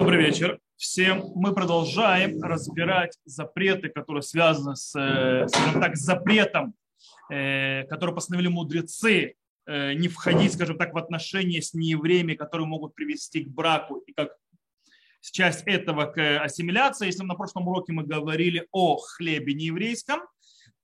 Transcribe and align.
Добрый 0.00 0.18
вечер 0.18 0.58
всем. 0.78 1.30
Мы 1.34 1.52
продолжаем 1.52 2.42
разбирать 2.42 3.18
запреты, 3.26 3.90
которые 3.90 4.22
связаны 4.22 4.74
с, 4.74 4.98
э, 4.98 5.46
скажем 5.46 5.78
так, 5.78 5.94
запретом, 5.94 6.72
э, 7.28 7.84
который 7.84 8.14
постановили 8.14 8.48
мудрецы, 8.48 9.34
э, 9.66 9.92
не 9.92 10.08
входить, 10.08 10.54
скажем 10.54 10.78
так, 10.78 10.94
в 10.94 10.96
отношения 10.96 11.60
с 11.60 11.74
неевреями, 11.74 12.32
которые 12.32 12.66
могут 12.66 12.94
привести 12.94 13.44
к 13.44 13.48
браку 13.48 13.96
и 14.06 14.14
как 14.14 14.30
часть 15.20 15.64
этого 15.66 16.06
к 16.06 16.44
ассимиляции. 16.44 17.04
Если 17.04 17.22
на 17.22 17.34
прошлом 17.34 17.68
уроке 17.68 17.92
мы 17.92 18.04
говорили 18.04 18.66
о 18.72 18.96
хлебе 18.96 19.52
нееврейском, 19.52 20.20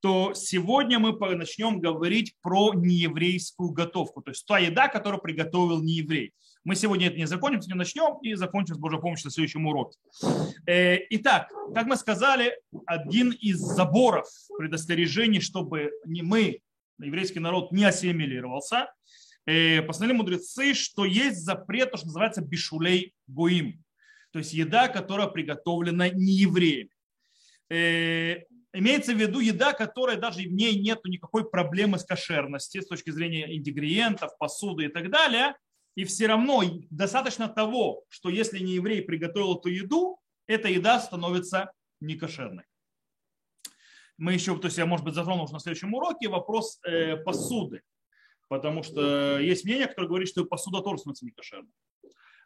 то 0.07 0.35
сегодня 0.35 1.01
мы 1.01 1.19
начнем 1.35 1.81
говорить 1.81 2.37
про 2.41 2.75
нееврейскую 2.75 3.71
готовку, 3.71 4.23
то 4.23 4.31
есть 4.31 4.47
та 4.47 4.61
еда, 4.61 4.87
которую 4.87 5.21
приготовил 5.21 5.83
нееврей. 5.83 6.33
Мы 6.63 6.77
сегодня 6.77 7.09
это 7.09 7.17
не 7.17 7.27
закончим, 7.27 7.61
сегодня 7.61 7.79
начнем 7.79 8.17
и 8.23 8.35
закончим 8.35 8.77
с 8.77 8.79
Божьей 8.79 9.01
помощью 9.01 9.27
на 9.27 9.31
следующем 9.33 9.67
уроке. 9.67 9.99
Э, 10.69 10.99
итак, 11.11 11.51
как 11.75 11.87
мы 11.87 11.97
сказали, 11.97 12.57
один 12.87 13.33
из 13.33 13.59
заборов 13.59 14.29
предостережений, 14.57 15.41
чтобы 15.41 15.91
не 16.05 16.23
мы, 16.23 16.61
еврейский 17.01 17.41
народ, 17.41 17.73
не 17.73 17.85
ассимилировался, 17.85 18.93
э, 19.45 19.83
постановили 19.83 20.19
мудрецы, 20.19 20.75
что 20.75 21.05
есть 21.05 21.45
запрет, 21.45 21.91
то, 21.91 21.97
что 21.97 22.07
называется 22.07 22.43
бишулей 22.43 23.13
гуим, 23.27 23.83
то 24.31 24.39
есть 24.39 24.53
еда, 24.53 24.87
которая 24.87 25.27
приготовлена 25.27 26.11
неевреями. 26.11 26.91
Имеется 28.79 29.13
в 29.13 29.17
виду 29.17 29.41
еда, 29.41 29.73
которая 29.73 30.17
даже 30.17 30.41
в 30.41 30.53
ней 30.53 30.79
нет 30.79 31.01
никакой 31.05 31.49
проблемы 31.49 31.99
с 31.99 32.05
кошерностью 32.05 32.83
с 32.83 32.87
точки 32.87 33.11
зрения 33.11 33.57
ингредиентов, 33.57 34.37
посуды 34.39 34.85
и 34.85 34.89
так 34.89 35.11
далее– 35.11 35.55
и 35.97 36.05
все 36.05 36.27
равно 36.27 36.63
достаточно 36.91 37.49
того, 37.49 38.05
что 38.09 38.29
если 38.29 38.59
не 38.59 38.75
еврей 38.75 39.03
приготовил 39.03 39.59
эту 39.59 39.71
еду, 39.71 40.21
эта 40.47 40.69
еда 40.69 41.01
становится 41.01 41.73
некошерной. 42.01 42.65
Мы 44.19 44.35
еще, 44.35 44.57
то 44.59 44.67
есть 44.67 44.79
я, 44.79 44.87
может 44.87 45.05
быть, 45.05 45.15
затрону 45.15 45.45
уже 45.45 45.55
на 45.55 45.59
следующем 45.59 45.95
уроке 45.95 46.29
вопрос 46.29 46.79
э, 46.85 47.17
посуды, 47.17 47.83
потому 48.49 48.83
что 48.83 49.39
есть 49.39 49.65
мнение, 49.65 49.87
которое 49.87 50.09
говорит, 50.09 50.29
что 50.29 50.45
посуда 50.45 50.81
тоже 50.81 50.99
становится 50.99 51.25
некошерной. 51.25 51.73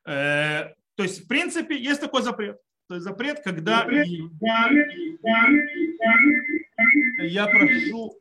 Э, 0.07 0.75
то 0.95 1.03
есть, 1.03 1.25
в 1.25 1.29
принципе, 1.29 1.77
есть 1.77 2.01
такой 2.01 2.23
запрет. 2.23 2.59
То 2.91 2.97
есть 2.97 3.05
запрет, 3.05 3.39
когда 3.45 3.87
я 7.23 7.47
прошу 7.47 8.19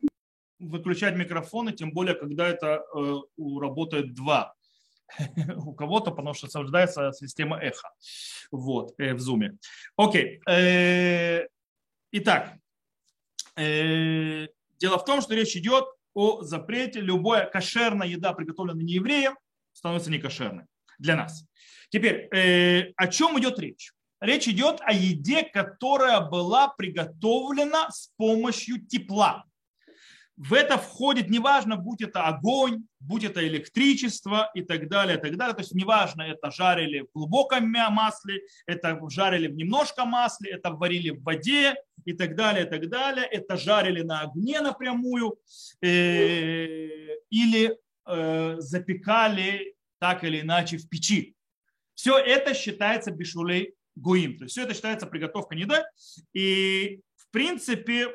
выключать 0.60 1.16
микрофоны, 1.16 1.72
тем 1.72 1.90
более, 1.90 2.14
когда 2.14 2.46
это 2.46 2.84
э, 2.94 3.16
работает 3.36 4.14
два 4.14 4.54
у 5.56 5.74
кого-то, 5.74 6.12
потому 6.12 6.34
что 6.34 6.46
соблюдается 6.46 7.10
система 7.12 7.58
эхо 7.58 7.88
вот, 8.52 8.94
э, 8.98 9.14
в 9.14 9.18
зуме. 9.18 9.58
Окей. 9.96 10.40
Э, 10.48 11.48
итак, 12.12 12.54
дело 13.56 14.98
в 14.98 15.04
том, 15.04 15.20
что 15.20 15.34
речь 15.34 15.56
идет 15.56 15.86
о 16.14 16.44
запрете. 16.44 17.00
Любая 17.00 17.50
кошерная 17.50 18.06
еда, 18.06 18.34
приготовленная 18.34 18.84
не 18.84 18.92
евреем, 18.92 19.36
становится 19.72 20.12
некошерной 20.12 20.66
для 21.00 21.16
нас. 21.16 21.44
Теперь, 21.88 22.28
о 22.94 23.08
чем 23.08 23.36
идет 23.36 23.58
речь? 23.58 23.92
Речь 24.20 24.48
идет 24.48 24.80
о 24.82 24.92
еде, 24.92 25.42
которая 25.42 26.20
была 26.20 26.68
приготовлена 26.68 27.90
с 27.90 28.12
помощью 28.16 28.84
тепла. 28.86 29.44
В 30.36 30.54
это 30.54 30.78
входит, 30.78 31.28
неважно, 31.28 31.76
будь 31.76 32.00
это 32.00 32.26
огонь, 32.26 32.84
будь 32.98 33.24
это 33.24 33.46
электричество 33.46 34.50
и 34.54 34.62
так 34.62 34.88
далее, 34.88 35.18
и 35.18 35.20
так 35.20 35.36
далее. 35.36 35.54
То 35.54 35.60
есть 35.60 35.74
неважно, 35.74 36.22
это 36.22 36.50
жарили 36.50 37.00
в 37.00 37.08
глубоком 37.14 37.70
масле, 37.70 38.42
это 38.66 38.98
жарили 39.10 39.48
в 39.48 39.54
немножко 39.54 40.06
масле, 40.06 40.52
это 40.52 40.70
варили 40.70 41.10
в 41.10 41.22
воде 41.22 41.74
и 42.06 42.14
так 42.14 42.36
далее, 42.36 42.64
и 42.64 42.68
так 42.70 42.88
далее. 42.88 43.26
Это 43.26 43.58
жарили 43.58 44.00
на 44.00 44.22
огне 44.22 44.60
напрямую 44.60 45.38
э, 45.82 46.88
или 47.28 47.76
э, 48.06 48.56
запекали 48.58 49.74
так 49.98 50.24
или 50.24 50.40
иначе 50.40 50.78
в 50.78 50.88
печи. 50.88 51.36
Все 51.94 52.16
это 52.16 52.54
считается 52.54 53.10
бешулей 53.10 53.74
гуим. 53.96 54.38
То 54.38 54.44
есть 54.44 54.52
все 54.52 54.62
это 54.62 54.74
считается 54.74 55.06
приготовка 55.06 55.54
неда. 55.54 55.84
И 56.32 57.00
в 57.16 57.30
принципе 57.30 58.08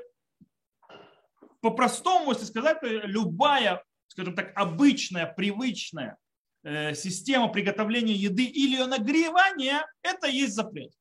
по-простому, 1.61 2.31
если 2.31 2.45
сказать, 2.45 2.77
любая, 2.81 3.83
скажем 4.07 4.35
так, 4.35 4.51
обычная, 4.55 5.25
привычная 5.25 6.17
э, 6.63 6.93
система 6.93 7.47
приготовления 7.47 8.13
еды 8.13 8.45
или 8.45 8.75
ее 8.75 8.85
нагревания, 8.85 9.83
это 10.03 10.27
есть 10.27 10.53
запрет. 10.53 10.91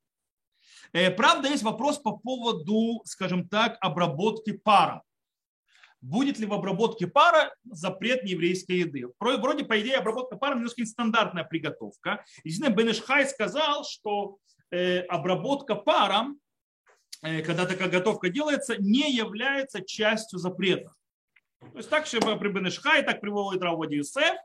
Э, 0.95 1.11
правда, 1.11 1.49
есть 1.49 1.63
вопрос 1.65 1.99
по 1.99 2.17
поводу, 2.17 3.03
скажем 3.05 3.47
так, 3.49 3.77
обработки 3.81 4.53
пара. 4.53 5.03
Будет 6.05 6.39
ли 6.39 6.47
в 6.47 6.53
обработке 6.53 7.07
пара 7.07 7.55
запрет 7.65 8.25
нееврейской 8.25 8.79
еды? 8.81 9.07
Вроде, 9.19 9.65
по 9.65 9.81
идее, 9.81 9.97
обработка 9.97 10.37
пара 10.37 10.55
немножко 10.55 10.83
нестандартная 10.83 11.45
приготовка. 11.45 12.25
Единственное, 12.45 12.77
Бенешхай 12.77 13.27
сказал, 13.27 13.85
что 13.85 14.39
э, 14.71 15.01
обработка 15.01 15.75
паром 15.75 16.39
Э, 17.25 17.41
когда 17.41 17.65
такая 17.65 17.89
готовка 17.89 18.29
делается, 18.29 18.77
не 18.79 19.11
является 19.11 19.83
частью 19.83 20.39
запрета. 20.39 20.93
То 21.61 21.79
есть 21.79 21.89
так 21.89 22.07
чтобы 22.07 22.37
при 22.37 22.49
Бенешхай, 22.49 23.03
так 23.03 23.23
приводит 23.23 23.63
Раводи 23.63 23.97
Юсеф. 23.97 24.37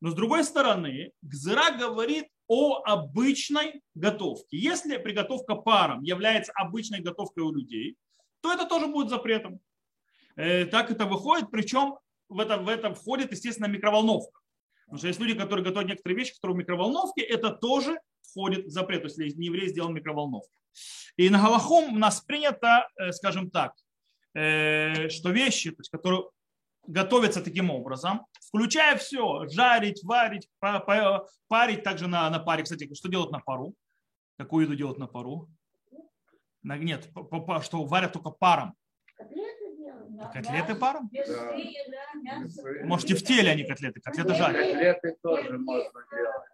Но 0.00 0.10
с 0.10 0.14
другой 0.14 0.44
стороны, 0.44 1.12
Гзыра 1.20 1.76
говорит 1.78 2.26
о 2.46 2.82
обычной 2.82 3.82
готовке. 3.94 4.56
Если 4.56 4.96
приготовка 4.96 5.54
паром 5.54 6.02
является 6.02 6.52
обычной 6.52 7.00
готовкой 7.00 7.44
у 7.44 7.52
людей, 7.52 7.96
то 8.40 8.52
это 8.52 8.66
тоже 8.66 8.86
будет 8.86 9.10
запретом. 9.10 9.60
Э, 10.36 10.66
так 10.66 10.90
это 10.90 11.06
выходит, 11.06 11.50
причем 11.50 11.96
в 12.28 12.40
это, 12.40 12.58
в 12.58 12.68
это 12.68 12.94
входит, 12.94 13.32
естественно, 13.32 13.66
микроволновка. 13.66 14.40
Потому 14.86 14.98
что 14.98 15.08
есть 15.08 15.20
люди, 15.20 15.34
которые 15.34 15.64
готовят 15.64 15.88
некоторые 15.88 16.18
вещи, 16.18 16.34
которые 16.34 16.56
в 16.56 16.58
микроволновке, 16.58 17.22
это 17.22 17.50
тоже 17.50 17.98
входит 18.22 18.66
в 18.66 18.70
запрет. 18.70 19.02
То 19.02 19.22
есть 19.22 19.36
не 19.36 19.46
еврей 19.46 19.68
сделал 19.68 19.90
микроволновку. 19.90 20.50
И 21.16 21.30
на 21.30 21.40
Галахом 21.40 21.94
у 21.94 21.98
нас 21.98 22.20
принято, 22.20 22.88
э, 22.96 23.12
скажем 23.12 23.50
так, 23.50 23.74
э, 24.34 25.08
что 25.08 25.30
вещи, 25.30 25.70
то 25.70 25.80
есть, 25.80 25.90
которые 25.90 26.28
готовятся 26.86 27.42
таким 27.42 27.70
образом, 27.70 28.26
включая 28.40 28.98
все, 28.98 29.46
жарить, 29.48 30.02
варить, 30.02 30.48
парить 31.48 31.82
также 31.82 32.08
на, 32.08 32.28
на 32.28 32.38
паре. 32.40 32.62
Кстати, 32.62 32.92
что 32.94 33.08
делают 33.08 33.30
на 33.30 33.40
пару? 33.40 33.74
Какую 34.36 34.66
еду 34.66 34.74
делают 34.74 34.98
на 34.98 35.06
пару? 35.06 35.48
Нет, 36.62 37.08
что 37.62 37.84
варят 37.84 38.12
только 38.12 38.30
паром. 38.30 38.74
Котлеты 40.32 40.74
паром? 40.74 41.10
Да. 41.26 41.56
Можете 42.84 43.14
в 43.14 43.22
теле, 43.22 43.50
а 43.50 43.54
не 43.54 43.64
котлеты. 43.64 44.00
Котлеты 44.00 44.34
жарят. 44.34 44.56
Котлеты 44.56 45.16
тоже 45.22 45.58
можно 45.58 46.00
делать. 46.10 46.44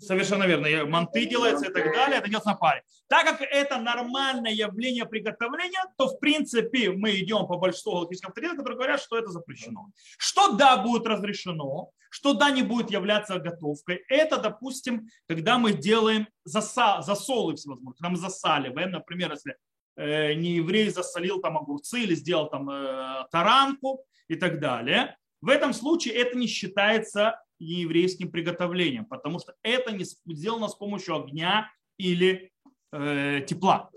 Совершенно 0.00 0.44
верно. 0.44 0.86
Манты 0.86 1.26
делается 1.26 1.66
и 1.66 1.72
так 1.72 1.92
далее, 1.92 2.18
это 2.18 2.28
делается 2.28 2.50
на 2.50 2.56
паре. 2.56 2.82
Так 3.08 3.26
как 3.26 3.42
это 3.42 3.78
нормальное 3.78 4.52
явление 4.52 5.04
приготовления, 5.04 5.84
то 5.98 6.08
в 6.08 6.18
принципе 6.18 6.92
мы 6.92 7.10
идем 7.16 7.46
по 7.46 7.58
большинству 7.58 7.92
галактических 7.92 8.28
авторитетов, 8.30 8.58
которые 8.60 8.78
говорят, 8.78 9.00
что 9.02 9.18
это 9.18 9.28
запрещено. 9.28 9.90
Что 10.16 10.52
да 10.52 10.78
будет 10.78 11.06
разрешено, 11.06 11.90
что 12.08 12.32
да 12.32 12.50
не 12.50 12.62
будет 12.62 12.90
являться 12.90 13.38
готовкой, 13.38 14.02
это, 14.08 14.38
допустим, 14.38 15.08
когда 15.28 15.58
мы 15.58 15.74
делаем 15.74 16.26
засолы 16.44 17.54
всевозможные, 17.56 17.96
когда 17.98 18.08
мы 18.08 18.16
засаливаем, 18.16 18.92
например, 18.92 19.32
если 19.32 19.56
не 19.96 20.56
еврей 20.56 20.90
засолил 20.90 21.40
там 21.40 21.56
огурцы 21.56 22.00
или 22.00 22.14
сделал 22.14 22.48
там 22.50 22.68
э, 22.70 23.26
таранку 23.30 24.04
и 24.28 24.36
так 24.36 24.60
далее. 24.60 25.16
В 25.40 25.48
этом 25.48 25.72
случае 25.72 26.14
это 26.14 26.36
не 26.36 26.46
считается 26.46 27.40
еврейским 27.58 28.30
приготовлением, 28.30 29.06
потому 29.06 29.38
что 29.38 29.54
это 29.62 29.92
не 29.92 30.04
сделано 30.04 30.68
с 30.68 30.74
помощью 30.74 31.16
огня 31.16 31.70
или 31.98 32.52
э, 32.92 33.42
тепла. 33.46 33.90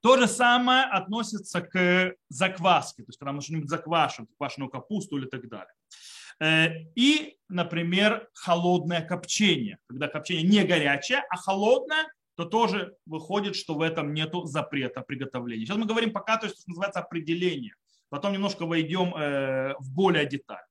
То 0.00 0.18
же 0.18 0.28
самое 0.28 0.84
относится 0.84 1.62
к 1.62 2.14
закваске, 2.28 3.02
то 3.02 3.08
есть 3.08 3.18
когда 3.18 3.32
мы 3.32 3.40
что-нибудь 3.40 3.70
заквашиваем, 3.70 4.28
квашеную 4.36 4.70
капусту 4.70 5.16
или 5.16 5.26
так 5.26 5.48
далее. 5.48 5.72
Э, 6.40 6.68
и, 6.94 7.38
например, 7.48 8.28
холодное 8.34 9.00
копчение. 9.00 9.78
Когда 9.88 10.08
копчение 10.08 10.44
не 10.46 10.64
горячее, 10.64 11.22
а 11.30 11.36
холодное, 11.36 12.06
то 12.36 12.44
тоже 12.44 12.96
выходит, 13.06 13.56
что 13.56 13.74
в 13.74 13.82
этом 13.82 14.12
нет 14.12 14.32
запрета 14.44 15.02
приготовления. 15.02 15.66
Сейчас 15.66 15.76
мы 15.76 15.86
говорим 15.86 16.12
пока, 16.12 16.36
то 16.36 16.46
есть, 16.46 16.60
что 16.60 16.70
называется 16.70 17.00
определение. 17.00 17.74
Потом 18.08 18.32
немножко 18.32 18.66
войдем 18.66 19.14
э, 19.14 19.74
в 19.78 19.92
более 19.92 20.26
деталь. 20.26 20.64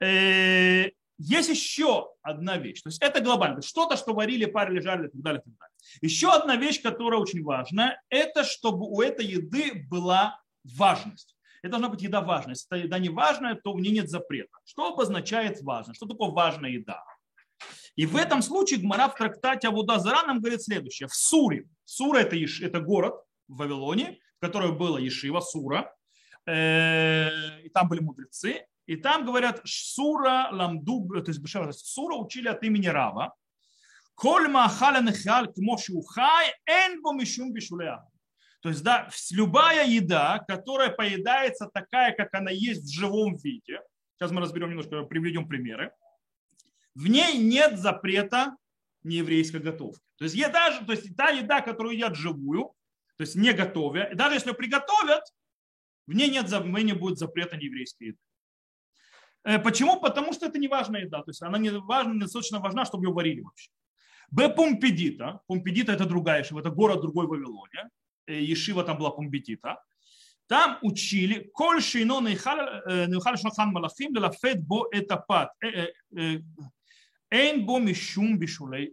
Э, 0.00 0.90
есть 1.18 1.48
еще 1.48 2.10
одна 2.22 2.56
вещь. 2.56 2.82
То 2.82 2.88
есть 2.88 3.02
это 3.02 3.20
глобально. 3.20 3.62
Что-то, 3.62 3.96
что 3.96 4.12
варили, 4.12 4.46
парили, 4.46 4.80
жарили 4.80 5.08
и 5.08 5.10
так 5.10 5.20
далее, 5.20 5.40
и 5.40 5.44
так 5.44 5.58
далее. 5.58 5.74
Еще 6.00 6.32
одна 6.32 6.56
вещь, 6.56 6.82
которая 6.82 7.20
очень 7.20 7.42
важна, 7.44 7.96
это 8.08 8.44
чтобы 8.44 8.86
у 8.86 9.00
этой 9.00 9.24
еды 9.24 9.86
была 9.88 10.40
важность. 10.64 11.36
Это 11.62 11.72
должна 11.72 11.88
быть 11.90 12.02
еда 12.02 12.22
важная. 12.22 12.54
Если 12.54 12.86
еда 12.86 12.98
не 12.98 13.08
важная, 13.08 13.54
то 13.54 13.72
в 13.72 13.80
ней 13.80 13.92
нет 13.92 14.10
запрета. 14.10 14.58
Что 14.64 14.92
обозначает 14.92 15.62
важность? 15.62 15.96
Что 15.98 16.06
такое 16.06 16.30
важная 16.30 16.70
еда? 16.70 17.04
И 17.96 18.06
в 18.06 18.16
этом 18.16 18.42
случае 18.42 18.80
Гмара 18.80 19.08
в 19.08 19.14
трактате 19.14 19.68
Абуда 19.68 19.98
Зара 19.98 20.26
нам 20.26 20.40
говорит 20.40 20.62
следующее. 20.62 21.08
В 21.08 21.14
Суре, 21.14 21.68
Сура 21.84 22.18
это, 22.18 22.36
это 22.36 22.80
город 22.80 23.14
в 23.48 23.56
Вавилоне, 23.56 24.18
в 24.38 24.40
котором 24.40 24.78
было 24.78 24.98
Ешива, 24.98 25.40
Сура, 25.40 25.94
э, 26.46 27.28
и 27.64 27.68
там 27.68 27.88
были 27.88 28.00
мудрецы, 28.00 28.66
и 28.86 28.96
там 28.96 29.26
говорят 29.26 29.60
Сура 29.64 30.48
Ламду, 30.50 31.06
то 31.22 31.30
есть 31.30 31.86
Сура 31.86 32.14
учили 32.16 32.48
от 32.48 32.62
имени 32.64 32.86
Рава, 32.86 33.34
Коль 34.14 34.48
махаля 34.48 35.00
нехал 35.00 35.52
кмошухай 35.52 36.54
эн 36.66 37.02
бо 37.02 37.12
мишум 37.12 37.52
бишулея. 37.52 38.06
То 38.60 38.68
есть, 38.68 38.82
да, 38.84 39.08
любая 39.32 39.86
еда, 39.86 40.38
которая 40.46 40.90
поедается 40.90 41.68
такая, 41.72 42.14
как 42.14 42.32
она 42.32 42.50
есть 42.50 42.84
в 42.84 42.94
живом 42.94 43.34
виде, 43.36 43.80
сейчас 44.14 44.30
мы 44.30 44.40
разберем 44.40 44.70
немножко, 44.70 45.02
приведем 45.02 45.48
примеры, 45.48 45.92
в 46.94 47.08
ней 47.08 47.38
нет 47.38 47.78
запрета 47.78 48.56
нееврейской 49.02 49.60
готовки. 49.60 50.02
То 50.16 50.24
есть, 50.24 50.36
еда, 50.36 50.80
то 50.84 50.92
есть 50.92 51.16
та 51.16 51.30
еда, 51.30 51.60
которую 51.60 51.94
едят 51.94 52.16
живую, 52.16 52.72
то 53.16 53.22
есть 53.22 53.34
не 53.34 53.52
готовя, 53.52 54.04
и 54.04 54.14
даже 54.14 54.36
если 54.36 54.50
ее 54.50 54.54
приготовят, 54.54 55.24
в 56.06 56.12
ней 56.14 56.30
нет, 56.30 56.48
в 56.48 56.66
ней 56.68 56.84
не 56.84 56.92
будет 56.92 57.18
запрета 57.18 57.56
нееврейской 57.56 58.08
еды. 58.08 58.18
Э, 59.44 59.58
почему? 59.58 60.00
Потому 60.00 60.32
что 60.32 60.46
это 60.46 60.58
не 60.58 60.68
важная 60.68 61.02
еда. 61.02 61.22
То 61.22 61.30
есть 61.30 61.42
она 61.42 61.58
не 61.58 61.70
важна, 61.70 62.14
достаточно 62.14 62.60
важна, 62.60 62.84
чтобы 62.84 63.06
ее 63.06 63.12
варили 63.12 63.40
вообще. 63.40 63.70
Б. 64.30 64.48
Помпедита. 64.48 65.40
Помпедита 65.46 65.92
это 65.92 66.06
другая 66.06 66.40
Ешива, 66.40 66.60
это 66.60 66.70
город 66.70 67.00
другой 67.00 67.26
Вавилоне. 67.26 67.90
Э, 68.26 68.40
Ешива 68.40 68.84
там 68.84 68.98
была 68.98 69.10
Помпедита. 69.10 69.82
Там 70.46 70.78
учили 70.82 71.50
коль 71.54 71.80
шейно 71.80 72.20
нехаль 72.20 73.38
шахан 73.38 73.70
малахим 73.70 74.14
лелафет 74.14 74.62
бо 74.62 74.86
этапат. 74.92 75.52
Эйн 77.32 77.64
бо 77.64 77.78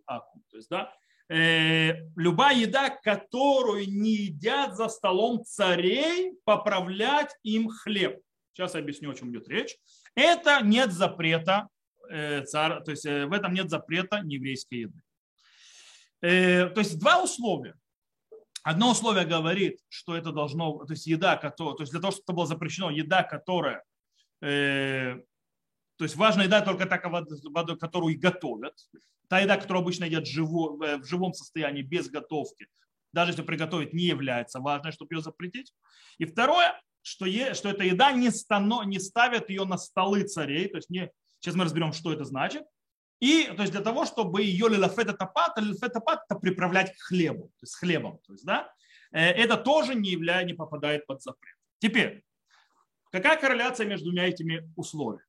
аку. 0.05 0.41
То 0.49 0.57
есть, 0.57 0.69
да, 0.69 0.93
э, 1.27 2.07
любая 2.15 2.55
еда, 2.55 2.89
которую 2.89 3.85
не 3.89 4.15
едят 4.15 4.77
за 4.77 4.87
столом 4.87 5.43
царей, 5.43 6.33
поправлять 6.45 7.35
им 7.43 7.67
хлеб. 7.67 8.21
Сейчас 8.53 8.75
я 8.75 8.79
объясню, 8.79 9.11
о 9.11 9.13
чем 9.13 9.31
идет 9.31 9.49
речь. 9.49 9.75
Это 10.15 10.61
нет 10.63 10.93
запрета, 10.93 11.67
э, 12.09 12.45
царь, 12.45 12.81
то 12.81 12.91
есть 12.91 13.05
э, 13.05 13.25
в 13.25 13.33
этом 13.33 13.53
нет 13.53 13.69
запрета 13.69 14.21
нееврейской 14.21 14.79
еды. 14.79 15.01
Э, 16.21 16.69
то 16.69 16.79
есть 16.79 16.97
два 16.97 17.21
условия. 17.21 17.75
Одно 18.63 18.91
условие 18.91 19.25
говорит, 19.25 19.79
что 19.89 20.15
это 20.15 20.31
должно, 20.31 20.85
то 20.85 20.93
есть 20.93 21.07
еда, 21.07 21.35
которая, 21.35 21.75
то 21.75 21.83
есть 21.83 21.91
для 21.91 21.99
того, 22.01 22.11
чтобы 22.11 22.23
это 22.23 22.33
было 22.33 22.45
запрещено, 22.47 22.89
еда, 22.89 23.23
которая 23.23 23.83
то 25.99 26.05
есть 26.05 26.15
важная 26.15 26.45
еда 26.45 26.61
только 26.61 26.85
такая, 26.85 27.25
которую 27.75 28.17
готовят. 28.17 28.73
Та 29.27 29.39
еда, 29.39 29.57
которую 29.57 29.81
обычно 29.81 30.05
едят 30.05 30.25
э, 30.25 30.97
в 30.97 31.03
живом 31.05 31.33
состоянии, 31.33 31.81
без 31.81 32.09
готовки, 32.09 32.67
даже 33.11 33.31
если 33.31 33.41
приготовить, 33.41 33.91
не 33.91 34.05
является 34.05 34.61
важной, 34.61 34.93
чтобы 34.93 35.15
ее 35.15 35.21
запретить. 35.21 35.73
И 36.17 36.23
второе, 36.23 36.81
что, 37.01 37.25
е, 37.25 37.53
что 37.53 37.67
эта 37.67 37.83
еда 37.83 38.13
не, 38.13 38.29
стано, 38.31 38.83
не 38.83 38.97
ставят 38.97 39.49
ее 39.49 39.65
на 39.65 39.77
столы 39.77 40.23
царей. 40.23 40.69
То 40.69 40.77
есть 40.77 40.89
не, 40.89 41.11
сейчас 41.41 41.55
мы 41.55 41.65
разберем, 41.65 41.91
что 41.91 42.13
это 42.13 42.23
значит. 42.23 42.63
И 43.19 43.51
то 43.57 43.63
есть 43.63 43.73
для 43.73 43.81
того, 43.81 44.05
чтобы 44.05 44.41
ее 44.41 44.69
лилафета 44.69 45.11
тапат, 45.11 45.57
лилафета 45.57 45.95
тапат 45.95 46.21
это 46.29 46.39
приправлять 46.39 46.95
к 46.95 47.01
хлебу, 47.01 47.49
то 47.59 47.63
есть 47.63 47.75
хлебом. 47.75 48.19
То 48.25 48.31
есть, 48.31 48.45
да, 48.45 48.73
э, 49.11 49.19
это 49.19 49.57
тоже 49.57 49.95
не, 49.95 50.11
являя, 50.11 50.45
не 50.45 50.53
попадает 50.53 51.05
под 51.07 51.21
запрет. 51.21 51.57
Теперь, 51.79 52.23
какая 53.11 53.37
корреляция 53.37 53.85
между 53.85 54.05
двумя 54.05 54.29
этими 54.29 54.71
условиями? 54.77 55.28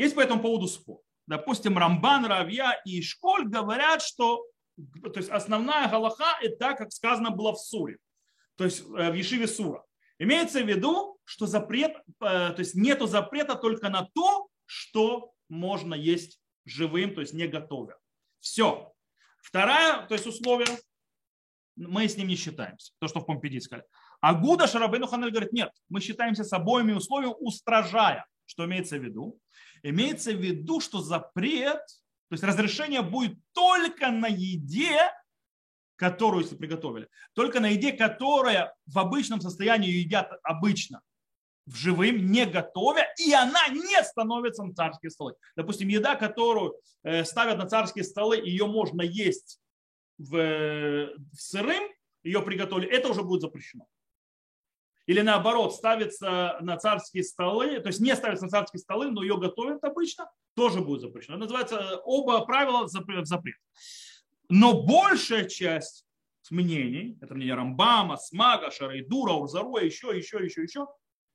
Есть 0.00 0.14
по 0.14 0.20
этому 0.20 0.40
поводу 0.40 0.66
спор. 0.66 1.00
Допустим, 1.26 1.76
Рамбан, 1.76 2.24
Равья 2.24 2.80
и 2.86 3.02
Школь 3.02 3.46
говорят, 3.46 4.00
что 4.00 4.46
то 5.02 5.18
есть 5.18 5.28
основная 5.28 5.90
галаха– 5.90 6.38
это 6.40 6.56
так, 6.56 6.78
как 6.78 6.90
сказано 6.90 7.30
было 7.30 7.52
в 7.52 7.58
Суре, 7.58 7.98
то 8.56 8.64
есть 8.64 8.80
э, 8.80 9.10
в 9.10 9.14
Ешиве 9.14 9.46
Сура. 9.46 9.84
Имеется 10.18 10.62
в 10.62 10.66
виду, 10.66 11.18
что 11.24 11.44
запрет, 11.44 11.92
э, 11.96 12.00
то 12.18 12.56
есть 12.56 12.74
нету 12.74 13.06
запрета 13.06 13.56
только 13.56 13.90
на 13.90 14.08
то, 14.14 14.48
что 14.64 15.34
можно 15.50 15.92
есть 15.92 16.40
живым, 16.64 17.14
то 17.14 17.20
есть 17.20 17.34
не 17.34 17.46
готовя. 17.46 17.98
Все. 18.38 18.94
Второе, 19.42 20.06
то 20.06 20.14
есть 20.14 20.26
условие, 20.26 20.78
мы 21.76 22.08
с 22.08 22.16
ним 22.16 22.28
не 22.28 22.36
считаемся. 22.36 22.94
То, 23.00 23.06
что 23.06 23.20
в 23.20 23.26
Помпедит 23.26 23.64
сказали. 23.64 23.86
А 24.22 24.32
Гуда 24.32 24.66
Шарабейну 24.66 25.06
Ханель 25.06 25.30
говорит, 25.30 25.52
нет, 25.52 25.72
мы 25.90 26.00
считаемся 26.00 26.44
с 26.44 26.52
обоими 26.54 26.92
условиями, 26.92 27.34
устражая. 27.38 28.24
Что 28.46 28.64
имеется 28.64 28.96
в 28.98 29.04
виду? 29.04 29.38
Имеется 29.82 30.32
в 30.32 30.40
виду, 30.40 30.80
что 30.80 31.00
запрет, 31.00 31.80
то 32.28 32.34
есть 32.34 32.44
разрешение 32.44 33.02
будет 33.02 33.38
только 33.52 34.10
на 34.10 34.26
еде, 34.26 35.12
которую, 35.96 36.42
если 36.42 36.56
приготовили, 36.56 37.08
только 37.34 37.60
на 37.60 37.68
еде, 37.68 37.92
которая 37.92 38.74
в 38.86 38.98
обычном 38.98 39.40
состоянии 39.40 39.90
едят 39.90 40.30
обычно, 40.42 41.02
в 41.66 41.76
живым, 41.76 42.30
не 42.30 42.46
готовя, 42.46 43.06
и 43.18 43.32
она 43.32 43.68
не 43.68 44.02
становится 44.02 44.64
на 44.64 44.74
царские 44.74 45.10
столы. 45.10 45.34
Допустим, 45.56 45.88
еда, 45.88 46.16
которую 46.16 46.74
э, 47.02 47.24
ставят 47.24 47.58
на 47.58 47.68
царские 47.68 48.04
столы, 48.04 48.36
ее 48.36 48.66
можно 48.66 49.02
есть 49.02 49.60
в, 50.18 50.30
в 50.32 51.36
сырым, 51.36 51.82
ее 52.22 52.42
приготовили, 52.42 52.88
это 52.88 53.08
уже 53.08 53.22
будет 53.22 53.42
запрещено 53.42 53.86
или 55.10 55.22
наоборот 55.22 55.74
ставится 55.74 56.56
на 56.60 56.76
царские 56.76 57.24
столы, 57.24 57.80
то 57.80 57.88
есть 57.88 57.98
не 57.98 58.14
ставится 58.14 58.44
на 58.44 58.50
царские 58.50 58.78
столы, 58.78 59.10
но 59.10 59.22
ее 59.24 59.38
готовят 59.38 59.82
обычно, 59.82 60.30
тоже 60.54 60.82
будет 60.82 61.00
запрещено. 61.00 61.34
Это 61.34 61.46
называется 61.46 61.96
оба 62.04 62.44
правила 62.44 62.84
в 62.84 62.88
запрет. 62.88 63.56
Но 64.48 64.84
большая 64.84 65.48
часть 65.48 66.06
мнений, 66.48 67.18
это 67.20 67.34
мнение 67.34 67.56
Рамбама, 67.56 68.18
Смага, 68.18 68.70
Шарайдура, 68.70 69.32
Урзаруя, 69.32 69.82
еще, 69.82 70.16
еще, 70.16 70.44
еще, 70.44 70.62
еще, 70.62 70.86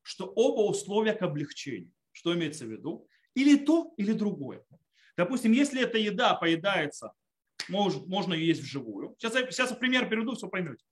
что 0.04 0.28
оба 0.28 0.70
условия 0.70 1.12
к 1.12 1.22
облегчению. 1.22 1.92
Что 2.14 2.34
имеется 2.34 2.64
в 2.64 2.70
виду? 2.70 3.10
Или 3.34 3.58
то, 3.58 3.94
или 3.98 4.14
другое. 4.14 4.64
Допустим, 5.18 5.52
если 5.52 5.82
эта 5.82 5.98
еда 5.98 6.34
поедается, 6.36 7.12
может, 7.68 8.08
можно 8.08 8.34
ее 8.34 8.48
есть 8.48 8.62
вживую. 8.62 9.18
Сейчас 9.20 9.34
сейчас 9.34 9.76
пример 9.76 10.08
переведу, 10.08 10.34
все 10.36 10.48
поймете. 10.48 10.86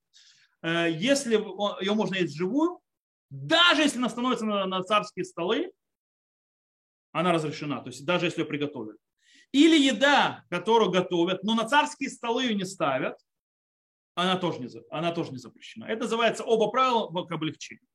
Э, 0.64 0.90
если 0.90 1.36
ее 1.82 1.94
можно 1.94 2.16
есть 2.16 2.36
живую, 2.36 2.80
даже 3.30 3.84
если 3.84 3.98
она 4.00 4.10
становится 4.10 4.46
на, 4.46 4.66
на 4.66 4.82
царские 4.84 5.26
столы, 5.26 5.72
она 7.12 7.32
разрешена, 7.32 7.82
то 7.82 7.90
есть 7.90 8.06
даже 8.06 8.26
если 8.26 8.42
ее 8.42 8.48
приготовили. 8.48 8.98
Или 9.52 9.80
еда, 9.80 10.46
которую 10.50 10.90
готовят, 10.90 11.44
но 11.44 11.54
на 11.54 11.68
царские 11.68 12.10
столы 12.10 12.44
ее 12.46 12.56
не 12.56 12.66
ставят, 12.66 13.20
она 14.16 14.38
тоже 14.38 14.60
не, 14.60 14.70
она 14.90 15.12
тоже 15.12 15.32
не 15.32 15.38
запрещена. 15.38 15.86
Это 15.86 16.04
называется 16.04 16.44
оба 16.44 16.72
правила 16.72 17.08
к 17.26 17.32
облегчению. 17.32 17.86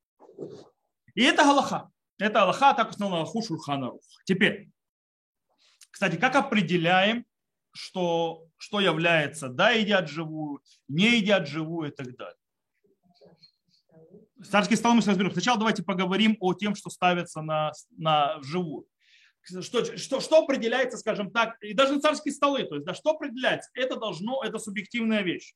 И 1.15 1.23
это 1.23 1.43
Галаха. 1.43 1.91
Это 2.17 2.43
Аллаха, 2.43 2.73
так 2.73 2.89
установлено 2.89 3.21
Аллаху 3.21 3.41
Шульхана 3.41 3.91
Теперь, 4.25 4.69
кстати, 5.89 6.17
как 6.17 6.35
определяем, 6.35 7.25
что, 7.71 8.45
что 8.57 8.81
является, 8.81 9.47
да, 9.47 9.71
едят 9.71 10.09
живую, 10.09 10.61
не 10.89 11.17
едят 11.17 11.47
живую 11.47 11.91
и 11.91 11.95
так 11.95 12.15
далее. 12.17 12.38
Царские 14.43 14.77
столы 14.77 14.95
мы 14.95 15.01
сейчас 15.01 15.09
разберем. 15.09 15.31
Сначала 15.31 15.57
давайте 15.57 15.83
поговорим 15.83 16.37
о 16.39 16.53
тем, 16.53 16.75
что 16.75 16.89
ставится 16.89 17.41
на, 17.41 17.71
на 17.97 18.41
живую. 18.41 18.85
Что, 19.41 19.97
что, 19.97 20.19
что 20.19 20.43
определяется, 20.43 20.97
скажем 20.97 21.31
так, 21.31 21.61
и 21.61 21.73
даже 21.73 21.99
царские 21.99 22.33
столы, 22.33 22.63
то 22.63 22.75
есть, 22.75 22.85
да, 22.85 22.93
что 22.93 23.11
определяется? 23.11 23.69
Это 23.73 23.95
должно, 23.95 24.43
это 24.43 24.59
субъективная 24.59 25.21
вещь. 25.21 25.53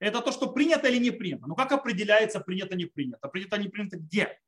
Это 0.00 0.20
то, 0.20 0.32
что 0.32 0.52
принято 0.52 0.88
или 0.88 0.98
не 0.98 1.10
принято. 1.10 1.46
Но 1.46 1.54
как 1.54 1.72
определяется 1.72 2.40
принято, 2.40 2.76
не 2.76 2.86
принято? 2.86 3.28
Принято, 3.28 3.56
не 3.56 3.68
принято 3.68 3.96
где? 3.96 4.38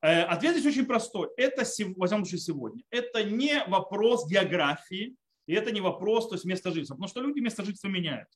Э, 0.00 0.22
ответ 0.22 0.56
здесь 0.56 0.66
очень 0.66 0.86
простой. 0.86 1.28
Это, 1.36 1.64
во 1.96 2.06
всяком 2.06 2.24
сегодня. 2.24 2.82
Это 2.90 3.24
не 3.24 3.64
вопрос 3.66 4.28
географии, 4.28 5.16
и 5.46 5.54
это 5.54 5.70
не 5.72 5.80
вопрос 5.80 6.28
то 6.28 6.34
есть, 6.34 6.44
места 6.44 6.70
жительства. 6.70 6.94
Потому 6.94 7.08
что 7.08 7.20
люди 7.20 7.40
место 7.40 7.62
жительства 7.62 7.88
меняют. 7.88 8.28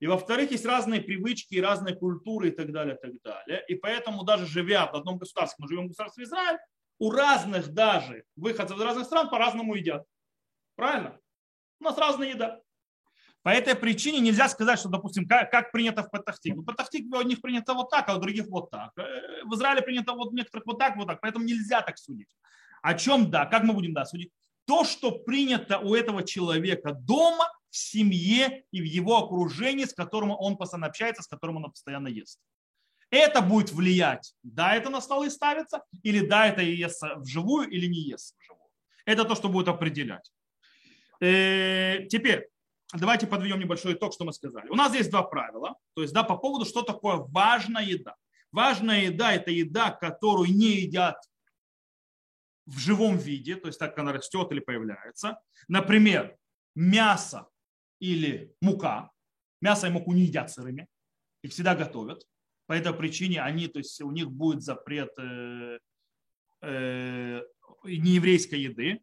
И 0.00 0.06
во-вторых, 0.06 0.50
есть 0.50 0.66
разные 0.66 1.00
привычки, 1.00 1.56
разные 1.56 1.94
культуры 1.94 2.48
и 2.48 2.50
так 2.50 2.72
далее, 2.72 2.96
и 2.96 2.98
так 2.98 3.22
далее. 3.22 3.64
И 3.68 3.74
поэтому 3.74 4.24
даже 4.24 4.46
живя 4.46 4.86
в 4.86 4.94
одном 4.94 5.18
государстве, 5.18 5.62
мы 5.62 5.68
живем 5.68 5.84
в 5.84 5.88
государстве 5.88 6.24
Израиль, 6.24 6.58
у 6.98 7.10
разных 7.10 7.68
даже 7.72 8.24
выходцев 8.36 8.76
из 8.76 8.82
разных 8.82 9.06
стран 9.06 9.28
по-разному 9.28 9.74
едят. 9.74 10.04
Правильно? 10.76 11.18
У 11.80 11.84
нас 11.84 11.98
разная 11.98 12.30
еда. 12.30 12.60
По 13.42 13.50
этой 13.50 13.76
причине 13.76 14.18
нельзя 14.18 14.48
сказать, 14.48 14.78
что, 14.78 14.88
допустим, 14.88 15.26
как, 15.28 15.50
как 15.52 15.70
принято 15.70 16.02
в 16.02 16.10
Патахтик. 16.10 16.56
Ну, 16.56 16.64
Патахтик 16.64 17.14
у 17.14 17.22
них 17.22 17.40
принято 17.40 17.74
вот 17.74 17.90
так, 17.90 18.08
а 18.08 18.16
у 18.16 18.20
других 18.20 18.46
вот 18.48 18.70
так. 18.70 18.90
Э, 18.98 19.44
в 19.44 19.54
Израиле 19.54 19.82
принято 19.82 20.14
вот 20.14 20.32
некоторых 20.32 20.66
вот 20.66 20.78
так, 20.78 20.96
вот 20.96 21.06
так. 21.06 21.20
Поэтому 21.20 21.44
нельзя 21.44 21.80
так 21.80 21.96
судить. 21.96 22.28
О 22.82 22.94
чем 22.94 23.30
да? 23.30 23.46
Как 23.46 23.62
мы 23.62 23.72
будем 23.72 23.92
да 23.92 24.04
судить? 24.04 24.32
То, 24.66 24.84
что 24.84 25.12
принято 25.12 25.78
у 25.78 25.94
этого 25.94 26.22
человека 26.22 26.92
дома, 26.92 27.48
в 27.70 27.76
семье 27.76 28.64
и 28.70 28.80
в 28.80 28.84
его 28.84 29.18
окружении, 29.18 29.84
с 29.84 29.92
которым 29.92 30.30
он 30.30 30.56
постоянно 30.56 30.86
общается, 30.86 31.22
с 31.22 31.26
которым 31.26 31.56
он 31.56 31.70
постоянно 31.70 32.08
ест. 32.08 32.40
Это 33.10 33.42
будет 33.42 33.70
влиять, 33.70 34.34
да, 34.42 34.74
это 34.74 34.88
на 34.90 35.00
столы 35.00 35.30
ставится, 35.30 35.82
или 36.02 36.26
да, 36.26 36.46
это 36.46 36.62
ест 36.62 37.02
вживую, 37.16 37.68
или 37.68 37.86
не 37.86 38.00
ест 38.00 38.34
вживую. 38.40 38.70
Это 39.04 39.24
то, 39.24 39.34
что 39.34 39.48
будет 39.48 39.68
определять. 39.68 40.32
Э, 41.20 42.06
теперь, 42.08 42.48
давайте 42.92 43.26
подведем 43.26 43.60
небольшой 43.60 43.92
итог, 43.92 44.12
что 44.12 44.24
мы 44.24 44.32
сказали. 44.32 44.68
У 44.70 44.74
нас 44.74 44.94
есть 44.94 45.10
два 45.10 45.22
правила. 45.22 45.76
То 45.94 46.02
есть, 46.02 46.14
да, 46.14 46.24
по 46.24 46.36
поводу, 46.36 46.64
что 46.64 46.82
такое 46.82 47.16
важная 47.16 47.84
еда. 47.84 48.16
Важная 48.52 49.02
еда– 49.02 49.32
это 49.34 49.50
еда, 49.50 49.90
которую 49.90 50.48
не 50.48 50.80
едят 50.80 51.16
в 52.66 52.78
живом 52.78 53.16
виде, 53.16 53.56
то 53.56 53.68
есть 53.68 53.78
так 53.78 53.96
она 53.98 54.12
растет 54.12 54.50
или 54.50 54.60
появляется. 54.60 55.40
Например, 55.68 56.36
мясо 56.74 57.48
или 58.00 58.54
мука. 58.60 59.10
Мясо 59.60 59.86
и 59.86 59.90
муку 59.90 60.12
не 60.12 60.22
едят 60.22 60.50
сырыми, 60.50 60.86
их 61.42 61.52
всегда 61.52 61.74
готовят. 61.74 62.26
По 62.66 62.72
этой 62.72 62.92
причине 62.92 63.40
они, 63.40 63.68
то 63.68 63.78
есть 63.78 64.00
у 64.00 64.10
них 64.10 64.30
будет 64.30 64.62
запрет 64.62 65.10
э, 65.18 65.78
э, 66.62 67.42
нееврейской 67.84 68.60
еды. 68.60 69.00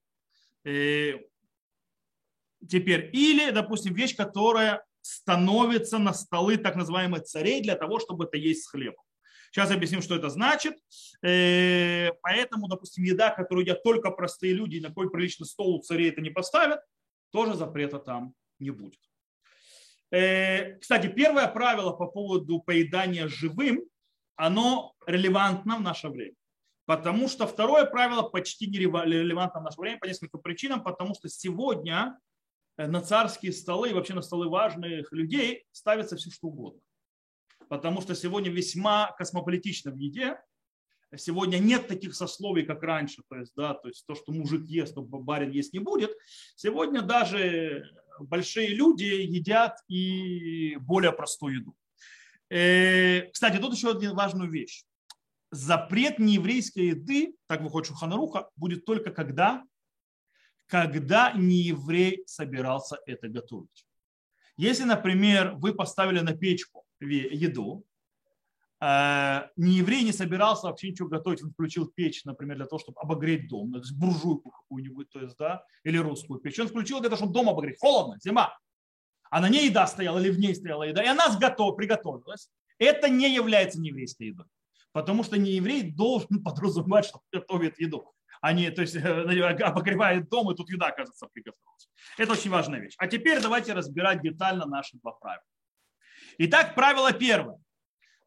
Э, 0.65 1.13
теперь, 2.67 3.09
или, 3.13 3.51
допустим, 3.51 3.93
вещь, 3.93 4.15
которая 4.15 4.85
становится 5.01 5.97
на 5.97 6.13
столы 6.13 6.57
так 6.57 6.75
называемых 6.75 7.23
царей 7.23 7.61
для 7.61 7.75
того, 7.75 7.99
чтобы 7.99 8.25
это 8.25 8.37
есть 8.37 8.63
с 8.63 8.67
хлебом. 8.67 9.03
Сейчас 9.53 9.69
объясним, 9.69 10.01
что 10.01 10.15
это 10.15 10.29
значит. 10.29 10.79
Э, 11.21 12.09
поэтому, 12.23 12.67
допустим, 12.67 13.03
еда, 13.03 13.29
которую 13.29 13.63
едят 13.63 13.83
только 13.83 14.09
простые 14.09 14.51
люди, 14.51 14.79
на 14.79 14.87
какой 14.87 15.11
приличный 15.11 15.45
стол 15.45 15.75
у 15.75 15.79
царей 15.79 16.09
это 16.09 16.21
не 16.21 16.31
поставят, 16.31 16.81
тоже 17.31 17.53
запрета 17.53 17.99
там 17.99 18.33
не 18.57 18.71
будет. 18.71 18.99
Э, 20.09 20.79
кстати, 20.79 21.05
первое 21.05 21.47
правило 21.47 21.91
по 21.91 22.07
поводу 22.07 22.61
поедания 22.61 23.27
живым, 23.27 23.83
оно 24.37 24.95
релевантно 25.05 25.77
в 25.77 25.81
наше 25.81 26.09
время. 26.09 26.33
Потому 26.87 27.27
что 27.27 27.45
второе 27.45 27.85
правило 27.85 28.23
почти 28.23 28.65
не 28.65 28.79
релевантно 28.79 29.59
в 29.59 29.63
наше 29.65 29.79
время 29.79 29.99
по 29.99 30.05
нескольким 30.05 30.39
причинам, 30.39 30.83
потому 30.83 31.13
что 31.13 31.29
сегодня 31.29 32.17
э, 32.77 32.87
на 32.87 33.01
царские 33.01 33.51
столы 33.51 33.91
и 33.91 33.93
вообще 33.93 34.15
на 34.15 34.23
столы 34.23 34.49
важных 34.49 35.11
людей 35.11 35.67
ставится 35.71 36.17
все 36.17 36.31
что 36.31 36.47
угодно 36.47 36.81
потому 37.69 38.01
что 38.01 38.15
сегодня 38.15 38.51
весьма 38.51 39.11
космополитично 39.17 39.91
в 39.91 39.97
еде. 39.97 40.37
Сегодня 41.15 41.57
нет 41.59 41.87
таких 41.87 42.15
сословий, 42.15 42.65
как 42.65 42.81
раньше, 42.81 43.21
то 43.29 43.35
есть, 43.35 43.53
да, 43.55 43.75
то 43.75 43.87
есть 43.87 44.03
то, 44.07 44.15
что 44.15 44.31
мужик 44.31 44.65
ест, 44.65 44.95
то 44.95 45.01
барин 45.03 45.51
есть 45.51 45.71
не 45.71 45.79
будет. 45.79 46.11
Сегодня 46.55 47.03
даже 47.03 47.87
большие 48.19 48.69
люди 48.69 49.03
едят 49.03 49.77
и 49.87 50.75
более 50.77 51.11
простую 51.11 51.59
еду. 51.59 51.75
Э, 52.49 53.29
кстати, 53.31 53.57
тут 53.57 53.73
еще 53.73 53.91
одна 53.91 54.13
важная 54.13 54.47
вещь. 54.47 54.85
Запрет 55.51 56.17
нееврейской 56.17 56.87
еды, 56.87 57.35
так 57.47 57.61
выходит 57.61 57.89
Шуханаруха, 57.89 58.49
будет 58.55 58.85
только 58.85 59.11
когда, 59.11 59.63
когда 60.65 61.31
нееврей 61.33 62.23
собирался 62.25 62.97
это 63.05 63.27
готовить. 63.27 63.85
Если, 64.57 64.83
например, 64.83 65.53
вы 65.55 65.73
поставили 65.73 66.19
на 66.19 66.35
печку 66.35 66.82
еду. 67.09 67.85
А, 68.85 69.49
не 69.55 69.75
еврей 69.75 70.03
не 70.03 70.11
собирался 70.11 70.67
вообще 70.67 70.91
ничего 70.91 71.07
готовить, 71.07 71.41
он 71.41 71.51
включил 71.51 71.87
печь, 71.87 72.25
например, 72.25 72.57
для 72.57 72.65
того, 72.65 72.79
чтобы 72.79 72.99
обогреть 72.99 73.47
дом, 73.47 73.71
то 73.71 73.79
есть 73.79 73.95
буржуйку 73.95 74.51
какую-нибудь, 74.51 75.09
то 75.09 75.21
есть, 75.21 75.37
да, 75.37 75.63
или 75.85 75.97
русскую 75.97 76.41
печь. 76.41 76.59
Он 76.59 76.67
включил 76.67 76.99
для 76.99 77.09
того, 77.09 77.17
чтобы 77.17 77.33
дом 77.33 77.47
обогреть. 77.47 77.79
Холодно, 77.79 78.17
зима. 78.21 78.57
А 79.29 79.39
на 79.39 79.47
ней 79.47 79.69
еда 79.69 79.87
стояла 79.87 80.19
или 80.19 80.31
в 80.31 80.37
ней 80.37 80.53
стояла 80.53 80.83
еда, 80.83 81.01
и 81.01 81.07
она 81.07 81.33
готова, 81.39 81.73
приготовилась. 81.73 82.49
Это 82.77 83.07
не 83.07 83.33
является 83.33 83.79
нееврейской 83.79 84.27
едой. 84.27 84.47
Потому 84.91 85.23
что 85.23 85.37
нееврей 85.37 85.91
должен 85.91 86.43
подразумевать, 86.43 87.05
что 87.05 87.21
готовит 87.31 87.79
еду. 87.79 88.13
А 88.41 88.51
не, 88.51 88.69
то 88.69 88.81
есть, 88.81 88.95
обогревает 89.61 90.27
дом, 90.27 90.51
и 90.51 90.55
тут 90.55 90.69
еда, 90.69 90.91
кажется, 90.91 91.27
приготовилась. 91.27 91.89
Это 92.17 92.33
очень 92.33 92.51
важная 92.51 92.81
вещь. 92.81 92.95
А 92.97 93.07
теперь 93.07 93.41
давайте 93.41 93.71
разбирать 93.73 94.21
детально 94.21 94.65
наши 94.65 94.97
два 94.97 95.13
правила. 95.13 95.45
Итак, 96.37 96.75
правило 96.75 97.11
первое. 97.13 97.57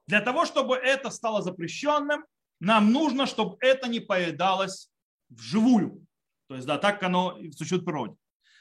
Для 0.06 0.20
того, 0.20 0.44
чтобы 0.46 0.76
это 0.76 1.10
стало 1.10 1.42
запрещенным, 1.42 2.24
нам 2.60 2.92
нужно, 2.92 3.26
чтобы 3.26 3.56
это 3.60 3.88
не 3.88 4.00
поедалось 4.00 4.90
вживую. 5.28 6.06
То 6.48 6.54
есть, 6.54 6.66
да, 6.66 6.78
так 6.78 7.02
оно 7.02 7.36
существует 7.52 7.82
в 7.82 7.86
природе. 7.86 8.16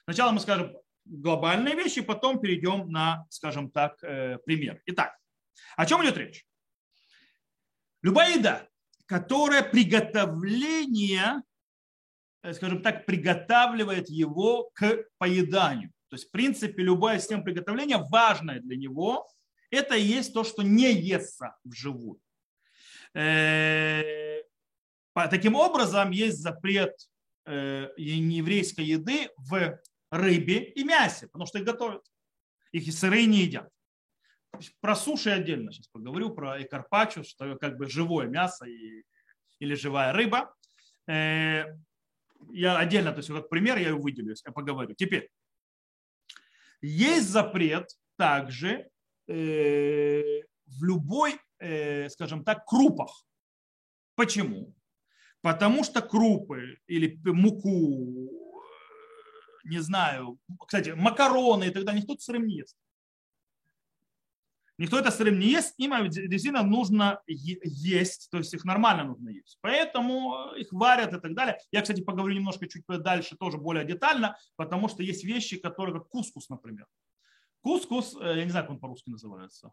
Сначала 0.06 0.32
мы 0.32 0.40
скажем 0.40 0.76
глобальные 1.06 1.76
вещи, 1.76 2.02
потом 2.02 2.40
перейдем 2.40 2.90
на, 2.90 3.26
скажем 3.30 3.70
так, 3.70 4.04
э, 4.04 4.40
пример. 4.46 4.82
Итак, 4.88 5.18
о 5.76 5.86
чем 5.86 6.04
идет 6.04 6.18
речь? 6.18 6.46
Любая 8.02 8.38
еда, 8.38 8.68
которая 9.06 9.64
приготовление, 9.64 11.44
э, 12.42 12.54
скажем 12.54 12.82
так, 12.82 13.06
приготавливает 13.06 14.10
его 14.10 14.72
к 14.74 15.06
поеданию. 15.18 15.92
То 16.16 16.18
есть, 16.18 16.30
в 16.30 16.32
принципе, 16.32 16.82
любая 16.82 17.20
система 17.20 17.44
приготовления 17.44 17.98
важная 17.98 18.62
для 18.62 18.78
него, 18.78 19.28
это 19.70 19.96
и 19.96 20.02
есть 20.02 20.34
то, 20.34 20.46
что 20.46 20.64
не 20.64 20.94
естся 20.94 21.58
вживую. 21.66 22.22
Э, 23.14 24.42
таким 25.14 25.56
образом, 25.56 26.12
есть 26.12 26.38
запрет 26.38 26.94
э, 27.46 27.90
нееврейской 27.98 28.86
еды 28.86 29.30
в 29.36 29.78
рыбе 30.10 30.64
и 30.64 30.86
мясе, 30.86 31.28
потому 31.28 31.48
что 31.48 31.60
их 31.60 31.66
готовят. 31.66 32.06
Их 32.72 32.88
и 32.88 32.92
сырые 32.92 33.26
не 33.26 33.40
едят. 33.40 33.70
Про 34.80 34.96
суши 34.96 35.32
отдельно 35.32 35.74
сейчас 35.74 35.90
поговорю, 35.90 36.30
про 36.30 36.64
экарпачо, 36.64 37.24
что 37.24 37.58
как 37.58 37.76
бы 37.76 37.90
живое 37.90 38.28
мясо 38.28 38.64
и, 38.64 39.04
или 39.60 39.76
живая 39.76 40.14
рыба. 40.14 40.56
Э, 41.10 41.66
я 42.52 42.78
отдельно, 42.78 43.12
то 43.12 43.18
есть 43.18 43.28
как 43.28 43.50
пример 43.50 43.78
я 43.80 43.94
выделю, 43.94 44.34
я 44.46 44.52
поговорю. 44.54 44.96
Теперь, 44.96 45.30
есть 46.82 47.30
запрет 47.30 47.90
также 48.18 48.90
Э, 49.28 50.42
в 50.68 50.84
любой, 50.84 51.40
э, 51.60 52.10
скажем 52.10 52.44
так, 52.44 52.66
крупах. 52.66 53.26
Почему? 54.16 54.74
Потому 55.42 55.84
что 55.84 56.02
крупы 56.02 56.78
или 56.88 57.20
муку, 57.26 58.30
э, 58.30 59.70
не 59.70 59.80
знаю, 59.80 60.38
кстати, 60.68 60.92
макароны 60.92 61.66
и 61.66 61.70
тогда 61.72 61.94
никто 61.94 62.16
сырым 62.18 62.46
не 62.46 62.58
ест. 62.58 62.78
Никто 64.78 65.00
это 65.00 65.10
сырым 65.10 65.40
не 65.40 65.48
ест, 65.48 65.74
им 65.78 65.94
действительно 66.10 66.64
нужно 66.64 67.22
есть, 67.28 68.30
то 68.30 68.38
есть 68.38 68.54
их 68.54 68.66
нормально 68.66 69.06
нужно 69.06 69.30
есть. 69.30 69.58
Поэтому 69.62 70.54
их 70.58 70.68
варят 70.74 71.14
и 71.14 71.20
так 71.20 71.34
далее. 71.34 71.58
Я, 71.72 71.82
кстати, 71.82 72.02
поговорю 72.02 72.36
немножко 72.36 72.68
чуть 72.68 72.84
дальше 72.88 73.38
тоже 73.38 73.58
более 73.58 73.86
детально, 73.86 74.38
потому 74.58 74.90
что 74.90 75.02
есть 75.02 75.24
вещи, 75.24 75.58
которые, 75.58 75.98
как 75.98 76.10
кускус, 76.10 76.50
например. 76.50 76.88
Кускус, 77.62 78.18
э, 78.20 78.38
я 78.38 78.44
не 78.44 78.52
знаю, 78.52 78.66
как 78.66 78.72
он 78.72 78.80
по-русски 78.80 79.10
называется. 79.10 79.72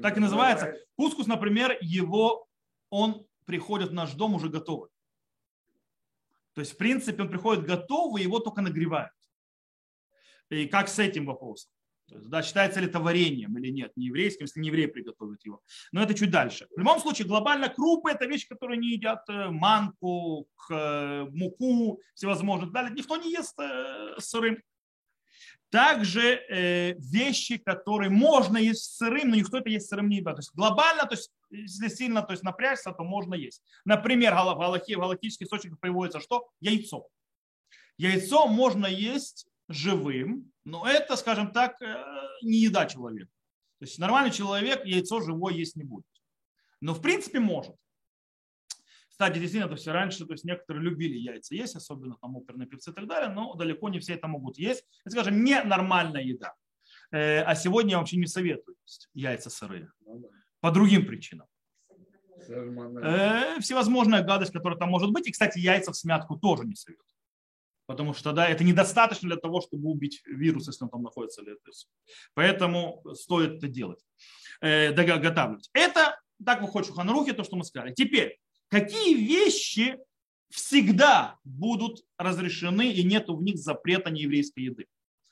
Так 0.00 0.16
и 0.16 0.20
называется. 0.20 0.74
Кускус, 0.96 1.26
например, 1.26 1.76
его, 1.80 2.46
он 2.90 3.26
приходит 3.44 3.90
в 3.90 3.94
наш 3.94 4.12
дом 4.14 4.34
уже 4.34 4.48
готовый. 4.48 4.90
То 6.54 6.60
есть, 6.60 6.72
в 6.72 6.76
принципе, 6.76 7.22
он 7.22 7.28
приходит 7.28 7.66
готовый, 7.66 8.22
его 8.22 8.38
только 8.38 8.62
нагревают. 8.62 9.12
И 10.48 10.66
как 10.66 10.88
с 10.88 10.98
этим 11.00 11.26
вопросом? 11.26 11.70
То 12.08 12.16
есть, 12.16 12.28
да, 12.28 12.42
считается 12.42 12.80
ли 12.80 12.86
это 12.86 13.00
вареньем 13.00 13.58
или 13.58 13.70
нет, 13.70 13.92
не 13.96 14.06
еврейским, 14.06 14.44
если 14.44 14.60
не 14.60 14.68
еврей 14.68 14.86
приготовит 14.86 15.44
его. 15.44 15.60
Но 15.92 16.02
это 16.02 16.14
чуть 16.14 16.30
дальше. 16.30 16.68
В 16.74 16.78
любом 16.78 17.00
случае, 17.00 17.26
глобально 17.26 17.68
крупы– 17.68 18.10
это 18.12 18.26
вещь, 18.26 18.46
которую 18.48 18.78
не 18.78 18.92
едят 18.92 19.28
э, 19.28 19.48
манку, 19.48 20.48
э, 20.70 21.24
муку, 21.32 22.00
всевозможные. 22.14 22.70
Далее. 22.70 22.92
Никто 22.92 23.16
не 23.16 23.32
ест 23.32 23.58
сырым. 24.18 24.62
Также 25.70 26.22
э, 26.48 26.94
вещи, 26.98 27.58
которые 27.58 28.08
можно 28.08 28.56
есть 28.56 28.96
сырым, 28.96 29.30
но 29.30 29.36
никто 29.36 29.58
это 29.58 29.68
есть 29.68 29.88
сырым 29.88 30.08
не 30.08 30.18
едят. 30.18 30.36
То 30.36 30.40
есть 30.40 30.54
глобально, 30.54 31.06
то 31.06 31.14
есть 31.14 31.32
если 31.50 31.88
сильно 31.88 32.22
то 32.22 32.32
есть 32.32 32.44
напрячься, 32.44 32.92
то 32.92 33.02
можно 33.02 33.34
есть. 33.34 33.62
Например, 33.84 34.34
в 34.34 34.56
галактических 34.56 35.46
источниках 35.46 35.80
приводится 35.80 36.20
что? 36.20 36.48
Яйцо. 36.60 37.08
Яйцо 37.98 38.46
можно 38.46 38.86
есть 38.86 39.48
живым, 39.68 40.52
но 40.64 40.86
это, 40.88 41.16
скажем 41.16 41.52
так, 41.52 41.80
э, 41.82 42.04
не 42.42 42.58
еда 42.58 42.86
человека. 42.86 43.30
То 43.78 43.84
есть 43.84 43.98
нормальный 43.98 44.30
человек 44.30 44.84
яйцо 44.84 45.20
живое 45.20 45.54
есть 45.54 45.76
не 45.76 45.84
будет. 45.84 46.06
Но 46.80 46.94
в 46.94 47.02
принципе 47.02 47.40
может. 47.40 47.74
Кстати, 49.08 49.38
действительно, 49.38 49.68
то 49.68 49.74
есть 49.74 49.86
раньше 49.86 50.26
то 50.26 50.32
есть 50.32 50.44
некоторые 50.44 50.84
любили 50.84 51.16
яйца 51.16 51.54
есть, 51.54 51.74
особенно 51.74 52.16
там 52.20 52.36
оперные 52.36 52.68
певцы 52.68 52.90
и 52.90 52.94
так 52.94 53.06
далее, 53.06 53.30
но 53.30 53.54
далеко 53.54 53.88
не 53.88 53.98
все 53.98 54.14
это 54.14 54.28
могут 54.28 54.58
есть. 54.58 54.84
Это, 55.04 55.12
скажем, 55.12 55.42
ненормальная 55.42 56.22
еда. 56.22 56.54
Э, 57.10 57.42
а 57.42 57.54
сегодня 57.54 57.92
я 57.92 57.98
вообще 57.98 58.16
не 58.16 58.26
советую 58.26 58.76
есть 58.86 59.08
яйца 59.14 59.50
сырые. 59.50 59.90
Ну 60.00 60.30
По 60.60 60.70
другим 60.70 61.06
причинам. 61.06 61.46
Э, 62.48 63.60
всевозможная 63.60 64.22
гадость, 64.22 64.52
которая 64.52 64.78
там 64.78 64.90
может 64.90 65.10
быть. 65.10 65.26
И, 65.26 65.32
кстати, 65.32 65.58
яйца 65.58 65.92
в 65.92 65.96
смятку 65.96 66.36
тоже 66.36 66.64
не 66.64 66.74
советую. 66.74 67.06
Потому 67.86 68.14
что 68.14 68.32
да, 68.32 68.48
это 68.48 68.64
недостаточно 68.64 69.28
для 69.28 69.36
того, 69.36 69.60
чтобы 69.60 69.88
убить 69.88 70.22
вирус, 70.26 70.66
если 70.66 70.84
он 70.84 70.90
там 70.90 71.02
находится. 71.02 71.42
Поэтому 72.34 73.04
стоит 73.14 73.58
это 73.58 73.68
делать, 73.68 74.00
э, 74.60 74.92
доготавливать. 74.92 75.70
Это 75.72 76.20
так 76.44 76.62
выходит 76.62 76.90
в 76.90 76.94
Ханрухе, 76.94 77.32
то, 77.32 77.44
что 77.44 77.56
мы 77.56 77.64
сказали. 77.64 77.94
Теперь, 77.94 78.38
какие 78.68 79.14
вещи 79.14 79.98
всегда 80.50 81.38
будут 81.44 82.04
разрешены 82.18 82.90
и 82.92 83.02
нет 83.04 83.28
в 83.28 83.42
них 83.42 83.56
запрета 83.56 84.10
нееврейской 84.10 84.64
еды. 84.64 84.86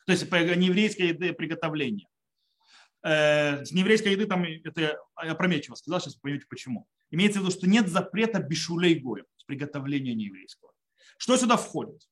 То 0.07 0.13
есть 0.13 0.31
нееврейской 0.31 1.09
еды 1.09 1.33
приготовления. 1.33 2.09
Э, 3.03 3.65
с 3.65 3.73
нееврейской 3.73 4.13
еды 4.13 4.27
там, 4.27 4.45
это 4.45 4.81
я 4.81 4.97
опрометчиво 5.17 5.75
сказал, 5.75 6.01
сейчас 6.01 6.15
вы 6.15 6.21
поймете 6.23 6.47
почему. 6.49 6.87
Имеется 7.11 7.41
в 7.41 7.43
виду, 7.43 7.53
что 7.53 7.69
нет 7.69 7.89
запрета 7.89 8.41
бешулей 8.41 8.95
гоя, 8.95 9.25
приготовления 9.47 10.15
нееврейского. 10.15 10.73
Что 11.19 11.37
сюда 11.37 11.57
входит? 11.57 12.09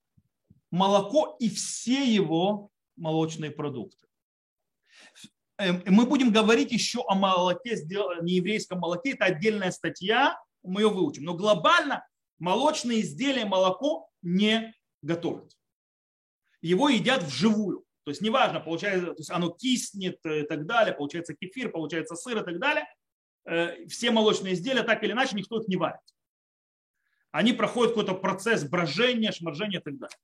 Молоко 0.73 1.37
и 1.39 1.49
все 1.51 2.03
его 2.03 2.71
молочные 2.97 3.51
продукты. 3.51 4.07
Эм, 5.59 5.83
мы 5.87 6.07
будем 6.07 6.33
говорить 6.33 6.73
еще 6.73 7.05
о 7.07 7.15
молоке, 7.15 7.77
нееврейском 8.23 8.81
молоке. 8.81 9.13
Это 9.13 9.27
отдельная 9.27 9.71
статья, 9.71 10.43
мы 10.63 10.81
ее 10.81 10.89
выучим. 10.89 11.25
Но 11.25 11.35
глобально 11.35 12.05
молочные 12.39 13.03
изделия, 13.03 13.45
молоко 13.45 14.09
не 14.23 14.75
готовят. 15.03 15.53
Его 16.63 16.89
едят 16.89 17.23
вживую. 17.23 17.85
То 18.05 18.11
есть 18.11 18.23
неважно, 18.23 18.59
получается, 18.59 19.09
то 19.09 19.19
есть 19.19 19.31
оно 19.31 19.51
киснет 19.51 20.19
и 20.25 20.43
так 20.43 20.67
далее, 20.67 20.95
получается 20.95 21.35
кефир, 21.35 21.71
получается 21.71 22.17
сыр 22.17 22.39
и 22.41 22.45
так 22.45 22.59
далее. 22.59 22.87
Э, 23.45 23.87
все 23.89 24.11
молочные 24.11 24.55
изделия, 24.55 24.83
так 24.83 25.05
или 25.05 25.13
иначе, 25.13 25.37
никто 25.37 25.61
их 25.61 25.69
не 25.69 25.77
варит. 25.77 26.01
Они 27.31 27.53
проходят 27.53 27.95
какой-то 27.95 28.15
процесс 28.15 28.65
брожения, 28.65 29.33
шморжения 29.33 29.81
и 29.81 29.83
так 29.83 29.99
далее. 29.99 30.17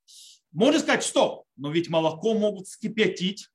Можно 0.52 0.81
сказать, 0.81 1.05
стоп, 1.05 1.45
но 1.57 1.71
ведь 1.71 1.88
молоко 1.88 2.35
могут 2.35 2.69
скипятить 2.69 3.49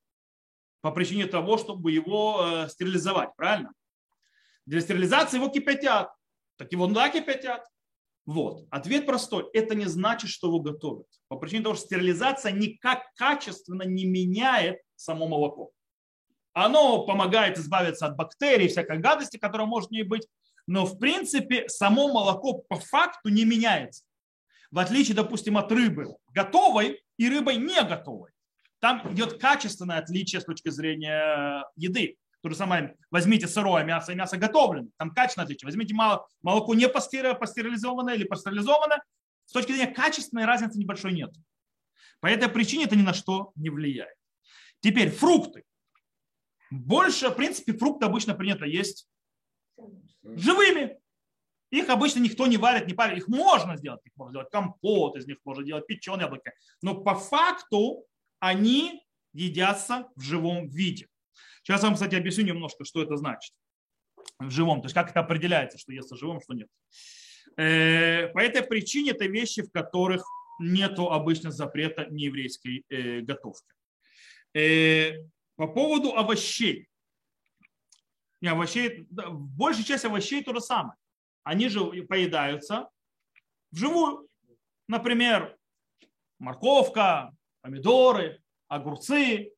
по 0.82 0.92
причине 0.92 1.26
того, 1.26 1.58
чтобы 1.58 1.92
его 1.92 2.46
э, 2.46 2.70
стерилизовать, 2.70 3.36
правильно? 3.36 3.74
Для 4.66 4.82
стерилизации 4.82 5.38
его 5.38 5.50
кипятят. 5.50 6.12
Так 6.58 6.72
его 6.72 6.88
да 6.88 7.10
кипятят. 7.10 7.66
Вот. 8.26 8.66
Ответ 8.70 9.06
простой. 9.06 9.50
Это 9.54 9.76
не 9.76 9.86
значит, 9.86 10.30
что 10.30 10.48
его 10.48 10.60
готовят. 10.60 11.08
По 11.28 11.38
причине 11.38 11.64
того, 11.64 11.76
что 11.76 11.86
стерилизация 11.86 12.52
никак 12.52 13.14
качественно 13.16 13.84
не 13.84 14.06
меняет 14.06 14.80
само 14.96 15.28
молоко. 15.28 15.72
Оно 16.54 17.06
помогает 17.06 17.58
избавиться 17.58 18.06
от 18.06 18.16
бактерий, 18.16 18.68
всякой 18.68 19.00
гадости, 19.00 19.38
которая 19.38 19.68
может 19.68 19.90
в 19.90 19.94
ней 19.94 20.04
быть. 20.04 20.28
Но 20.68 20.86
в 20.86 21.00
принципе 21.00 21.68
само 21.68 22.08
молоко 22.08 22.60
по 22.60 22.78
факту 22.78 23.30
не 23.30 23.44
меняется. 23.44 24.04
В 24.74 24.80
отличие, 24.80 25.16
допустим, 25.16 25.56
от 25.56 25.72
рыбы 25.72 26.16
готовой 26.34 27.04
и 27.18 27.30
рыбой 27.30 27.58
не 27.58 27.80
готовой. 27.84 28.32
Там 28.80 29.14
идет 29.14 29.40
качественное 29.40 30.00
отличие 30.00 30.42
с 30.42 30.46
точки 30.46 30.70
зрения 30.70 31.64
еды. 31.76 32.18
То 32.42 32.50
же 32.50 32.56
самое, 32.56 32.98
возьмите 33.12 33.48
сырое 33.48 33.84
мясо 33.84 34.12
и 34.12 34.16
мясо 34.16 34.36
готовленное, 34.36 34.90
там 34.98 35.12
качественное 35.14 35.46
отличие. 35.46 35.68
Возьмите 35.68 35.94
молоко 35.94 36.74
не 36.74 36.90
пастеризованное 36.90 38.16
или 38.16 38.24
пастеризованное, 38.24 39.04
с 39.46 39.52
точки 39.52 39.74
зрения 39.74 39.94
качественной 39.94 40.46
разницы 40.46 40.80
небольшой 40.80 41.14
нет. 41.14 41.32
По 42.20 42.26
этой 42.26 42.50
причине 42.50 42.86
это 42.86 42.96
ни 42.96 43.04
на 43.04 43.14
что 43.14 43.52
не 43.54 43.70
влияет. 43.70 44.18
Теперь 44.80 45.12
фрукты. 45.12 45.66
Больше, 46.72 47.30
в 47.30 47.36
принципе, 47.36 47.74
фрукты 47.74 48.08
обычно 48.08 48.34
принято 48.34 48.66
есть 48.66 49.08
живыми. 50.24 50.98
Их 51.74 51.90
обычно 51.90 52.20
никто 52.20 52.46
не 52.46 52.58
варит, 52.58 52.86
не 52.86 52.94
парит. 52.94 53.18
Их 53.18 53.28
можно 53.28 53.76
сделать. 53.78 54.02
Их 54.06 54.12
можно 54.16 54.34
сделать 54.34 54.52
компот, 54.52 55.18
из 55.18 55.26
них 55.26 55.38
можно 55.44 55.64
делать 55.64 55.88
печеные 55.88 56.26
яблоки. 56.26 56.52
Но 56.84 57.02
по 57.02 57.16
факту 57.16 58.06
они 58.40 59.04
едятся 59.34 60.08
в 60.16 60.22
живом 60.22 60.70
виде. 60.70 61.08
Сейчас 61.64 61.82
я 61.82 61.88
вам, 61.88 61.96
кстати, 61.96 62.14
объясню 62.14 62.44
немножко, 62.44 62.86
что 62.86 63.02
это 63.02 63.18
значит 63.18 63.54
в 64.38 64.52
живом, 64.52 64.82
то 64.82 64.86
есть 64.86 64.94
как 64.94 65.10
это 65.10 65.22
определяется, 65.22 65.80
что 65.80 65.92
ест 65.92 66.16
живым, 66.16 66.42
что 66.42 66.54
нет. 66.54 66.68
Э, 67.58 68.28
по 68.28 68.40
этой 68.40 68.62
причине 68.62 69.12
это 69.12 69.26
вещи, 69.26 69.64
в 69.64 69.72
которых 69.72 70.24
нет 70.60 71.00
обычно 71.00 71.50
запрета 71.50 72.06
нееврейской 72.12 72.86
э, 72.90 73.22
готовки. 73.22 73.74
Э, 74.54 75.14
по 75.56 75.68
поводу 75.68 76.14
овощей. 76.14 76.88
Не, 78.42 78.50
овощей, 78.50 79.08
большая 79.10 79.86
часть 79.86 80.06
овощей 80.06 80.44
то 80.44 80.54
же 80.54 80.62
самое. 80.62 80.98
Они 81.44 81.70
же 81.70 81.84
поедаются 82.04 82.90
вживую. 83.72 84.28
Например, 84.88 85.58
морковка, 86.40 87.32
помидоры, 87.62 88.42
огурцы, 88.68 89.54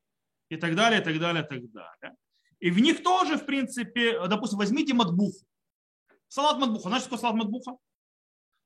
и 0.50 0.58
так 0.58 0.76
далее, 0.76 1.02
и 1.02 1.04
так 1.04 1.20
далее, 1.20 1.44
и 1.44 1.48
так 1.48 1.72
далее. 1.72 2.16
И 2.60 2.72
в 2.72 2.80
них 2.80 3.04
тоже, 3.04 3.38
в 3.38 3.46
принципе, 3.46 4.28
допустим, 4.28 4.58
возьмите 4.58 4.94
матбуху. 4.94 5.46
Салат 6.28 6.58
матбуха. 6.58 6.90
Знаете, 6.90 7.08
что 7.08 7.18
салат 7.18 7.36
матбуха? 7.36 7.78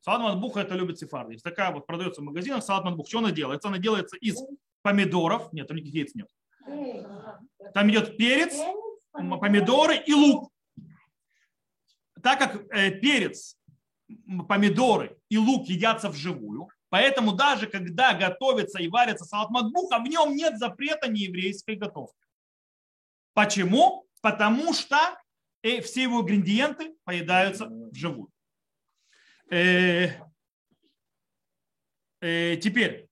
Салат 0.02 0.22
матбуха 0.22 0.62
это 0.62 0.76
любит 0.76 1.00
сефарды. 1.00 1.34
Есть 1.34 1.44
такая 1.44 1.72
вот 1.72 1.86
продается 1.88 2.22
в 2.22 2.26
магазинах 2.26 2.64
салат 2.64 2.86
матбуха. 2.86 3.10
Что 3.10 3.20
она 3.20 3.32
делается? 3.32 3.68
Она 3.68 3.78
делается 3.78 4.18
из 4.18 4.38
помидоров. 4.82 5.52
Нет, 5.54 5.68
там 5.68 5.78
никаких 5.78 5.96
яиц 5.96 6.16
нет. 6.16 6.28
Там 7.74 7.90
идет 7.90 8.18
перец, 8.18 8.56
помидоры 9.12 9.98
и 9.98 10.14
лук. 10.14 10.52
Так 12.24 12.40
как 12.40 12.66
э, 12.72 12.92
перец, 12.92 13.58
помидоры 14.48 15.18
и 15.30 15.38
лук 15.38 15.68
едятся 15.68 16.10
вживую, 16.10 16.70
Поэтому 16.90 17.34
даже 17.34 17.68
когда 17.68 18.16
готовится 18.16 18.82
и 18.82 18.88
варится 18.88 19.24
салат 19.24 19.52
матбуха, 19.52 20.00
в 20.00 20.08
нем 20.08 20.36
нет 20.36 20.58
запрета 20.58 21.08
нееврейской 21.08 21.76
готовки. 21.76 22.18
Почему? 23.34 24.08
Потому 24.22 24.74
что 24.74 24.98
э, 25.62 25.82
все 25.82 26.02
его 26.02 26.22
ингредиенты 26.22 26.96
поедаются 27.04 27.68
вживую. 27.68 28.32
Э, 29.52 30.10
теперь, 32.22 33.08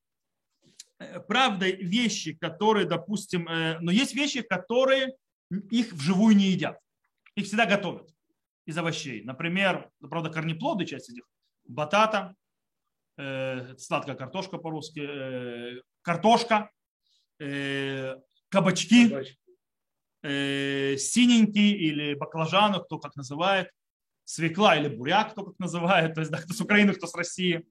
правда, 1.28 1.70
вещи, 1.70 2.34
которые, 2.34 2.88
допустим, 2.88 3.46
но 3.46 3.92
есть 3.92 4.16
вещи, 4.16 4.42
которые 4.42 5.16
их 5.70 5.94
вживую 5.94 6.36
не 6.36 6.48
едят. 6.48 6.80
Их 7.36 7.46
всегда 7.46 7.68
готовят 7.68 8.12
из 8.68 8.78
овощей. 8.78 9.24
Например, 9.24 9.90
правда, 10.00 10.30
корнеплоды, 10.30 10.86
часть 10.86 11.10
из 11.10 11.16
них, 11.16 11.24
батата, 11.66 12.36
э, 13.18 13.76
сладкая 13.78 14.16
картошка 14.16 14.58
по-русски, 14.58 15.00
э, 15.00 15.82
картошка, 16.02 16.70
э, 17.40 18.16
кабачки, 18.50 19.16
э, 20.22 20.98
синенький 20.98 21.72
или 21.72 22.14
баклажаны, 22.16 22.84
кто 22.84 23.00
как 23.00 23.16
называет, 23.16 23.72
свекла 24.26 24.76
или 24.76 24.90
буряк, 24.90 25.32
кто 25.32 25.46
как 25.46 25.60
называет, 25.60 26.14
то 26.14 26.20
есть 26.20 26.32
да, 26.32 26.42
кто 26.42 26.54
с 26.54 26.60
Украины, 26.60 26.94
кто 26.94 27.08
с 27.08 27.16
России, 27.16 27.66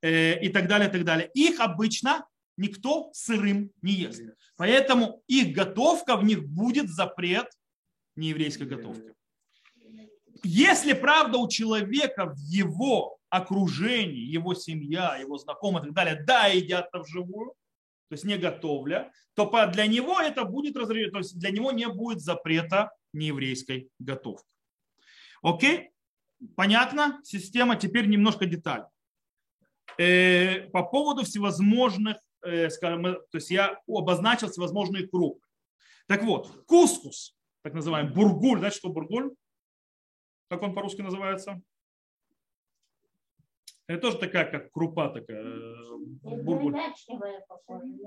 э, 0.00 0.40
и 0.40 0.48
так 0.48 0.66
далее, 0.66 0.88
и 0.88 0.92
так 0.92 1.04
далее. 1.04 1.30
Их 1.34 1.60
обычно 1.60 2.26
никто 2.56 3.10
сырым 3.12 3.70
не 3.82 3.92
ест. 3.92 4.22
Поэтому 4.56 5.22
их 5.26 5.54
готовка, 5.54 6.16
в 6.16 6.24
них 6.24 6.48
будет 6.48 6.88
запрет 6.88 7.50
нееврейской 8.16 8.66
готовки. 8.66 9.12
Если 10.42 10.92
правда 10.92 11.38
у 11.38 11.48
человека 11.48 12.26
в 12.26 12.38
его 12.38 13.18
окружении, 13.30 14.20
его 14.20 14.54
семья, 14.54 15.16
его 15.16 15.38
знакомые 15.38 15.82
и 15.82 15.86
так 15.86 15.94
далее, 15.94 16.24
да, 16.26 16.46
едят 16.46 16.88
это 16.88 17.02
вживую, 17.02 17.54
то 18.08 18.14
есть 18.14 18.24
не 18.24 18.36
готовля, 18.36 19.10
то 19.34 19.50
для 19.72 19.86
него 19.86 20.20
это 20.20 20.44
будет 20.44 20.76
разрешено, 20.76 21.12
то 21.12 21.18
есть 21.18 21.38
для 21.38 21.50
него 21.50 21.72
не 21.72 21.88
будет 21.88 22.20
запрета 22.20 22.90
нееврейской 23.12 23.88
готовки. 23.98 24.46
Окей? 25.42 25.90
Понятно? 26.56 27.20
Система. 27.24 27.76
Теперь 27.76 28.06
немножко 28.06 28.46
деталей. 28.46 28.84
Э, 29.98 30.68
по 30.70 30.82
поводу 30.82 31.24
всевозможных, 31.24 32.18
э, 32.42 32.70
скажем, 32.70 33.02
то 33.02 33.34
есть 33.34 33.50
я 33.50 33.80
обозначил 33.86 34.50
всевозможные 34.50 35.06
крупы. 35.06 35.40
Так 36.06 36.24
вот, 36.24 36.64
кускус, 36.66 37.34
так 37.62 37.74
называемый 37.74 38.12
бургуль, 38.12 38.58
знаете, 38.58 38.78
что 38.78 38.88
бургуль? 38.88 39.32
Как 40.52 40.62
он 40.62 40.74
по-русски 40.74 41.00
называется? 41.00 41.62
Это 43.86 44.02
тоже 44.02 44.18
такая, 44.18 44.44
как 44.50 44.70
крупа 44.70 45.08
такая. 45.08 45.42
Э, 45.42 45.96
бургуль. 46.20 46.76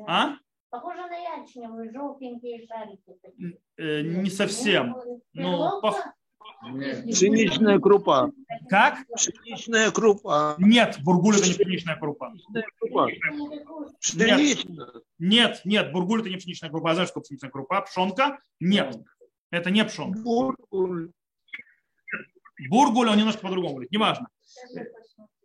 А? 0.08 0.36
Похоже 0.70 1.08
на 1.08 1.40
ячневые, 1.40 1.92
желтенькие 1.92 2.68
шарики. 2.68 3.58
Э, 3.78 4.02
не 4.04 4.30
совсем. 4.30 4.96
Но 5.34 5.82
пох... 5.82 6.00
Пшеничная 6.62 7.80
крупа. 7.80 8.32
Как? 8.70 9.00
Пшеничная 9.16 9.90
крупа. 9.90 10.54
Нет, 10.60 11.00
бургуль 11.04 11.38
это 11.38 11.48
не 11.48 11.54
пшеничная 11.56 11.96
крупа. 11.96 12.32
Пшеничная. 14.00 15.02
Нет, 15.18 15.62
нет, 15.66 15.92
бургуль 15.92 16.22
это 16.22 16.30
не 16.30 16.38
пшеничная 16.38 16.70
крупа. 16.70 16.92
А 16.92 16.94
знаешь, 16.94 17.10
что 17.10 17.22
пшеничная 17.22 17.50
крупа? 17.50 17.82
Пшенка? 17.82 18.38
Нет. 18.60 18.96
Это 19.50 19.72
не 19.72 19.84
пшенка. 19.84 20.20
Бургуль. 20.20 21.12
Бургуль, 22.70 23.10
он 23.10 23.18
немножко 23.18 23.42
по-другому 23.42 23.76
говорит. 23.76 23.92
Неважно. 23.92 24.28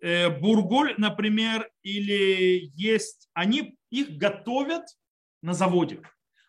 Э, 0.02 0.30
бургуль, 0.30 0.94
например, 0.96 1.70
или 1.82 2.70
есть, 2.74 3.28
они 3.34 3.76
их 3.90 4.16
готовят 4.16 4.84
на 5.42 5.52
заводе. 5.52 6.00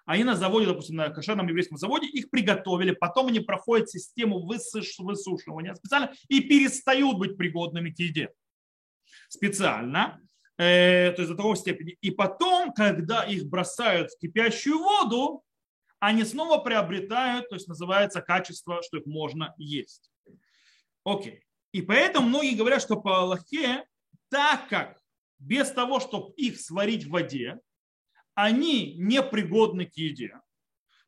Они 0.06 0.24
на 0.24 0.36
заводе, 0.36 0.68
допустим, 0.68 0.96
на 0.96 1.10
кошерном 1.10 1.48
еврейском 1.48 1.78
заводе, 1.78 2.08
их 2.08 2.30
приготовили, 2.30 2.92
потом 2.92 3.28
они 3.28 3.40
проходят 3.40 3.90
систему 3.90 4.40
высушивания 4.40 5.76
специально 5.76 6.12
и 6.28 6.42
перестают 6.42 7.18
быть 7.18 7.38
пригодными 7.38 7.92
к 7.92 8.00
еде. 8.00 8.30
специально, 9.30 10.20
э, 10.58 11.12
то 11.12 11.22
есть 11.22 11.32
до 11.32 11.38
такой 11.38 11.56
степени. 11.56 11.98
И 12.02 12.12
потом, 12.12 12.74
когда 12.74 13.24
их 13.24 13.46
бросают 13.46 14.12
в 14.12 14.20
кипящую 14.20 14.80
воду, 14.80 15.44
они 16.00 16.26
снова 16.26 16.58
приобретают, 16.58 17.48
то 17.50 17.56
есть 17.56 17.68
называется 17.68 18.22
качество, 18.22 18.82
что 18.84 18.98
их 18.98 19.06
можно 19.06 19.54
есть. 19.58 20.11
Окей. 21.04 21.44
И 21.72 21.82
поэтому 21.82 22.28
многие 22.28 22.56
говорят, 22.56 22.82
что 22.82 22.96
по 22.96 23.20
Аллахе, 23.20 23.86
так 24.30 24.68
как 24.68 25.00
без 25.40 25.72
того, 25.72 26.00
чтобы 26.00 26.34
их 26.36 26.60
сварить 26.60 27.06
в 27.06 27.12
воде, 27.12 27.60
они 28.36 28.96
непригодны 28.96 29.86
к 29.86 29.96
еде. 29.96 30.40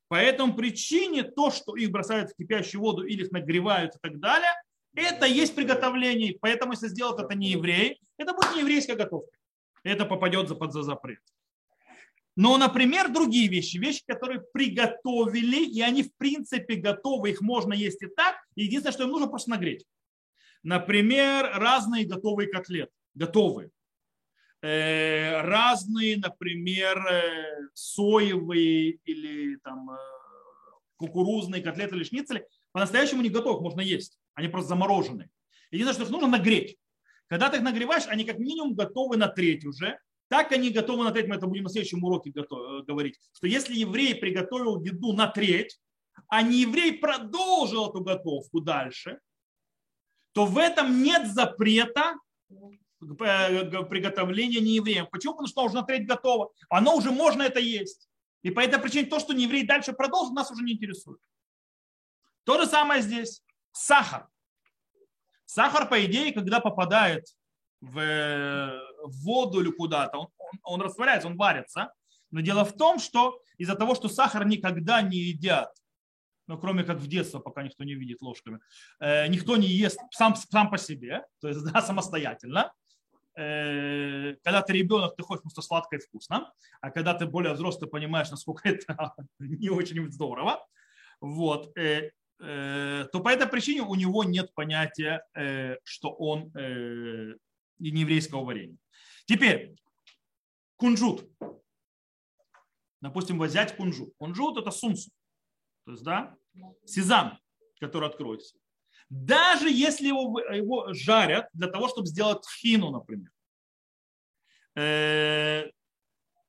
По 0.08 0.16
этому 0.16 0.56
причине 0.56 1.24
то, 1.24 1.52
что 1.52 1.76
их 1.76 1.92
бросают 1.92 2.32
в 2.32 2.36
кипящую 2.36 2.82
воду 2.82 3.04
или 3.04 3.24
их 3.24 3.32
нагревают 3.32 3.96
и 3.96 4.00
так 4.02 4.20
далее, 4.20 4.52
это 4.96 5.26
есть 5.26 5.56
приготовление. 5.56 6.38
Поэтому, 6.40 6.74
если 6.74 6.88
сделать 6.88 7.20
это 7.20 7.34
не 7.36 7.52
еврей, 7.52 8.00
это 8.18 8.34
будет 8.34 8.54
не 8.54 8.60
еврейская 8.62 8.96
готовка. 8.96 9.36
Это 9.84 10.06
попадет 10.06 10.58
под 10.58 10.72
за 10.72 10.84
запрет. 10.84 11.20
Но, 12.36 12.58
например, 12.58 13.12
другие 13.12 13.48
вещи, 13.48 13.78
вещи, 13.78 14.04
которые 14.06 14.42
приготовили, 14.54 15.66
и 15.66 15.82
они 15.82 16.04
в 16.04 16.16
принципе 16.16 16.76
готовы, 16.76 17.32
их 17.32 17.42
можно 17.42 17.74
есть 17.74 18.02
и 18.02 18.08
так. 18.08 18.43
Единственное, 18.56 18.94
что 18.94 19.04
им 19.04 19.10
нужно 19.10 19.28
просто 19.28 19.50
нагреть. 19.50 19.86
Например, 20.64 21.52
разные 21.56 22.06
готовые 22.06 22.50
котлеты. 22.50 22.92
Готовые. 23.14 23.70
Э, 24.62 25.42
разные, 25.42 26.18
например, 26.18 26.98
э, 27.06 27.68
соевые 27.74 28.92
или 29.04 29.58
там 29.58 29.92
э, 29.92 29.98
кукурузные 30.96 31.62
котлеты 31.62 31.96
или 31.96 32.06
шницели. 32.06 32.48
По-настоящему 32.72 33.22
не 33.22 33.30
готовых 33.30 33.62
можно 33.62 33.82
есть. 33.82 34.18
Они 34.36 34.48
просто 34.48 34.70
заморожены. 34.70 35.30
Единственное, 35.70 35.96
что 35.96 36.04
их 36.06 36.12
нужно 36.12 36.38
нагреть. 36.38 36.78
Когда 37.28 37.50
ты 37.50 37.58
их 37.58 37.64
нагреваешь, 37.64 38.08
они 38.08 38.24
как 38.24 38.40
минимум 38.40 38.74
готовы 38.74 39.18
на 39.18 39.28
треть 39.28 39.66
уже. 39.66 40.00
Так 40.30 40.52
они 40.54 40.70
готовы 40.70 41.04
на 41.04 41.12
треть, 41.12 41.28
мы 41.28 41.36
это 41.36 41.46
будем 41.46 41.64
на 41.64 41.70
следующем 41.70 42.04
уроке 42.04 42.32
говорить, 42.32 43.20
что 43.34 43.48
если 43.48 43.76
еврей 43.76 44.16
приготовил 44.16 44.82
еду 44.82 45.14
на 45.14 45.28
треть, 45.28 45.78
а 46.28 46.42
не 46.42 46.62
еврей 46.62 46.94
продолжил 46.98 47.90
эту 47.90 48.02
готовку 48.02 48.62
дальше, 48.62 49.20
то 50.34 50.46
в 50.46 50.58
этом 50.58 51.04
нет 51.04 51.28
запрета 51.28 52.16
приготовления 53.00 54.60
неевреям. 54.60 55.08
Почему? 55.12 55.34
Потому 55.34 55.48
что 55.48 55.64
уже 55.64 55.76
на 55.76 55.84
треть 55.84 56.08
готово. 56.08 56.52
Оно 56.70 56.96
уже 56.96 57.12
можно 57.12 57.44
это 57.44 57.60
есть. 57.60 58.10
И 58.42 58.52
по 58.52 58.60
этой 58.60 58.80
причине 58.80 59.08
то, 59.08 59.20
что 59.20 59.34
нееврей 59.34 59.66
дальше 59.66 59.94
продолжит, 59.94 60.34
нас 60.34 60.52
уже 60.52 60.64
не 60.64 60.74
интересует. 60.74 61.20
То 62.46 62.60
же 62.60 62.68
самое 62.68 63.02
здесь. 63.02 63.44
Сахар. 63.72 64.28
Сахар, 65.46 65.88
по 65.88 66.04
идее, 66.06 66.34
когда 66.34 66.60
попадает 66.60 67.26
в, 67.80 67.94
в 67.94 69.24
воду 69.24 69.62
или 69.62 69.72
куда-то, 69.72 70.18
он, 70.18 70.28
он, 70.38 70.60
он 70.64 70.82
растворяется, 70.82 71.28
он 71.28 71.38
варится. 71.38 71.94
Но 72.32 72.42
дело 72.42 72.66
в 72.66 72.76
том, 72.76 73.00
что 73.00 73.40
из-за 73.58 73.76
того, 73.76 73.96
что 73.96 74.10
сахар 74.10 74.46
никогда 74.46 75.02
не 75.02 75.18
едят, 75.18 75.72
ну, 76.48 76.58
кроме 76.58 76.84
как 76.84 76.98
в 76.98 77.08
детстве, 77.08 77.40
пока 77.40 77.64
никто 77.64 77.84
не 77.84 77.96
видит 77.96 78.22
ложками, 78.22 78.60
э, 79.00 79.28
никто 79.28 79.58
не 79.58 79.68
ест 79.68 80.00
сам, 80.12 80.36
сам 80.36 80.70
по 80.70 80.78
себе, 80.78 81.26
то 81.40 81.48
есть 81.48 81.64
да, 81.74 81.82
самостоятельно. 81.82 82.74
Э, 83.36 84.36
когда 84.44 84.62
ты 84.62 84.74
ребенок, 84.74 85.16
ты 85.16 85.24
хочешь 85.24 85.42
просто 85.42 85.62
сладко 85.62 85.96
и 85.96 86.00
вкусно, 86.00 86.52
а 86.82 86.92
когда 86.92 87.14
ты 87.14 87.26
более 87.26 87.54
взрослый, 87.54 87.90
понимаешь, 87.90 88.32
насколько 88.32 88.70
это 88.70 89.14
не 89.40 89.70
очень 89.70 90.12
здорово. 90.12 90.66
Вот. 91.20 91.78
Э, 91.78 92.12
Э, 92.46 93.06
то 93.12 93.22
по 93.22 93.30
этой 93.30 93.48
причине 93.48 93.84
у 93.84 93.96
него 93.96 94.26
нет 94.26 94.54
понятия, 94.54 95.26
э, 95.34 95.78
что 95.86 96.10
он 96.12 96.52
э, 96.56 97.36
не 97.80 98.02
еврейского 98.02 98.44
варенья. 98.44 98.78
Теперь, 99.26 99.76
кунжут. 100.76 101.30
Допустим, 103.00 103.42
взять 103.42 103.78
кунжут. 103.78 104.14
Кунжут 104.18 104.58
это 104.58 104.72
сунсу. 104.72 105.10
То 105.86 105.92
есть, 105.92 106.04
да, 106.04 106.38
сезам, 106.86 107.40
который 107.80 108.10
откроется. 108.10 108.58
Даже 109.10 109.70
если 109.70 110.08
его, 110.08 110.40
его 110.40 110.94
жарят 110.94 111.50
для 111.54 111.68
того, 111.68 111.88
чтобы 111.90 112.08
сделать 112.08 112.42
тхину, 112.44 112.90
например. 112.92 113.32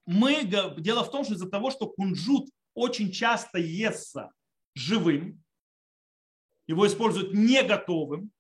Мы, 0.06 0.44
дело 0.44 1.04
в 1.04 1.10
том, 1.10 1.24
что 1.24 1.34
из-за 1.34 1.50
того, 1.50 1.70
что 1.70 1.88
кунжут 1.88 2.48
очень 2.74 3.10
часто 3.10 3.58
естся 3.58 4.30
живым, 4.74 5.42
его 6.66 6.86
используют 6.86 7.34
не 7.34 7.62
готовым. 7.62 8.30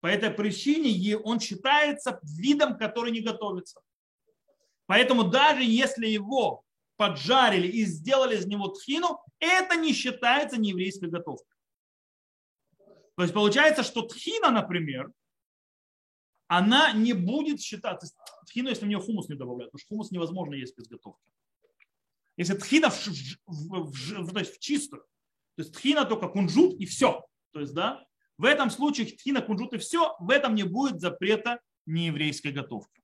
По 0.00 0.08
этой 0.08 0.30
причине 0.30 1.16
он 1.16 1.38
считается 1.38 2.18
видом, 2.22 2.76
который 2.76 3.12
не 3.12 3.20
готовится. 3.20 3.80
Поэтому 4.86 5.24
даже 5.24 5.62
если 5.62 6.08
его 6.08 6.64
поджарили 7.02 7.66
и 7.66 7.84
сделали 7.84 8.36
из 8.36 8.46
него 8.46 8.68
тхину, 8.68 9.20
это 9.40 9.74
не 9.74 9.92
считается 9.92 10.56
нееврейской 10.56 11.08
готовкой. 11.08 11.56
То 13.16 13.22
есть 13.22 13.34
получается, 13.34 13.82
что 13.82 14.02
тхина, 14.02 14.50
например, 14.50 15.10
она 16.46 16.92
не 16.92 17.12
будет 17.12 17.60
считаться, 17.60 18.14
тхину, 18.46 18.68
если 18.68 18.84
в 18.84 18.88
нее 18.88 19.00
хумус 19.00 19.28
не 19.28 19.34
добавляют, 19.34 19.72
потому 19.72 19.80
что 19.80 19.88
хумус 19.88 20.10
невозможно 20.12 20.54
есть 20.54 20.76
без 20.78 20.86
готовки. 20.86 21.28
Если 22.36 22.54
тхина 22.54 22.88
в, 22.88 23.06
в, 23.46 23.90
в, 23.90 24.32
то 24.32 24.38
есть 24.38 24.54
в 24.54 24.60
чистую, 24.60 25.02
то 25.56 25.62
есть 25.62 25.74
тхина 25.74 26.04
только 26.04 26.28
кунжут 26.28 26.78
и 26.78 26.86
все. 26.86 27.26
То 27.50 27.60
есть, 27.60 27.74
да, 27.74 28.06
в 28.38 28.44
этом 28.44 28.70
случае 28.70 29.06
тхина, 29.06 29.42
кунжут 29.42 29.72
и 29.74 29.78
все, 29.78 30.14
в 30.20 30.30
этом 30.30 30.54
не 30.54 30.62
будет 30.62 31.00
запрета 31.00 31.60
нееврейской 31.84 32.52
готовки. 32.52 33.02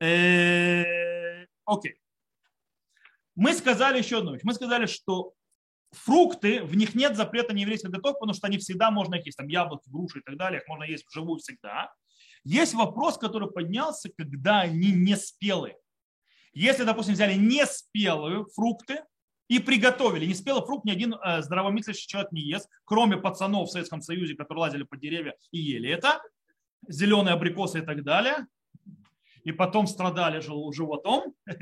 Э, 0.00 1.46
окей. 1.64 2.00
Мы 3.36 3.54
сказали 3.54 3.98
еще 3.98 4.18
одну 4.18 4.32
вещь. 4.32 4.42
Мы 4.42 4.54
сказали, 4.54 4.86
что 4.86 5.32
фрукты, 5.92 6.62
в 6.64 6.76
них 6.76 6.94
нет 6.94 7.16
запрета 7.16 7.54
нееврейской 7.54 7.90
готовки, 7.90 8.18
потому 8.18 8.34
что 8.34 8.48
они 8.48 8.58
всегда 8.58 8.90
можно 8.90 9.14
их 9.14 9.26
есть. 9.26 9.38
Там 9.38 9.46
яблоки, 9.46 9.88
груши 9.88 10.18
и 10.18 10.22
так 10.22 10.36
далее, 10.36 10.60
их 10.60 10.68
можно 10.68 10.84
есть 10.84 11.06
вживую 11.06 11.38
всегда. 11.38 11.92
Есть 12.42 12.74
вопрос, 12.74 13.18
который 13.18 13.50
поднялся, 13.50 14.10
когда 14.16 14.60
они 14.60 14.92
не 14.92 15.16
спелые. 15.16 15.76
Если, 16.52 16.84
допустим, 16.84 17.14
взяли 17.14 17.34
неспелые 17.34 18.46
фрукты, 18.54 19.00
и 19.48 19.58
приготовили. 19.58 20.26
Не 20.26 20.34
фрукт 20.34 20.84
ни 20.84 20.90
один 20.90 21.14
э, 21.14 21.42
здравомыслящий 21.42 22.08
человек 22.08 22.32
не 22.32 22.40
ест, 22.42 22.68
кроме 22.84 23.16
пацанов 23.16 23.68
в 23.68 23.72
Советском 23.72 24.02
Союзе, 24.02 24.34
которые 24.34 24.62
лазили 24.62 24.82
по 24.82 24.96
деревьям 24.96 25.34
и 25.52 25.58
ели 25.58 25.90
это, 25.90 26.20
зеленые 26.88 27.34
абрикосы 27.34 27.78
и 27.78 27.82
так 27.82 28.02
далее, 28.02 28.46
и 29.44 29.52
потом 29.52 29.86
страдали 29.86 30.40
животом. 30.40 31.34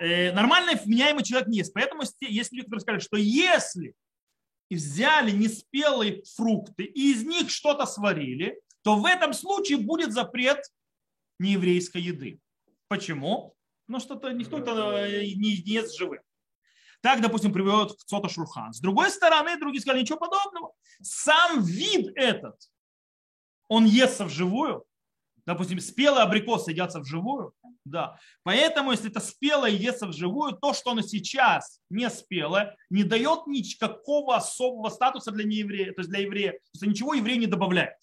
Э, 0.00 0.32
нормальный 0.32 0.74
вменяемый 0.74 1.24
человек 1.24 1.48
не 1.48 1.58
ест. 1.58 1.72
Поэтому 1.72 2.02
есть 2.20 2.52
люди, 2.52 2.64
которые 2.64 2.80
сказали, 2.80 3.00
что 3.00 3.16
если 3.16 3.94
взяли 4.70 5.30
неспелые 5.30 6.22
фрукты 6.36 6.84
и 6.84 7.12
из 7.12 7.24
них 7.24 7.50
что-то 7.50 7.86
сварили, 7.86 8.60
то 8.82 8.96
в 8.96 9.06
этом 9.06 9.32
случае 9.32 9.78
будет 9.78 10.12
запрет 10.12 10.64
нееврейской 11.38 12.02
еды. 12.02 12.40
Почему? 12.88 13.54
Ну, 13.86 14.00
что-то 14.00 14.32
никто 14.32 14.58
это 14.58 15.06
э, 15.06 15.20
не 15.34 15.50
ест 15.50 15.96
живым. 15.96 16.20
Так, 17.00 17.20
допустим, 17.20 17.52
приводит 17.52 17.98
к 17.98 18.04
Цота 18.04 18.28
Шурхан. 18.28 18.72
С 18.72 18.80
другой 18.80 19.10
стороны, 19.10 19.58
другие 19.58 19.82
сказали, 19.82 20.00
ничего 20.00 20.18
подобного. 20.18 20.72
Сам 21.02 21.62
вид 21.62 22.10
этот, 22.16 22.56
он 23.68 23.84
естся 23.84 24.24
вживую. 24.24 24.84
Допустим, 25.44 25.80
спелые 25.80 26.22
абрикосы 26.22 26.70
едятся 26.70 27.00
вживую. 27.00 27.52
Да. 27.84 28.18
Поэтому, 28.44 28.92
если 28.92 29.10
это 29.10 29.20
спелое 29.20 29.70
естся 29.70 30.06
вживую, 30.06 30.54
то, 30.54 30.72
что 30.72 30.92
оно 30.92 31.02
сейчас 31.02 31.80
не 31.90 32.08
спелое, 32.08 32.76
не 32.88 33.04
дает 33.04 33.46
никакого 33.46 34.36
особого 34.36 34.88
статуса 34.88 35.30
для 35.32 35.44
нееврея, 35.44 35.92
то 35.92 36.00
есть 36.00 36.10
для 36.10 36.20
еврея. 36.20 36.52
То 36.52 36.58
есть 36.72 36.86
ничего 36.86 37.14
еврей 37.14 37.36
не 37.36 37.46
добавляет. 37.46 37.96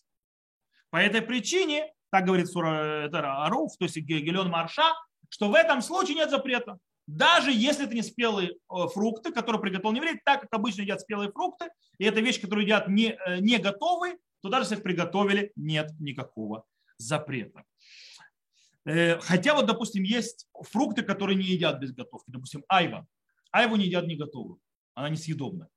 По 0.91 0.97
этой 0.97 1.21
причине, 1.21 1.91
так 2.11 2.25
говорит 2.25 2.47
Сура 2.47 3.09
Аруф, 3.45 3.75
то 3.77 3.85
есть 3.85 3.97
Гелен 3.97 4.49
Марша, 4.49 4.93
что 5.29 5.49
в 5.49 5.55
этом 5.55 5.81
случае 5.81 6.15
нет 6.15 6.29
запрета. 6.29 6.77
Даже 7.07 7.51
если 7.51 7.85
это 7.85 7.95
не 7.95 8.03
спелые 8.03 8.51
э, 8.51 8.87
фрукты, 8.93 9.31
которые 9.31 9.61
приготовлены 9.61 10.03
евреи, 10.03 10.21
так 10.23 10.41
как 10.41 10.53
обычно 10.53 10.83
едят 10.83 11.01
спелые 11.01 11.31
фрукты, 11.31 11.69
и 11.97 12.05
это 12.05 12.21
вещь, 12.21 12.39
которую 12.39 12.65
едят 12.65 12.87
не, 12.87 13.17
э, 13.25 13.39
не 13.39 13.57
готовые, 13.57 14.17
то 14.41 14.49
даже 14.49 14.65
если 14.65 14.75
их 14.75 14.83
приготовили, 14.83 15.51
нет 15.55 15.91
никакого 15.99 16.65
запрета. 16.97 17.63
Э, 18.85 19.19
хотя 19.19 19.53
вот, 19.55 19.65
допустим, 19.65 20.03
есть 20.03 20.47
фрукты, 20.53 21.03
которые 21.03 21.37
не 21.37 21.45
едят 21.45 21.79
без 21.79 21.93
готовки. 21.93 22.29
Допустим, 22.29 22.63
айва. 22.67 23.05
Айву 23.51 23.75
не 23.75 23.85
едят 23.85 24.07
не 24.07 24.15
готовую. 24.15 24.59
Она 24.93 25.09
несъедобная. 25.09 25.69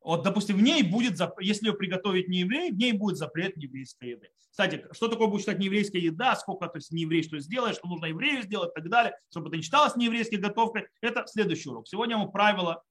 Вот, 0.00 0.24
допустим, 0.24 0.56
в 0.56 0.62
ней 0.62 0.82
будет, 0.82 1.20
если 1.40 1.68
ее 1.68 1.74
приготовить 1.74 2.28
не 2.28 2.40
еврей, 2.40 2.72
в 2.72 2.76
ней 2.76 2.92
будет 2.92 3.18
запрет 3.18 3.56
нееврейской 3.56 4.10
еды. 4.10 4.30
Кстати, 4.50 4.84
что 4.90 5.08
такое 5.08 5.28
будет 5.28 5.42
считать 5.42 5.60
нееврейская 5.60 6.00
еда, 6.00 6.34
сколько 6.34 6.66
то 6.66 6.78
есть 6.78 6.90
не 6.90 7.02
еврей 7.02 7.22
что 7.22 7.38
сделает, 7.38 7.76
что 7.76 7.86
нужно 7.86 8.06
еврею 8.06 8.42
сделать 8.42 8.72
и 8.72 8.80
так 8.80 8.90
далее, 8.90 9.16
чтобы 9.30 9.48
это 9.48 9.56
не 9.56 9.62
считалось 9.62 9.94
нееврейской 9.96 10.38
готовкой, 10.38 10.88
это 11.00 11.24
следующий 11.26 11.70
урок. 11.70 11.86
Сегодня 11.86 12.18
мы 12.18 12.30
правила 12.30 12.82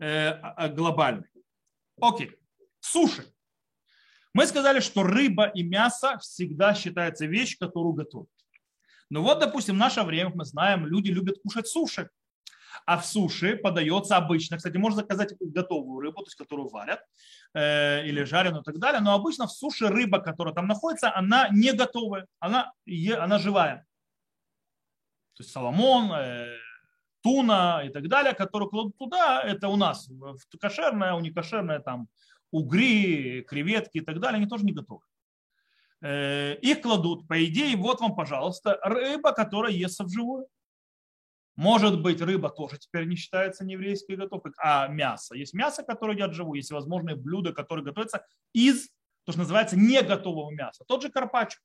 э, 0.00 0.68
глобальные. 0.70 1.28
Окей. 2.00 2.32
Суши. 2.80 3.24
Мы 4.32 4.46
сказали, 4.46 4.80
что 4.80 5.02
рыба 5.02 5.46
и 5.46 5.62
мясо 5.62 6.18
всегда 6.18 6.74
считается 6.74 7.26
вещь, 7.26 7.56
которую 7.58 7.92
готовят. 7.92 8.28
Но 9.10 9.22
вот, 9.22 9.38
допустим, 9.38 9.76
в 9.76 9.78
наше 9.78 10.02
время, 10.02 10.32
мы 10.34 10.44
знаем, 10.44 10.86
люди 10.86 11.10
любят 11.10 11.38
кушать 11.42 11.68
суши. 11.68 12.10
А 12.84 12.98
в 12.98 13.06
суши 13.06 13.56
подается 13.56 14.16
обычно, 14.16 14.58
кстати, 14.58 14.76
можно 14.76 15.00
заказать 15.00 15.34
готовую 15.40 16.00
рыбу, 16.00 16.22
то 16.22 16.26
есть 16.26 16.36
которую 16.36 16.68
варят, 16.68 17.00
э, 17.54 18.06
или 18.06 18.22
жареную 18.24 18.62
и 18.62 18.64
так 18.64 18.78
далее, 18.78 19.00
но 19.00 19.14
обычно 19.14 19.46
в 19.46 19.52
суши 19.52 19.88
рыба, 19.88 20.18
которая 20.18 20.54
там 20.54 20.66
находится, 20.66 21.14
она 21.14 21.48
не 21.48 21.72
готовая, 21.72 22.26
она, 22.38 22.72
она 23.18 23.38
живая. 23.38 23.86
То 25.34 25.42
есть 25.42 25.52
соломон, 25.52 26.12
э, 26.12 26.56
туна 27.22 27.82
и 27.84 27.88
так 27.88 28.08
далее, 28.08 28.34
которые 28.34 28.68
кладут 28.68 28.96
туда, 28.98 29.42
это 29.42 29.68
у 29.68 29.76
нас 29.76 30.08
кошерное, 30.60 31.14
у 31.14 31.20
некошерное 31.20 31.80
там 31.80 32.08
угри, 32.50 33.42
креветки 33.42 33.98
и 33.98 34.00
так 34.00 34.20
далее, 34.20 34.36
они 34.36 34.46
тоже 34.46 34.64
не 34.64 34.72
готовы. 34.72 35.02
Э, 36.02 36.54
их 36.56 36.82
кладут, 36.82 37.26
по 37.26 37.42
идее, 37.44 37.76
вот 37.76 38.00
вам, 38.00 38.14
пожалуйста, 38.14 38.78
рыба, 38.82 39.32
которая 39.32 39.72
естся 39.72 40.04
вживую. 40.04 40.46
Может 41.56 42.02
быть, 42.02 42.20
рыба 42.20 42.50
тоже 42.50 42.78
теперь 42.78 43.06
не 43.06 43.16
считается 43.16 43.64
нееврейской 43.64 44.16
готовкой, 44.16 44.52
а 44.58 44.88
мясо. 44.88 45.34
Есть 45.34 45.54
мясо, 45.54 45.82
которое 45.82 46.14
едят 46.14 46.34
живую, 46.34 46.58
есть 46.58 46.70
возможные 46.70 47.16
блюда, 47.16 47.54
которые 47.54 47.84
готовятся 47.84 48.26
из, 48.52 48.88
то, 49.24 49.32
что 49.32 49.40
называется, 49.40 49.76
не 49.76 50.02
готового 50.02 50.50
мяса. 50.50 50.84
Тот 50.86 51.02
же 51.02 51.08
карпаччо. 51.08 51.58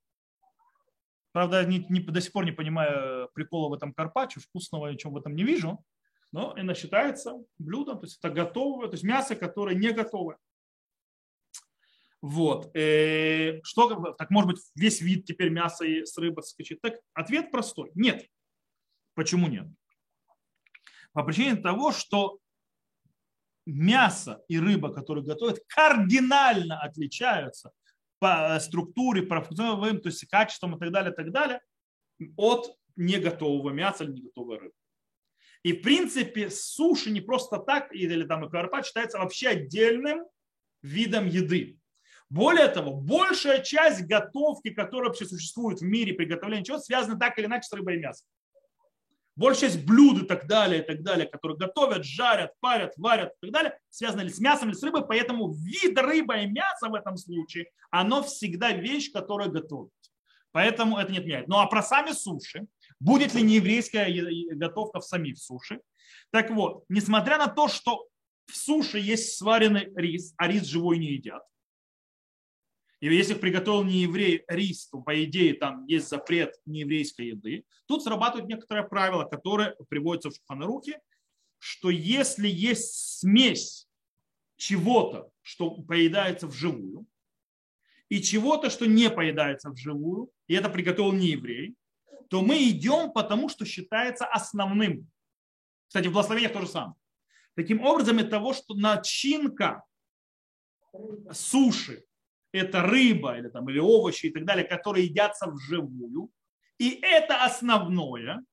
Правда, 1.33 1.65
не, 1.65 1.85
не, 1.89 1.99
до 1.99 2.21
сих 2.21 2.31
пор 2.31 2.45
не 2.45 2.51
понимаю 2.53 3.29
прикола 3.33 3.69
в 3.69 3.73
этом 3.73 3.93
карпаччо, 3.93 4.39
вкусного 4.39 4.87
ничего 4.87 5.13
в 5.13 5.17
этом 5.17 5.35
не 5.35 5.43
вижу. 5.43 5.83
Но 6.31 6.53
это 6.55 6.73
считается 6.73 7.35
блюдом, 7.57 7.99
то 7.99 8.05
есть 8.05 8.17
это 8.19 8.33
готовое, 8.33 8.87
то 8.87 8.93
есть 8.93 9.03
мясо, 9.03 9.35
которое 9.35 9.75
не 9.75 9.91
готовое. 9.91 10.37
Вот. 12.21 12.75
Э, 12.75 13.62
что, 13.63 14.13
так 14.13 14.29
может 14.29 14.51
быть, 14.51 14.60
весь 14.75 15.01
вид 15.01 15.25
теперь 15.25 15.49
мяса 15.49 15.86
и 15.86 16.05
с 16.05 16.17
рыбы 16.17 16.43
скачет? 16.43 16.79
Так 16.81 16.99
ответ 17.13 17.51
простой. 17.51 17.91
Нет. 17.95 18.27
Почему 19.15 19.47
нет? 19.47 19.67
По 21.13 21.23
причине 21.23 21.55
того, 21.55 21.91
что 21.91 22.39
мясо 23.65 24.43
и 24.47 24.60
рыба, 24.60 24.93
которые 24.93 25.25
готовят, 25.25 25.60
кардинально 25.67 26.79
отличаются 26.79 27.71
по 28.19 28.60
структуре, 28.60 29.23
по 29.23 29.41
функциональным, 29.41 29.99
то 29.99 30.10
есть 30.10 30.25
качеством 30.27 30.75
и 30.75 30.79
так 30.79 30.91
далее, 30.91 31.12
так 31.12 31.31
далее, 31.31 31.60
от 32.38 32.77
неготового 32.95 33.71
мяса 33.71 34.03
или 34.03 34.12
неготовой 34.12 34.60
рыбы. 34.60 34.73
И 35.63 35.73
в 35.73 35.81
принципе 35.81 36.49
суши 36.49 37.12
не 37.12 37.21
просто 37.21 37.57
так, 37.57 37.93
или 37.93 38.23
там 38.25 38.45
и 38.45 38.49
карпа 38.49 38.84
считается 38.84 39.17
вообще 39.17 39.49
отдельным 39.49 40.23
видом 40.81 41.27
еды. 41.27 41.80
Более 42.31 42.69
того, 42.69 42.93
большая 42.93 43.61
часть 43.61 44.03
готовки, 44.07 44.69
которая 44.69 45.09
вообще 45.09 45.25
существует 45.25 45.81
в 45.81 45.83
мире 45.83 46.13
приготовления 46.13 46.63
чего, 46.63 46.79
связана 46.79 47.19
так 47.19 47.37
или 47.37 47.45
иначе 47.45 47.67
с 47.67 47.73
рыбой 47.73 47.97
и 47.97 47.99
мясом. 47.99 48.25
Большая 49.35 49.69
часть 49.69 49.85
блюд 49.85 50.23
и 50.23 50.25
так 50.25 50.47
далее, 50.47 50.81
и 50.81 50.85
так 50.85 51.03
далее, 51.03 51.27
которые 51.27 51.57
готовят, 51.57 52.05
жарят, 52.05 52.53
парят, 52.61 52.93
варят 52.95 53.33
и 53.33 53.47
так 53.47 53.51
далее, 53.51 53.77
связаны 53.89 54.21
ли 54.21 54.29
с 54.29 54.39
мясом 54.39 54.69
или 54.69 54.77
с 54.77 54.81
рыбой, 54.81 55.05
поэтому 55.05 55.51
вид 55.51 55.99
рыба 55.99 56.37
и 56.37 56.47
мяса 56.47 56.87
в 56.87 56.93
этом 56.93 57.17
случае, 57.17 57.69
оно 57.89 58.23
всегда 58.23 58.71
вещь, 58.71 59.11
которую 59.11 59.51
готовят. 59.51 59.91
Поэтому 60.53 60.99
это 60.99 61.11
не 61.11 61.17
отменяет. 61.17 61.49
Ну 61.49 61.57
а 61.57 61.65
про 61.65 61.83
сами 61.83 62.11
суши, 62.11 62.65
будет 63.01 63.33
ли 63.33 63.41
нееврейская 63.41 64.09
готовка 64.55 65.01
в 65.01 65.05
самих 65.05 65.37
суши? 65.37 65.81
Так 66.29 66.49
вот, 66.51 66.85
несмотря 66.87 67.37
на 67.37 67.47
то, 67.47 67.67
что 67.67 68.07
в 68.45 68.55
суше 68.55 68.99
есть 68.99 69.37
сваренный 69.37 69.91
рис, 69.97 70.33
а 70.37 70.47
рис 70.47 70.63
живой 70.63 70.97
не 70.97 71.07
едят, 71.07 71.43
и 73.01 73.07
если 73.07 73.33
приготовил 73.33 73.83
не 73.83 74.03
еврей 74.03 74.43
рис, 74.47 74.87
то 74.87 75.01
по 75.01 75.23
идее 75.23 75.55
там 75.55 75.85
есть 75.87 76.07
запрет 76.07 76.55
нееврейской 76.65 77.27
еды. 77.29 77.65
Тут 77.87 78.03
срабатывают 78.03 78.47
некоторые 78.47 78.87
правила, 78.87 79.25
которые 79.25 79.75
приводятся 79.89 80.29
в 80.29 80.35
Шуханарухе, 80.35 81.01
что 81.57 81.89
если 81.89 82.47
есть 82.47 83.19
смесь 83.19 83.87
чего-то, 84.55 85.31
что 85.41 85.71
поедается 85.71 86.45
вживую, 86.45 87.07
и 88.07 88.21
чего-то, 88.21 88.69
что 88.69 88.85
не 88.85 89.09
поедается 89.09 89.71
вживую, 89.71 90.29
и 90.47 90.53
это 90.53 90.69
приготовил 90.69 91.11
не 91.11 91.29
еврей, 91.29 91.75
то 92.29 92.41
мы 92.41 92.69
идем 92.69 93.11
потому, 93.13 93.49
что 93.49 93.65
считается 93.65 94.25
основным. 94.25 95.09
Кстати, 95.87 96.07
в 96.07 96.13
благословениях 96.13 96.53
то 96.53 96.61
же 96.61 96.67
самое. 96.67 96.95
Таким 97.55 97.81
образом, 97.81 98.19
из 98.19 98.29
того, 98.29 98.53
что 98.53 98.75
начинка 98.75 99.83
суши 101.31 102.05
это 102.51 102.81
рыба 102.81 103.37
или, 103.37 103.49
там, 103.49 103.69
или 103.69 103.79
овощи 103.79 104.27
и 104.27 104.29
так 104.31 104.45
далее, 104.45 104.65
которые 104.65 105.05
едятся 105.05 105.49
вживую. 105.49 106.29
И 106.77 106.99
это 107.01 107.43
основное. 107.43 108.43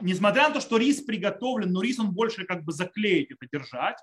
Несмотря 0.00 0.48
на 0.48 0.54
то, 0.54 0.60
что 0.60 0.76
рис 0.76 1.02
приготовлен, 1.02 1.72
но 1.72 1.80
рис 1.80 1.98
он 1.98 2.12
больше 2.12 2.44
как 2.44 2.64
бы 2.64 2.72
заклеить 2.72 3.30
это 3.30 3.46
держать, 3.50 3.98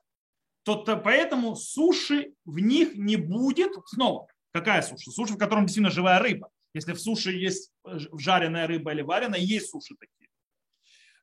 то, 0.63 0.76
то 0.76 0.96
поэтому 0.96 1.56
суши 1.56 2.34
в 2.46 2.60
них 2.60 2.96
не 2.96 3.17
будет. 3.17 3.74
Снова, 3.88 4.28
какая 4.54 4.82
суша? 4.82 5.12
Суша, 5.12 5.34
в 5.34 5.38
котором 5.38 5.65
действительно 5.65 5.91
живая 5.91 6.20
рыба. 6.20 6.50
Если 6.74 6.94
в 6.94 7.02
суше 7.02 7.32
есть 7.32 7.72
жареная 7.86 8.67
рыба 8.67 8.94
или 8.94 9.02
вареная, 9.02 9.39
есть 9.39 9.70
суши 9.70 9.96
такие 10.00 10.22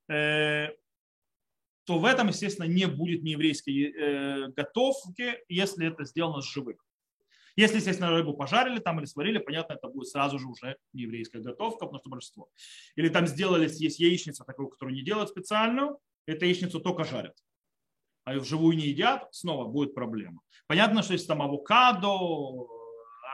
э, 0.08 0.70
то 1.84 1.98
в 1.98 2.04
этом, 2.04 2.28
естественно, 2.28 2.66
не 2.66 2.86
будет 2.86 3.22
нееврейской 3.22 3.92
э, 3.92 4.48
готовки, 4.48 5.38
если 5.48 5.88
это 5.88 6.04
сделано 6.04 6.42
с 6.42 6.50
живых. 6.52 6.84
Если, 7.58 7.78
естественно, 7.78 8.10
рыбу 8.10 8.34
пожарили 8.34 8.78
там 8.78 9.00
или 9.00 9.06
сварили, 9.06 9.38
понятно, 9.38 9.72
это 9.72 9.88
будет 9.88 10.06
сразу 10.06 10.38
же 10.38 10.46
уже 10.46 10.76
не 10.92 11.02
еврейская 11.02 11.40
готовка, 11.40 11.86
потому 11.86 11.98
что 11.98 12.10
большинство. 12.10 12.48
Или 12.94 13.08
там 13.08 13.26
сделали, 13.26 13.64
есть 13.64 13.98
яичница 13.98 14.44
такую, 14.44 14.68
которую 14.68 14.94
не 14.94 15.02
делают 15.02 15.30
специальную, 15.30 15.98
эту 16.26 16.44
яичницу 16.44 16.78
только 16.78 17.02
жарят. 17.02 17.36
А 18.22 18.34
ее 18.34 18.40
вживую 18.40 18.76
не 18.76 18.86
едят, 18.86 19.26
снова 19.32 19.64
будет 19.64 19.92
проблема. 19.92 20.40
Понятно, 20.68 21.02
что 21.02 21.14
если 21.14 21.26
там 21.26 21.42
авокадо, 21.42 22.16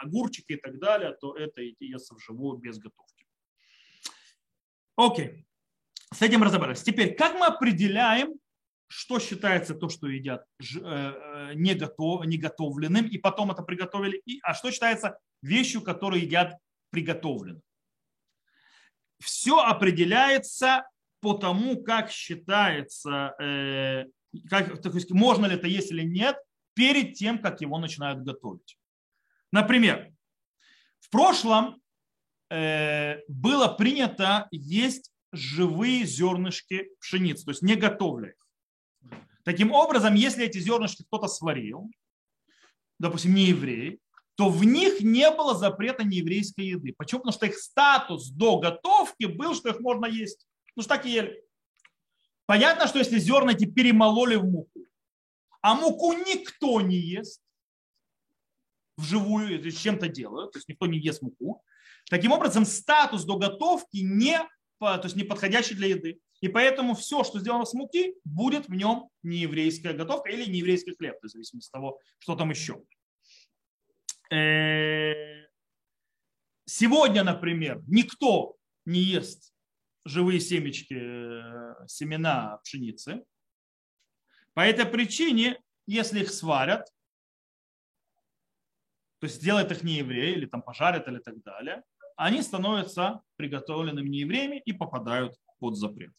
огурчики 0.02 0.52
и 0.52 0.56
так 0.56 0.78
далее, 0.78 1.14
то 1.20 1.36
это 1.36 1.60
естся 1.60 2.14
вживую 2.14 2.56
без 2.56 2.78
готовки. 2.78 3.26
Окей. 4.96 5.46
С 6.14 6.22
этим 6.22 6.42
разобрались. 6.42 6.82
Теперь, 6.82 7.14
как 7.14 7.34
мы 7.34 7.44
определяем, 7.44 8.32
что 8.88 9.18
считается 9.18 9.74
то, 9.74 9.88
что 9.88 10.08
едят 10.08 10.44
э, 10.60 10.64
э, 10.82 11.54
не, 11.54 11.74
готов, 11.74 12.24
не 12.26 12.38
готовленным, 12.38 13.06
и 13.06 13.18
потом 13.18 13.50
это 13.50 13.62
приготовили, 13.62 14.20
и, 14.24 14.40
а 14.42 14.54
что 14.54 14.70
считается 14.70 15.18
вещью, 15.42 15.82
которую 15.82 16.22
едят 16.22 16.56
приготовленным. 16.90 17.62
Все 19.20 19.58
определяется 19.58 20.88
по 21.20 21.34
тому, 21.34 21.82
как 21.82 22.10
считается, 22.10 23.34
э, 23.40 24.04
как, 24.48 24.82
то 24.82 24.90
есть 24.90 25.10
можно 25.10 25.46
ли 25.46 25.54
это 25.54 25.66
есть 25.66 25.90
или 25.90 26.02
нет, 26.02 26.36
перед 26.74 27.14
тем, 27.14 27.38
как 27.38 27.60
его 27.60 27.78
начинают 27.78 28.22
готовить. 28.22 28.76
Например, 29.52 30.12
в 30.98 31.08
прошлом 31.10 31.80
было 32.50 33.68
принято 33.78 34.48
есть 34.50 35.12
живые 35.32 36.04
зернышки 36.04 36.90
пшеницы, 37.00 37.44
то 37.44 37.50
есть 37.52 37.62
не 37.62 37.76
готовля 37.76 38.30
их. 38.30 38.43
Таким 39.44 39.72
образом, 39.72 40.14
если 40.14 40.46
эти 40.46 40.58
зернышки 40.58 41.02
кто-то 41.04 41.28
сварил, 41.28 41.90
допустим, 42.98 43.34
не 43.34 43.46
еврей, 43.46 44.00
то 44.36 44.48
в 44.48 44.64
них 44.64 45.00
не 45.00 45.30
было 45.30 45.54
запрета 45.54 46.02
нееврейской 46.02 46.66
еды. 46.66 46.94
Почему? 46.96 47.20
Потому 47.20 47.34
что 47.34 47.46
их 47.46 47.58
статус 47.58 48.30
до 48.30 48.58
готовки 48.58 49.24
был, 49.26 49.54
что 49.54 49.68
их 49.68 49.80
можно 49.80 50.06
есть. 50.06 50.46
Ну 50.74 50.82
что 50.82 50.96
так 50.96 51.04
ели. 51.04 51.44
Понятно, 52.46 52.88
что 52.88 52.98
если 52.98 53.18
зерна 53.18 53.52
эти 53.52 53.64
перемололи 53.64 54.36
в 54.36 54.44
муку, 54.44 54.86
а 55.62 55.74
муку 55.74 56.12
никто 56.12 56.80
не 56.80 56.96
ест 56.96 57.40
вживую, 58.96 59.58
это 59.58 59.70
чем-то 59.70 60.08
делают, 60.08 60.52
то 60.52 60.58
есть 60.58 60.68
никто 60.68 60.86
не 60.86 60.98
ест 60.98 61.22
муку, 61.22 61.62
таким 62.10 62.32
образом 62.32 62.64
статус 62.64 63.24
до 63.24 63.38
готовки 63.38 63.98
не, 63.98 64.38
то 64.78 65.00
есть 65.02 65.16
не 65.16 65.24
подходящий 65.24 65.74
для 65.74 65.88
еды. 65.88 66.20
И 66.44 66.48
поэтому 66.48 66.94
все, 66.94 67.24
что 67.24 67.40
сделано 67.40 67.64
с 67.64 67.72
муки, 67.72 68.16
будет 68.22 68.68
в 68.68 68.74
нем 68.74 69.08
нееврейская 69.22 69.94
готовка 69.94 70.28
или 70.28 70.44
нееврейский 70.44 70.94
хлеб, 70.94 71.16
в 71.22 71.26
зависимости 71.26 71.70
от 71.70 71.72
того, 71.72 72.00
что 72.18 72.36
там 72.36 72.50
еще. 72.50 72.82
Э, 74.30 75.46
сегодня, 76.66 77.24
например, 77.24 77.82
никто 77.86 78.56
не 78.84 79.00
ест 79.00 79.54
живые 80.04 80.38
семечки, 80.38 80.92
э, 80.94 81.86
семена 81.86 82.58
пшеницы. 82.58 83.24
По 84.52 84.60
этой 84.60 84.84
причине, 84.84 85.58
если 85.86 86.20
их 86.20 86.30
сварят, 86.30 86.92
то 89.18 89.28
есть 89.28 89.36
сделают 89.36 89.72
их 89.72 89.82
не 89.82 89.94
евреи, 89.94 90.34
или 90.34 90.44
там 90.44 90.60
пожарят, 90.60 91.08
или 91.08 91.20
так 91.20 91.42
далее, 91.42 91.84
они 92.16 92.42
становятся 92.42 93.22
приготовленными 93.36 94.10
неевреями 94.10 94.60
и 94.62 94.74
попадают 94.74 95.38
под 95.58 95.78
запрет. 95.78 96.12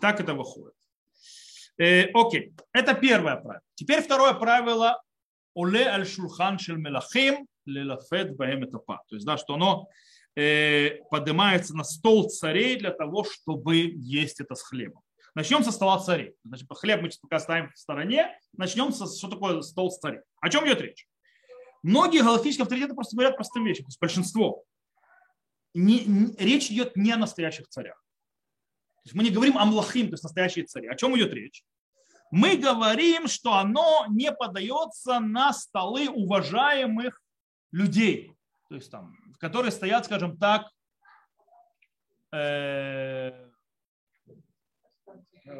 Так 0.00 0.20
это 0.20 0.34
выходит. 0.34 0.74
Э, 1.78 2.10
окей, 2.12 2.54
это 2.72 2.94
первое 2.94 3.36
правило. 3.36 3.62
Теперь 3.74 4.02
второе 4.02 4.34
правило. 4.34 5.02
Оле 5.54 5.86
аль 5.86 6.06
шулхан 6.06 6.58
шель 6.58 6.76
мелахим 6.76 7.46
лелафет 7.64 8.32
этапа. 8.32 9.02
То 9.08 9.16
есть, 9.16 9.26
да, 9.26 9.36
что 9.36 9.54
оно 9.54 9.88
э, 10.36 11.02
поднимается 11.10 11.74
на 11.76 11.84
стол 11.84 12.28
царей 12.28 12.76
для 12.76 12.90
того, 12.90 13.24
чтобы 13.24 13.76
есть 13.76 14.40
это 14.40 14.54
с 14.54 14.62
хлебом. 14.62 15.02
Начнем 15.34 15.62
со 15.62 15.70
стола 15.70 15.98
царей. 16.00 16.34
Значит, 16.44 16.68
хлеб 16.70 17.02
мы 17.02 17.08
сейчас 17.10 17.18
пока 17.18 17.38
ставим 17.38 17.70
в 17.72 17.78
стороне. 17.78 18.36
Начнем 18.52 18.92
со, 18.92 19.06
что 19.06 19.28
такое 19.28 19.60
стол 19.62 19.90
царей. 19.90 20.20
О 20.40 20.48
чем 20.48 20.66
идет 20.66 20.80
речь? 20.80 21.06
Многие 21.82 22.22
галактические 22.22 22.64
авторитеты 22.64 22.94
просто 22.94 23.16
говорят 23.16 23.36
простым 23.36 23.64
вещам, 23.64 23.84
то 23.84 23.88
есть 23.88 24.00
большинство. 24.00 24.64
Не, 25.72 26.04
не, 26.04 26.34
речь 26.36 26.70
идет 26.70 26.96
не 26.96 27.12
о 27.12 27.16
настоящих 27.16 27.68
царях. 27.68 28.02
То 29.02 29.06
есть 29.06 29.14
мы 29.14 29.24
не 29.24 29.30
говорим 29.30 29.56
о 29.56 29.64
млахим, 29.64 30.08
то 30.08 30.14
есть 30.14 30.22
настоящие 30.22 30.66
цари. 30.66 30.88
О 30.88 30.94
чем 30.94 31.16
идет 31.16 31.32
речь? 31.32 31.64
Мы 32.30 32.56
говорим, 32.56 33.26
что 33.26 33.54
оно 33.54 34.06
не 34.08 34.30
подается 34.30 35.18
на 35.20 35.52
столы 35.52 36.08
уважаемых 36.08 37.20
людей, 37.72 38.32
то 38.68 38.74
есть 38.76 38.90
там, 38.90 39.16
которые 39.38 39.72
стоят, 39.72 40.04
скажем 40.04 40.36
так, 40.36 40.68
э, 42.32 43.48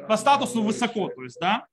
по 0.07 0.15
статусу 0.15 0.61
высоко, 0.61 1.09
то 1.09 1.23
есть, 1.23 1.39
да, 1.41 1.65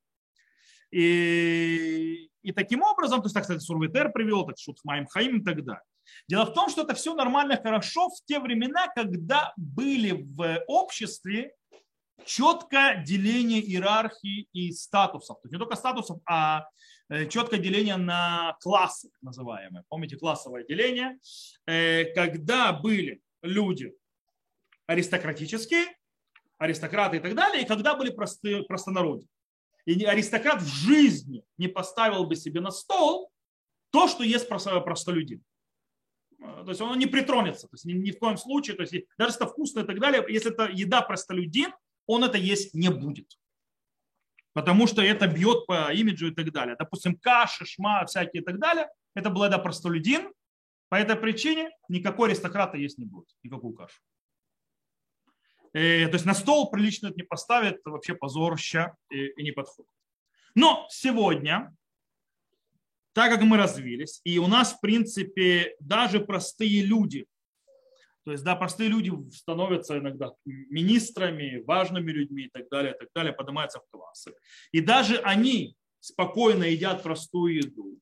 и, 0.90 2.30
и 2.42 2.52
таким 2.52 2.82
образом, 2.82 3.20
то 3.20 3.26
есть, 3.26 3.34
так, 3.34 3.42
кстати, 3.42 3.60
Сурвитер 3.60 4.10
привел, 4.10 4.46
так 4.46 4.58
Шутхмайм 4.58 5.06
Хаим 5.06 5.40
и 5.40 5.44
так 5.44 5.64
далее. 5.64 5.82
Дело 6.28 6.44
в 6.46 6.52
том, 6.52 6.68
что 6.68 6.82
это 6.82 6.94
все 6.94 7.14
нормально, 7.14 7.60
хорошо 7.62 8.08
в 8.08 8.24
те 8.26 8.38
времена, 8.38 8.88
когда 8.94 9.52
были 9.56 10.12
в 10.12 10.64
обществе 10.66 11.54
четкое 12.24 13.02
деление 13.04 13.60
иерархии 13.60 14.48
и 14.52 14.72
статусов. 14.72 15.40
То 15.40 15.46
есть 15.46 15.52
не 15.52 15.58
только 15.58 15.76
статусов, 15.76 16.20
а 16.26 16.66
э, 17.08 17.26
четкое 17.26 17.60
деление 17.60 17.96
на 17.96 18.56
классы, 18.60 19.10
называемые. 19.22 19.84
Помните 19.88 20.16
классовое 20.16 20.64
деление? 20.64 21.18
Э, 21.66 22.04
когда 22.14 22.72
были 22.72 23.20
люди 23.42 23.94
аристократические, 24.86 25.86
аристократы 26.58 27.18
и 27.18 27.20
так 27.20 27.34
далее, 27.34 27.62
и 27.62 27.66
когда 27.66 27.94
были 27.94 28.10
простые, 28.10 28.64
простонародье. 28.64 29.28
И 29.86 30.04
аристократ 30.04 30.60
в 30.60 30.66
жизни 30.66 31.44
не 31.56 31.68
поставил 31.68 32.24
бы 32.26 32.36
себе 32.36 32.60
на 32.60 32.70
стол 32.70 33.30
то, 33.90 34.06
что 34.06 34.22
есть 34.22 34.48
простолюдин. 34.48 35.42
Э, 36.40 36.62
то 36.64 36.68
есть 36.68 36.80
он 36.80 36.98
не 36.98 37.06
притронется, 37.06 37.68
то 37.68 37.74
есть 37.74 37.84
ни, 37.84 37.92
ни 37.92 38.10
в 38.10 38.18
коем 38.18 38.36
случае, 38.36 38.76
то 38.76 38.82
есть 38.82 38.92
даже 39.16 39.30
если 39.30 39.42
это 39.42 39.52
вкусно 39.52 39.80
и 39.80 39.84
так 39.84 39.98
далее, 39.98 40.24
если 40.28 40.52
это 40.52 40.68
еда 40.70 41.02
простолюдин, 41.02 41.72
он 42.06 42.24
это 42.24 42.38
есть 42.38 42.74
не 42.74 42.90
будет. 42.90 43.38
Потому 44.52 44.86
что 44.86 45.02
это 45.02 45.26
бьет 45.26 45.66
по 45.66 45.92
имиджу 45.92 46.28
и 46.28 46.34
так 46.34 46.50
далее. 46.52 46.74
Допустим, 46.78 47.16
каши, 47.16 47.64
шма, 47.64 48.04
всякие 48.06 48.42
и 48.42 48.44
так 48.44 48.58
далее, 48.58 48.88
это 49.14 49.30
была 49.30 49.46
еда 49.46 49.58
простолюдин, 49.58 50.32
по 50.88 50.94
этой 50.94 51.16
причине 51.16 51.70
никакой 51.88 52.30
аристократа 52.30 52.78
есть 52.78 52.98
не 52.98 53.04
будет, 53.04 53.28
никакую 53.42 53.74
кашу. 53.74 54.00
Э, 55.74 56.06
то 56.06 56.14
есть 56.14 56.24
на 56.24 56.34
стол 56.34 56.70
прилично 56.70 57.08
это 57.08 57.16
не 57.16 57.24
поставит, 57.24 57.76
это 57.76 57.90
вообще 57.90 58.14
позорище 58.14 58.94
и, 59.10 59.26
и 59.26 59.42
не 59.42 59.52
подходит. 59.52 59.90
Но 60.54 60.86
сегодня 60.90 61.76
так 63.18 63.32
как 63.32 63.42
мы 63.42 63.56
развились, 63.56 64.20
и 64.22 64.38
у 64.38 64.46
нас, 64.46 64.74
в 64.74 64.80
принципе, 64.80 65.74
даже 65.80 66.20
простые 66.20 66.82
люди, 66.82 67.26
то 68.24 68.30
есть, 68.30 68.44
да, 68.44 68.54
простые 68.54 68.90
люди 68.90 69.10
становятся 69.32 69.98
иногда 69.98 70.30
министрами, 70.44 71.60
важными 71.66 72.12
людьми 72.12 72.44
и 72.44 72.48
так 72.48 72.68
далее, 72.70 72.94
и 72.94 72.96
так 72.96 73.08
далее, 73.12 73.32
поднимаются 73.32 73.80
в 73.80 73.90
классы. 73.90 74.34
И 74.70 74.80
даже 74.80 75.16
они 75.16 75.74
спокойно 75.98 76.62
едят 76.62 77.02
простую 77.02 77.56
еду. 77.56 77.98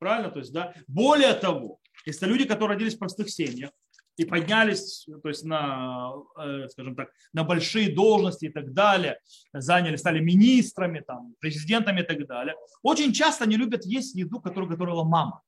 Правильно? 0.00 0.32
То 0.32 0.40
есть, 0.40 0.52
да, 0.52 0.74
более 0.88 1.34
того, 1.34 1.78
если 2.04 2.26
люди, 2.26 2.44
которые 2.44 2.74
родились 2.74 2.96
в 2.96 2.98
простых 2.98 3.30
семьях, 3.30 3.70
и 4.16 4.24
поднялись, 4.24 5.06
то 5.22 5.28
есть 5.28 5.44
на, 5.44 6.12
э, 6.38 6.68
скажем 6.70 6.96
так, 6.96 7.08
на 7.32 7.44
большие 7.44 7.94
должности 7.94 8.46
и 8.46 8.48
так 8.48 8.72
далее, 8.72 9.20
заняли, 9.52 9.96
стали 9.96 10.20
министрами, 10.20 11.00
там, 11.00 11.34
президентами 11.38 12.00
и 12.00 12.04
так 12.04 12.26
далее. 12.26 12.54
Очень 12.82 13.12
часто 13.12 13.44
они 13.44 13.56
любят 13.56 13.84
есть 13.84 14.14
еду, 14.14 14.40
которую 14.40 14.70
готовила 14.70 15.04
мама. 15.04 15.42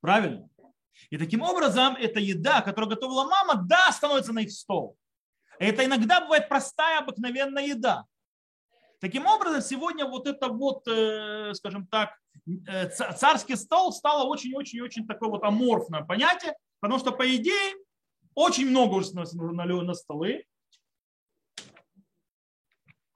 Правильно? 0.00 0.48
И 1.10 1.18
таким 1.18 1.42
образом 1.42 1.96
эта 1.96 2.20
еда, 2.20 2.60
которую 2.60 2.90
готовила 2.90 3.24
мама, 3.24 3.62
да, 3.66 3.90
становится 3.92 4.32
на 4.32 4.40
их 4.40 4.52
стол. 4.52 4.96
Это 5.58 5.84
иногда 5.84 6.20
бывает 6.20 6.48
простая, 6.48 7.00
обыкновенная 7.00 7.66
еда. 7.66 8.04
Таким 9.00 9.26
образом, 9.26 9.62
сегодня 9.62 10.06
вот 10.06 10.28
это 10.28 10.48
вот, 10.48 10.86
э, 10.86 11.54
скажем 11.54 11.88
так, 11.88 12.10
э, 12.68 12.88
царский 12.88 13.56
стол 13.56 13.92
стало 13.92 14.28
очень-очень-очень 14.28 15.08
такое 15.08 15.28
вот 15.28 15.42
аморфное 15.42 16.02
понятие, 16.02 16.54
потому 16.78 17.00
что, 17.00 17.10
по 17.10 17.24
идее, 17.34 17.74
очень 18.34 18.68
много 18.68 18.94
уже 18.94 19.12
налили 19.14 19.80
на 19.80 19.94
столы. 19.94 20.44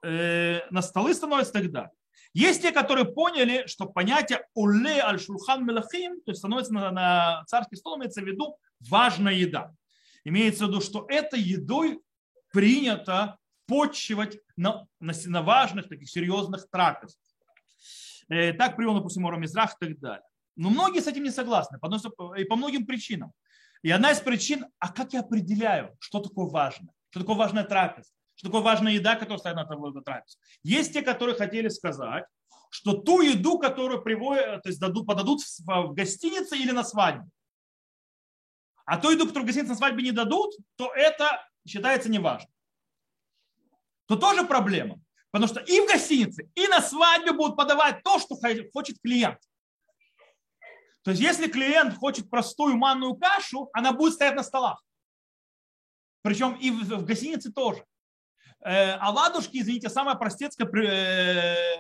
Э, 0.03 0.61
на 0.71 0.83
столы 0.83 1.15
становится 1.15 1.53
тогда. 1.53 1.91
Есть 2.33 2.63
те, 2.63 2.71
которые 2.71 3.07
поняли, 3.07 3.67
что 3.67 3.87
понятие 3.87 4.47
уле 4.55 5.01
аль 5.01 5.19
шулхан 5.19 5.65
мелахим, 5.65 6.21
то 6.21 6.33
есть 6.33 6.41
становится 6.41 6.73
на, 6.75 6.91
на 6.91 7.45
царский 7.47 7.77
стол, 7.77 7.97
имеется 7.97 8.21
в 8.21 8.27
виду 8.27 8.59
важная 8.81 9.33
еда. 9.33 9.75
Имеется 10.25 10.67
в 10.67 10.69
виду, 10.69 10.81
что 10.81 11.07
этой 11.09 11.41
едой 11.41 12.01
принято 12.53 13.39
почивать 13.67 14.39
на, 14.57 14.87
на, 15.01 15.13
на 15.27 15.43
важных, 15.43 15.89
таких 15.89 16.11
серьезных 16.11 16.69
трапезах. 16.71 17.19
Э, 18.29 18.53
так 18.53 18.77
привел, 18.77 18.95
допустим, 18.95 19.27
Орам 19.27 19.41
Мизрах 19.41 19.75
и 19.81 19.87
так 19.87 19.99
далее. 19.99 20.25
Но 20.57 20.71
многие 20.71 21.01
с 21.01 21.07
этим 21.07 21.23
не 21.23 21.31
согласны, 21.31 21.79
и 22.39 22.45
по 22.45 22.57
многим 22.57 22.87
причинам. 22.87 23.33
И 23.83 23.91
одна 23.91 24.13
из 24.13 24.21
причин, 24.21 24.67
а 24.79 24.93
как 24.93 25.13
я 25.13 25.21
определяю, 25.21 25.97
что 25.99 26.21
такое 26.21 26.47
важно? 26.47 26.89
Что 27.11 27.21
такое 27.21 27.37
важная 27.37 27.65
трапеза? 27.65 28.11
Что 28.35 28.49
такое 28.49 28.63
важная 28.63 28.93
еда, 28.93 29.15
которая 29.15 29.39
стоит 29.39 29.57
на 29.57 30.03
трапезе? 30.03 30.39
Есть 30.63 30.93
те, 30.93 31.03
которые 31.03 31.37
хотели 31.37 31.69
сказать, 31.69 32.25
что 32.71 32.95
ту 32.95 33.23
еду, 33.23 33.59
которую 33.59 34.03
приводят, 34.03 34.63
то 34.63 34.69
есть 34.69 34.81
дадут, 34.81 35.07
подадут 35.07 35.41
в 35.67 35.95
гостинице 35.95 36.57
или 36.57 36.73
на 36.73 36.85
свадьбе, 36.85 37.29
а 38.85 38.99
ту 38.99 39.11
еду, 39.11 39.27
которую 39.27 39.45
в 39.45 39.47
гостинице 39.47 39.71
на 39.71 39.77
свадьбе 39.77 40.03
не 40.03 40.13
дадут, 40.13 40.55
то 40.77 40.93
это 40.95 41.43
считается 41.67 42.11
неважно. 42.11 42.49
То 44.07 44.17
тоже 44.17 44.45
проблема. 44.45 45.01
Потому 45.31 45.49
что 45.49 45.61
и 45.61 45.81
в 45.81 45.87
гостинице, 45.87 46.51
и 46.55 46.69
на 46.69 46.81
свадьбе 46.81 47.33
будут 47.33 47.57
подавать 47.57 48.03
то, 48.03 48.19
что 48.19 48.37
хочет 48.73 48.99
клиент. 49.03 49.39
То 51.07 51.13
есть 51.13 51.23
если 51.23 51.47
клиент 51.47 51.95
хочет 51.95 52.29
простую 52.29 52.77
манную 52.77 53.15
кашу, 53.15 53.71
она 53.73 53.93
будет 53.93 54.15
стоять 54.15 54.35
на 54.35 54.43
столах. 54.43 54.85
Причем 56.23 56.57
и 56.57 56.73
в, 56.73 57.05
гостинице 57.05 57.53
тоже. 57.53 57.85
Э, 58.65 58.95
а 58.95 59.13
ладушки, 59.13 59.59
извините, 59.59 59.89
самая 59.89 60.17
простецкая 60.17 60.69
э, 60.69 61.77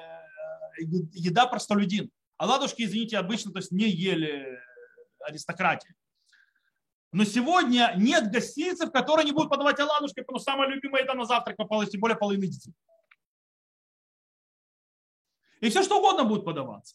еда 0.78 1.46
простолюдин. 1.48 2.08
А 2.36 2.46
ладушки, 2.46 2.82
извините, 2.84 3.18
обычно 3.18 3.50
то 3.50 3.58
есть 3.58 3.72
не 3.72 3.88
ели 3.88 4.60
аристократии. 5.18 5.92
Но 7.10 7.24
сегодня 7.24 7.94
нет 7.96 8.30
гостиницы, 8.30 8.86
в 8.86 8.92
которой 8.92 9.24
не 9.24 9.32
будут 9.32 9.50
подавать 9.50 9.80
оладушки, 9.80 10.20
потому 10.20 10.38
что 10.38 10.52
самая 10.52 10.68
любимая 10.68 11.02
еда 11.02 11.14
на 11.14 11.24
завтрак 11.24 11.56
попалась, 11.56 11.90
тем 11.90 12.00
более 12.00 12.16
половины 12.16 12.46
детей. 12.46 12.74
И 15.62 15.68
все 15.68 15.82
что 15.82 15.98
угодно 15.98 16.22
будет 16.22 16.44
подаваться. 16.44 16.94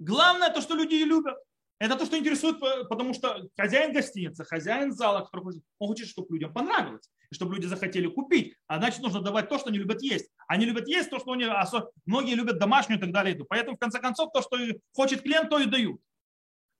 Главное 0.00 0.50
то, 0.50 0.62
что 0.62 0.74
люди 0.74 0.94
любят. 0.94 1.36
Это 1.78 1.96
то, 1.96 2.04
что 2.04 2.18
интересует, 2.18 2.58
потому 2.88 3.14
что 3.14 3.48
хозяин 3.56 3.92
гостиницы, 3.92 4.44
хозяин 4.44 4.92
зала, 4.92 5.24
который 5.24 5.44
он 5.44 5.62
хочет, 5.78 6.08
чтобы 6.08 6.34
людям 6.34 6.52
понравилось, 6.52 7.08
и 7.30 7.34
чтобы 7.34 7.54
люди 7.54 7.66
захотели 7.66 8.06
купить. 8.06 8.54
А 8.66 8.78
значит, 8.78 9.00
нужно 9.00 9.20
давать 9.20 9.48
то, 9.48 9.58
что 9.58 9.68
они 9.68 9.78
любят 9.78 10.02
есть. 10.02 10.30
Они 10.46 10.66
любят 10.66 10.88
есть 10.88 11.10
то, 11.10 11.18
что 11.18 11.32
они, 11.32 11.46
многие 12.06 12.34
любят 12.34 12.58
домашнюю 12.58 12.98
и 12.98 13.00
так 13.00 13.12
далее. 13.12 13.38
Поэтому, 13.48 13.76
в 13.76 13.80
конце 13.80 13.98
концов, 13.98 14.30
то, 14.32 14.42
что 14.42 14.58
хочет 14.94 15.22
клиент, 15.22 15.48
то 15.48 15.58
и 15.58 15.66
дают. 15.66 16.00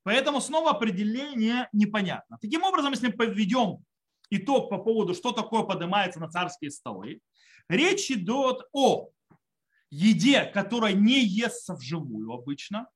Поэтому 0.03 0.41
снова 0.41 0.71
определение 0.71 1.69
непонятно. 1.73 2.37
Таким 2.41 2.63
образом, 2.63 2.91
если 2.91 3.07
мы 3.07 3.13
подведем 3.13 3.83
итог 4.31 4.69
по 4.69 4.79
поводу, 4.79 5.13
что 5.13 5.31
такое 5.31 5.63
поднимается 5.63 6.19
на 6.19 6.29
царские 6.29 6.71
столы, 6.71 7.21
речь 7.69 8.09
идет 8.09 8.67
о 8.71 9.09
еде, 9.91 10.45
которая 10.45 10.93
не 10.93 11.23
естся 11.23 11.75
вживую 11.75 12.31
обычно, 12.31 12.87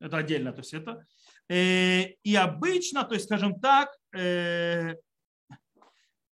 это 0.00 0.18
отдельно, 0.18 0.52
то 0.52 0.60
есть 0.60 0.74
это. 0.74 1.06
Э, 1.48 2.04
и 2.22 2.34
обычно, 2.34 3.04
то 3.04 3.14
есть, 3.14 3.26
скажем 3.26 3.60
так, 3.60 3.94
э, 4.14 4.94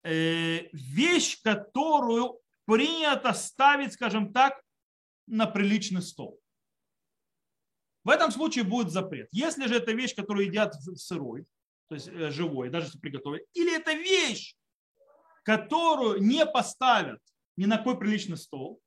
э, 0.05 0.69
вещь, 0.73 1.41
которую 1.43 2.41
принято 2.67 3.33
ставить, 3.33 3.95
скажем 3.95 4.33
так, 4.33 4.61
на 5.27 5.47
приличный 5.47 6.03
стол. 6.03 6.39
В 8.05 8.11
этом 8.11 8.31
случае 8.31 8.65
будет 8.65 8.91
запрет. 8.91 9.29
Если 9.33 9.67
же 9.67 9.77
это 9.77 9.93
вещь, 9.93 10.15
которую 10.15 10.47
едят 10.47 10.75
сырой, 10.97 11.47
то 11.89 11.95
есть 11.95 12.11
живой, 12.35 12.71
даже 12.71 12.87
если 12.87 12.99
приготовить, 12.99 13.45
или 13.55 13.75
это 13.77 13.93
вещь, 13.93 14.55
которую 15.43 16.23
не 16.23 16.45
поставят 16.47 17.21
ни 17.57 17.67
на 17.67 17.79
какой 17.79 17.99
приличный 17.99 18.37
стол, 18.37 18.81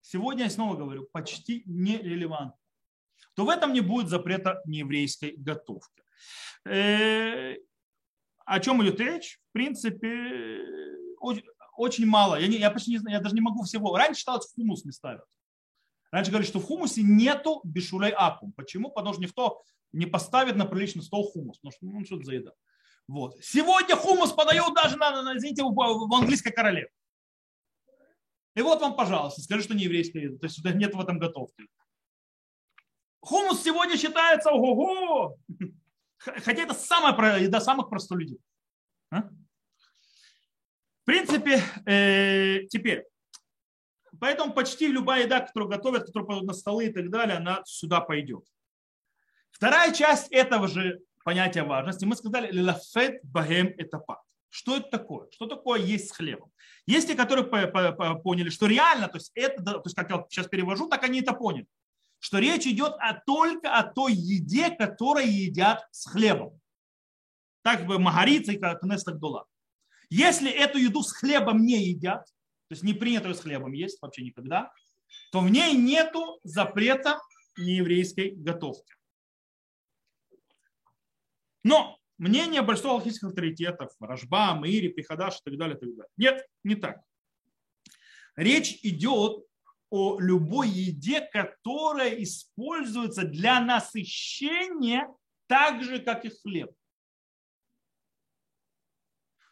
сегодня 0.00 0.44
я 0.44 0.50
снова 0.50 0.76
говорю, 0.76 1.08
почти 1.12 1.62
нерелевантно. 1.66 2.58
То 3.36 3.44
в 3.44 3.50
этом 3.50 3.74
не 3.74 3.80
будет 3.80 4.08
запрета 4.08 4.62
нееврейской 4.64 5.34
готовки. 5.36 6.02
Э, 6.64 7.54
О 8.46 8.60
чем 8.60 8.82
идет 8.82 8.98
речь? 8.98 9.38
В 9.50 9.52
принципе, 9.52 10.62
очень, 11.20 11.44
очень 11.76 12.06
мало. 12.06 12.36
Я, 12.36 12.46
не, 12.48 12.56
я 12.56 12.70
почти 12.70 12.92
не 12.92 12.98
знаю, 12.98 13.18
я 13.18 13.22
даже 13.22 13.34
не 13.34 13.42
могу 13.42 13.62
всего. 13.62 13.94
Раньше 13.94 14.20
считалось, 14.20 14.50
хумус 14.54 14.84
не 14.86 14.92
ставят. 14.92 15.26
Раньше 16.10 16.30
говорили, 16.30 16.48
что 16.48 16.60
в 16.60 16.64
хумусе 16.64 17.02
нету 17.02 17.60
бешулей 17.62 18.10
акум. 18.10 18.52
Почему? 18.52 18.90
Потому 18.90 19.12
что 19.12 19.22
никто 19.22 19.62
не 19.92 20.06
поставит 20.06 20.56
на 20.56 20.64
приличный 20.64 21.02
стол 21.02 21.30
хумус. 21.30 21.58
Потому 21.58 21.72
что 21.72 21.86
ну, 21.86 22.04
что 22.06 22.16
это 22.16 22.24
за 22.24 22.34
еда. 22.34 22.52
Вот. 23.06 23.36
Сегодня 23.42 23.96
хумус 23.96 24.32
подают 24.32 24.74
даже 24.74 24.96
на, 24.96 25.22
на, 25.22 25.36
извините, 25.36 25.62
в, 25.62 25.74
в 25.74 26.14
английской 26.14 26.52
королеве. 26.52 26.88
И 28.54 28.62
вот 28.62 28.80
вам, 28.80 28.96
пожалуйста, 28.96 29.42
скажи, 29.42 29.62
что 29.62 29.74
не 29.74 29.84
еврейская 29.84 30.22
еда. 30.22 30.38
То 30.38 30.46
есть 30.46 30.64
нет 30.64 30.94
в 30.94 31.00
этом 31.00 31.18
готовки. 31.18 31.66
Хумус 33.26 33.64
сегодня 33.64 33.96
считается 33.96 34.50
ого-го. 34.50 35.36
Хотя 36.18 36.62
это 36.62 36.74
самая 36.74 37.40
еда 37.40 37.60
самых 37.60 37.90
простых 37.90 38.18
людей. 38.18 38.38
А? 39.10 39.22
В 39.22 41.04
принципе, 41.04 41.60
э, 41.86 42.66
теперь, 42.70 43.04
поэтому 44.20 44.52
почти 44.52 44.86
любая 44.86 45.24
еда, 45.24 45.40
которую 45.40 45.68
готовят, 45.68 46.06
которую 46.06 46.28
подают 46.28 46.46
на 46.46 46.54
столы 46.54 46.86
и 46.86 46.92
так 46.92 47.10
далее, 47.10 47.38
она 47.38 47.62
сюда 47.64 48.00
пойдет. 48.00 48.44
Вторая 49.50 49.92
часть 49.92 50.30
этого 50.30 50.68
же 50.68 51.00
понятия 51.24 51.64
важности, 51.64 52.04
мы 52.04 52.14
сказали, 52.14 52.56
лафет 52.56 53.20
багем 53.24 53.74
этапат. 53.76 54.20
Что 54.50 54.76
это 54.76 54.88
такое? 54.88 55.28
Что 55.32 55.46
такое 55.46 55.80
есть 55.80 56.10
с 56.10 56.12
хлебом? 56.12 56.52
Есть 56.86 57.08
те, 57.08 57.16
которые 57.16 57.44
поняли, 57.44 58.50
что 58.50 58.66
реально, 58.66 59.08
то 59.08 59.16
есть 59.18 59.32
это, 59.34 59.64
то 59.64 59.82
есть 59.84 59.96
как 59.96 60.10
я 60.10 60.24
сейчас 60.30 60.46
перевожу, 60.46 60.88
так 60.88 61.02
они 61.02 61.22
это 61.22 61.32
поняли 61.32 61.66
что 62.18 62.38
речь 62.38 62.66
идет 62.66 62.94
о, 62.98 63.14
только 63.14 63.74
о 63.74 63.82
той 63.82 64.12
еде, 64.12 64.70
которую 64.70 65.30
едят 65.30 65.86
с 65.90 66.08
хлебом. 66.10 66.60
Так 67.62 67.86
бы 67.86 67.98
Магарица 67.98 68.52
и 68.52 68.58
Кнестах 68.58 69.18
Дула. 69.18 69.46
Если 70.08 70.50
эту 70.50 70.78
еду 70.78 71.02
с 71.02 71.12
хлебом 71.12 71.64
не 71.64 71.84
едят, 71.84 72.26
то 72.68 72.72
есть 72.72 72.82
не 72.82 72.94
принято 72.94 73.32
с 73.32 73.40
хлебом 73.40 73.72
есть 73.72 74.00
вообще 74.00 74.22
никогда, 74.24 74.72
то 75.30 75.40
в 75.40 75.50
ней 75.50 75.76
нету 75.76 76.40
запрета 76.44 77.20
нееврейской 77.56 78.30
готовки. 78.30 78.94
Но 81.62 81.98
мнение 82.18 82.62
большинства 82.62 82.92
алхимических 82.92 83.28
авторитетов, 83.28 83.90
Рожба, 83.98 84.58
Мири, 84.60 84.88
Пихадаш 84.88 85.38
и 85.40 85.50
так 85.50 85.58
далее, 85.58 85.76
так 85.76 85.88
далее. 85.90 86.10
Нет, 86.16 86.46
не 86.62 86.76
так. 86.76 87.00
Речь 88.36 88.78
идет 88.82 89.44
о 89.90 90.18
любой 90.20 90.68
еде, 90.68 91.20
которая 91.20 92.10
используется 92.22 93.24
для 93.24 93.60
насыщения 93.60 95.08
так 95.46 95.82
же, 95.84 96.00
как 96.00 96.24
и 96.24 96.30
хлеб. 96.30 96.70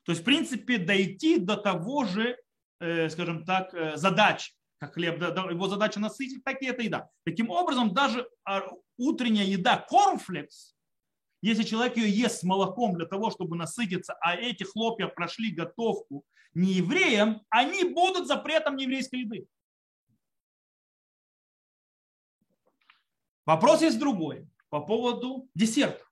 То 0.05 0.13
есть, 0.13 0.23
в 0.23 0.25
принципе, 0.25 0.79
дойти 0.79 1.39
до 1.39 1.57
того 1.57 2.05
же, 2.05 2.37
э, 2.81 3.09
скажем 3.09 3.45
так, 3.45 3.73
э, 3.73 3.97
задачи, 3.97 4.53
как 4.79 4.95
хлеб, 4.95 5.21
его 5.21 5.69
задача 5.69 5.99
насытить, 5.99 6.45
так 6.45 6.61
и 6.61 6.67
эта 6.67 6.83
еда. 6.83 7.09
Таким 7.25 7.51
образом, 7.51 7.95
даже 7.95 8.29
а, 8.45 8.63
утренняя 8.99 9.47
еда, 9.47 9.79
кормфлекс, 9.79 10.75
если 11.41 11.63
человек 11.63 11.97
ее 11.97 12.11
ест 12.11 12.41
с 12.41 12.43
молоком 12.43 12.95
для 12.95 13.07
того, 13.07 13.31
чтобы 13.31 13.57
насытиться, 13.57 14.15
а 14.21 14.35
эти 14.35 14.65
хлопья 14.65 15.07
прошли 15.09 15.51
готовку 15.51 16.25
не 16.55 16.75
евреям, 16.75 17.43
они 17.51 17.85
будут 17.85 18.27
запретом 18.27 18.77
нееврейской 18.77 19.21
еды. 19.21 19.47
Вопрос 23.47 23.83
есть 23.83 23.99
другой 23.99 24.49
по 24.69 24.81
поводу 24.81 25.49
десерта. 25.55 26.05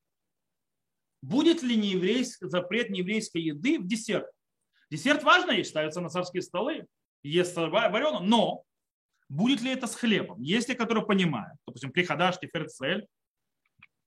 Будет 1.22 1.62
ли 1.62 1.76
нееврейский, 1.76 2.48
запрет 2.48 2.90
нееврейской 2.90 3.42
еды 3.42 3.78
в 3.78 3.86
десерт? 3.86 4.26
Десерт 4.90 5.22
важно 5.22 5.52
есть, 5.52 5.70
ставится 5.70 6.00
на 6.00 6.10
царские 6.10 6.42
столы, 6.42 6.86
ест 7.22 7.56
варено, 7.56 8.20
но 8.20 8.64
будет 9.28 9.62
ли 9.62 9.70
это 9.70 9.86
с 9.86 9.94
хлебом? 9.94 10.42
Есть 10.42 10.66
те, 10.66 10.74
которые 10.74 11.06
понимают, 11.06 11.58
допустим, 11.66 11.92
приходаш, 11.92 12.38
теферцель, 12.38 13.06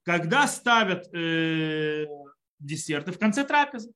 когда 0.04 0.46
ставят 0.46 1.12
э, 1.14 2.06
десерты 2.60 3.12
в 3.12 3.18
конце 3.18 3.44
трапезы. 3.44 3.92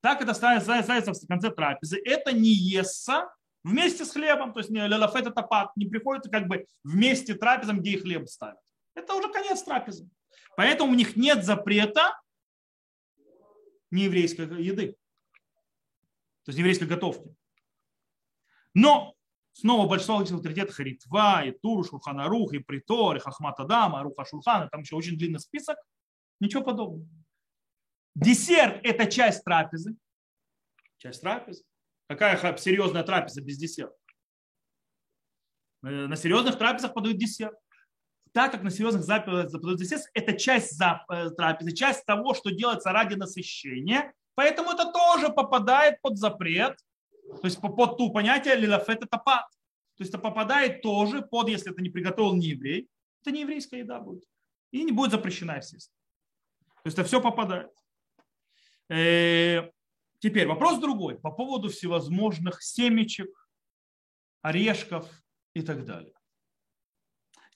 Так 0.00 0.22
это 0.22 0.32
ставится 0.34 1.12
в 1.12 1.26
конце 1.26 1.50
трапезы. 1.50 2.00
Это 2.04 2.32
не 2.32 2.50
естся 2.50 3.28
вместе 3.64 4.04
с 4.04 4.12
хлебом, 4.12 4.52
то 4.52 4.60
есть 4.60 4.70
не 4.70 4.86
лелафет 4.86 5.26
это 5.26 5.42
пак, 5.42 5.72
не 5.74 5.86
приходится 5.86 6.30
как 6.30 6.46
бы 6.46 6.66
вместе 6.84 7.34
трапезом, 7.34 7.80
где 7.80 7.92
и 7.92 7.98
хлеб 7.98 8.28
ставят. 8.28 8.60
Это 8.98 9.14
уже 9.14 9.32
конец 9.32 9.62
трапезы. 9.62 10.10
Поэтому 10.56 10.90
у 10.90 10.94
них 10.94 11.14
нет 11.14 11.44
запрета 11.44 12.20
нееврейской 13.92 14.46
еды. 14.62 14.96
То 16.44 16.50
есть 16.50 16.58
еврейской 16.58 16.84
готовки. 16.84 17.34
Но 18.74 19.14
снова 19.52 19.88
большинство 19.88 20.18
авторитетов 20.18 20.78
Ритва, 20.80 21.44
и 21.44 21.52
Тур, 21.52 21.86
Шурханарух, 21.86 22.52
и 22.54 22.58
Притор, 22.58 23.16
и 23.16 23.20
Хахмат 23.20 23.60
Адама, 23.60 24.02
Руха 24.02 24.24
Шурхана, 24.24 24.68
там 24.68 24.80
еще 24.80 24.96
очень 24.96 25.16
длинный 25.16 25.40
список. 25.40 25.78
Ничего 26.40 26.64
подобного. 26.64 27.08
Десерт– 28.16 28.80
это 28.82 29.06
часть 29.06 29.44
трапезы. 29.44 29.94
Часть 30.96 31.20
трапезы. 31.20 31.62
Какая 32.08 32.56
серьезная 32.56 33.04
трапеза 33.04 33.42
без 33.42 33.58
десерта? 33.58 33.96
Э, 35.84 36.06
на 36.06 36.16
серьезных 36.16 36.58
трапезах 36.58 36.94
подают 36.94 37.18
десерт 37.18 37.56
так 38.32 38.52
как 38.52 38.62
на 38.62 38.70
серьезных 38.70 39.04
заповедях 39.04 40.00
это 40.14 40.32
часть 40.34 40.80
э, 40.80 41.30
трапезы, 41.30 41.72
часть 41.72 42.04
того, 42.04 42.34
что 42.34 42.50
делается 42.50 42.92
ради 42.92 43.14
насыщения, 43.14 44.12
поэтому 44.34 44.70
это 44.70 44.92
тоже 44.92 45.30
попадает 45.30 46.00
под 46.02 46.18
запрет, 46.18 46.76
то 47.28 47.44
есть 47.44 47.60
под 47.60 47.98
ту 47.98 48.12
понятие 48.12 48.56
лилафет 48.56 49.02
это 49.02 49.18
пад. 49.18 49.46
То 49.96 50.02
есть 50.02 50.10
это 50.14 50.18
попадает 50.18 50.80
тоже 50.80 51.22
под, 51.22 51.48
если 51.48 51.72
это 51.72 51.82
не 51.82 51.90
приготовил 51.90 52.34
не 52.34 52.48
еврей, 52.48 52.88
это 53.20 53.32
не 53.32 53.40
еврейская 53.40 53.80
еда 53.80 53.98
будет. 53.98 54.24
И 54.70 54.84
не 54.84 54.92
будет 54.92 55.10
запрещена, 55.10 55.56
естественно. 55.56 55.96
То 56.76 56.86
есть 56.86 56.98
это 56.98 57.06
все 57.06 57.20
попадает. 57.20 57.72
Э, 58.88 59.70
теперь 60.20 60.46
вопрос 60.46 60.78
другой 60.78 61.18
по 61.18 61.30
поводу 61.30 61.68
всевозможных 61.68 62.62
семечек, 62.62 63.48
орешков 64.42 65.10
и 65.54 65.62
так 65.62 65.84
далее. 65.84 66.12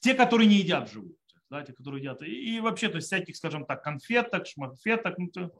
Те, 0.02 0.14
которые 0.14 0.48
не 0.48 0.56
едят 0.56 0.90
живут. 0.90 1.16
Да, 1.48 1.62
те, 1.62 1.72
которые 1.72 2.00
едят. 2.00 2.22
И, 2.22 2.56
и 2.56 2.60
вообще, 2.60 2.88
то 2.88 2.96
есть 2.96 3.06
всяких, 3.06 3.36
скажем 3.36 3.64
так, 3.64 3.82
конфеток, 3.84 4.46
шматфеток. 4.46 5.16
Ну, 5.16 5.28
то... 5.28 5.52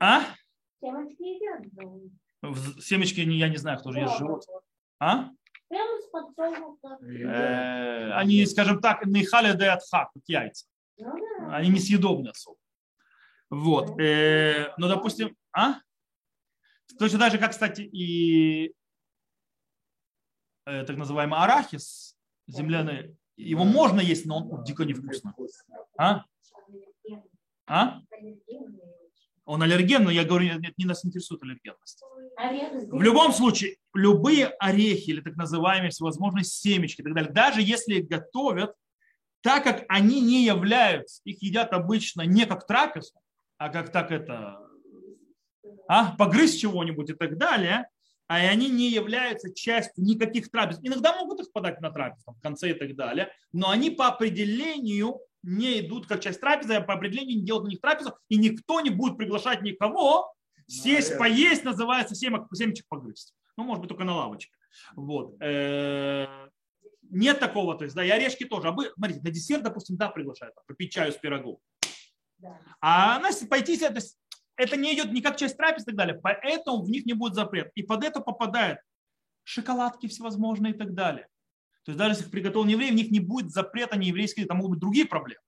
А? 0.00 0.22
Семечки 0.80 1.22
едят 1.22 1.72
живут. 1.72 2.12
Семечки, 2.82 3.20
я 3.20 3.48
не 3.48 3.56
знаю, 3.58 3.78
кто 3.78 3.92
же 3.92 4.00
ест 4.00 4.18
живут. 4.18 4.44
А? 4.98 5.30
Э, 7.02 8.12
они, 8.12 8.44
скажем 8.46 8.80
так, 8.80 9.06
нейхали 9.06 9.52
дают 9.52 9.82
хак, 9.88 10.10
как 10.12 10.22
яйца. 10.26 10.66
Ну 10.98 11.14
они 11.50 11.68
несъедобны 11.68 12.30
особо. 12.30 12.58
Вот. 13.50 14.00
Э, 14.00 14.72
ну, 14.78 14.88
допустим, 14.88 15.36
а? 15.52 15.76
Точно 16.98 17.18
так 17.18 17.32
же, 17.32 17.38
как, 17.38 17.50
кстати, 17.50 17.82
и 17.82 18.72
э, 20.64 20.84
так 20.84 20.96
называемый 20.96 21.38
арахис, 21.38 22.15
земляные. 22.46 23.16
Его 23.36 23.64
можно 23.64 24.00
есть, 24.00 24.26
но 24.26 24.48
он 24.48 24.64
дико 24.64 24.84
невкусно. 24.84 25.34
А? 25.98 26.24
А? 27.66 28.00
Он 29.44 29.62
аллерген, 29.62 30.04
но 30.04 30.10
я 30.10 30.24
говорю, 30.24 30.58
нет, 30.58 30.74
не 30.76 30.86
нас 30.86 31.04
интересует 31.04 31.42
аллергенность. 31.42 32.02
В 32.90 33.00
любом 33.00 33.32
случае, 33.32 33.76
любые 33.94 34.46
орехи 34.46 35.10
или 35.10 35.20
так 35.20 35.36
называемые 35.36 35.90
всевозможные 35.90 36.44
семечки 36.44 37.00
и 37.00 37.04
так 37.04 37.14
далее, 37.14 37.32
даже 37.32 37.62
если 37.62 37.94
их 37.94 38.08
готовят, 38.08 38.74
так 39.42 39.62
как 39.62 39.84
они 39.88 40.20
не 40.20 40.44
являются, 40.44 41.22
их 41.24 41.42
едят 41.42 41.72
обычно 41.72 42.22
не 42.22 42.46
как 42.46 42.66
трапезу, 42.66 43.14
а 43.58 43.68
как 43.68 43.92
так 43.92 44.10
это, 44.10 44.58
а, 45.88 46.16
погрызть 46.16 46.60
чего-нибудь 46.60 47.10
и 47.10 47.14
так 47.14 47.38
далее, 47.38 47.88
а 48.28 48.36
они 48.36 48.68
не 48.68 48.90
являются 48.90 49.54
частью 49.54 50.04
никаких 50.04 50.50
трапез. 50.50 50.78
Иногда 50.82 51.16
могут 51.16 51.40
их 51.40 51.52
подать 51.52 51.80
на 51.80 51.90
трапезу 51.90 52.32
в 52.32 52.40
конце 52.40 52.70
и 52.70 52.74
так 52.74 52.94
далее, 52.96 53.30
но 53.52 53.70
они 53.70 53.90
по 53.90 54.08
определению 54.08 55.20
не 55.42 55.80
идут 55.80 56.06
как 56.06 56.20
часть 56.20 56.40
трапезы, 56.40 56.74
а 56.74 56.80
по 56.80 56.94
определению 56.94 57.36
не 57.38 57.44
делают 57.44 57.66
на 57.66 57.70
них 57.70 57.80
трапезу, 57.80 58.16
и 58.28 58.36
никто 58.36 58.80
не 58.80 58.90
будет 58.90 59.16
приглашать 59.16 59.62
никого 59.62 60.32
сесть, 60.66 61.10
Наверное. 61.10 61.18
поесть, 61.18 61.64
называется 61.64 62.14
семечек, 62.14 62.46
семечек 62.52 62.86
погрызть. 62.88 63.34
Ну, 63.56 63.64
может 63.64 63.80
быть, 63.80 63.88
только 63.88 64.04
на 64.04 64.16
лавочке. 64.16 64.52
Вот. 64.94 65.40
Э, 65.40 66.26
нет 67.02 67.38
такого, 67.38 67.76
то 67.76 67.84
есть, 67.84 67.94
да, 67.94 68.04
и 68.04 68.10
орешки 68.10 68.44
тоже. 68.44 68.68
А 68.68 68.72
вы, 68.72 68.90
смотрите, 68.94 69.20
на 69.22 69.30
десерт, 69.30 69.62
допустим, 69.62 69.96
да, 69.96 70.08
приглашают, 70.08 70.54
попить 70.66 70.92
чаю 70.92 71.12
с 71.12 71.16
пирогом. 71.16 71.58
А 72.80 73.18
на 73.20 73.30
пойти, 73.48 73.78
то 73.78 73.92
есть, 73.92 74.18
это 74.56 74.76
не 74.76 74.94
идет 74.94 75.12
ни 75.12 75.20
как 75.20 75.36
часть 75.36 75.56
трапез 75.56 75.82
и 75.82 75.86
так 75.86 75.96
далее. 75.96 76.18
Поэтому 76.22 76.82
в 76.82 76.90
них 76.90 77.06
не 77.06 77.12
будет 77.12 77.34
запрет. 77.34 77.70
И 77.74 77.82
под 77.82 78.04
это 78.04 78.20
попадают 78.20 78.78
шоколадки 79.44 80.08
всевозможные 80.08 80.72
и 80.72 80.76
так 80.76 80.94
далее. 80.94 81.28
То 81.84 81.92
есть 81.92 81.98
даже 81.98 82.12
если 82.12 82.24
их 82.24 82.30
приготовил 82.30 82.66
еврей, 82.66 82.90
в 82.90 82.94
них 82.94 83.10
не 83.10 83.20
будет 83.20 83.52
запрета 83.52 83.96
нееврейских, 83.96 84.48
там 84.48 84.58
могут 84.58 84.72
быть 84.72 84.80
другие 84.80 85.06
проблемы. 85.06 85.40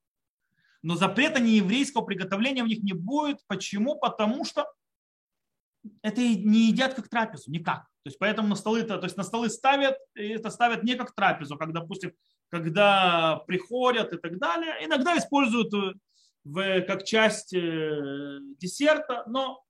Но 0.81 0.95
запрета 0.95 1.41
нееврейского 1.41 2.03
приготовления 2.03 2.63
в 2.63 2.67
них 2.67 2.81
не 2.81 2.93
будет. 2.93 3.39
Почему? 3.47 3.99
Потому 3.99 4.45
что 4.45 4.65
это 6.01 6.21
не 6.21 6.67
едят 6.67 6.93
как 6.93 7.09
трапезу, 7.09 7.51
никак. 7.51 7.81
То 8.03 8.07
есть 8.07 8.19
поэтому 8.19 8.47
на 8.47 8.55
столы, 8.55 8.83
то 8.83 8.99
есть 9.03 9.17
на 9.17 9.23
столы 9.23 9.49
ставят, 9.49 9.97
и 10.15 10.29
это 10.29 10.49
ставят 10.49 10.83
не 10.83 10.95
как 10.95 11.13
трапезу, 11.13 11.57
как, 11.57 11.73
допустим, 11.73 12.13
когда 12.49 13.37
приходят 13.47 14.13
и 14.13 14.17
так 14.17 14.37
далее. 14.37 14.85
Иногда 14.85 15.17
используют 15.17 15.73
э, 15.73 15.93
в, 16.49 16.81
как 16.81 17.03
часть 17.03 17.53
э, 17.53 18.39
десерта, 18.57 19.23
но 19.27 19.63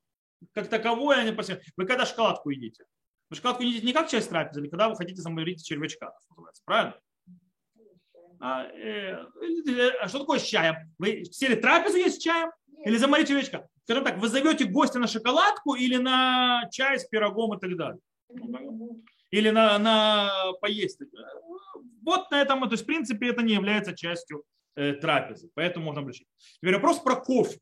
как 0.53 0.67
таковое 0.67 1.17
они 1.17 1.31
посмотрят. 1.31 1.65
Вы 1.75 1.85
когда 1.85 2.05
шоколадку 2.05 2.49
едите? 2.49 2.85
Вы 3.29 3.35
шоколадку 3.35 3.63
едите 3.63 3.85
не 3.85 3.93
как 3.93 4.09
часть 4.09 4.29
трапезы, 4.29 4.61
или 4.61 4.69
когда 4.69 4.89
вы 4.89 4.95
хотите 4.95 5.21
заморить 5.21 5.65
червячка, 5.65 6.13
называется, 6.29 6.63
правильно? 6.65 6.95
А, 8.41 8.63
э, 8.67 9.25
а 10.01 10.07
что 10.07 10.19
такое 10.19 10.39
с 10.39 10.43
чаем? 10.43 10.75
Вы 10.97 11.25
сели 11.25 11.55
трапезу 11.55 11.97
есть 11.97 12.21
с 12.21 12.23
чаем? 12.23 12.51
Или 12.85 12.95
заморить 12.95 13.27
червячка? 13.27 13.67
Скажем 13.83 14.05
так, 14.05 14.17
вы 14.17 14.29
зовете 14.29 14.65
гостя 14.65 14.99
на 14.99 15.07
шоколадку 15.07 15.75
или 15.75 15.97
на 15.97 16.69
чай 16.71 16.97
с 16.97 17.05
пирогом 17.05 17.57
и 17.57 17.59
так 17.59 17.75
далее? 17.75 17.99
Или 19.31 19.49
на, 19.49 19.77
на 19.77 20.53
поесть. 20.61 21.01
Вот 22.01 22.31
на 22.31 22.41
этом, 22.41 22.61
то 22.61 22.71
есть 22.71 22.83
в 22.83 22.85
принципе 22.87 23.29
это 23.29 23.41
не 23.41 23.53
является 23.53 23.95
частью 23.95 24.45
трапезы, 25.01 25.49
поэтому 25.53 25.85
можно 25.85 26.01
облегчить. 26.01 26.27
Теперь 26.61 26.75
вопрос 26.75 26.99
про 26.99 27.15
кофе. 27.15 27.59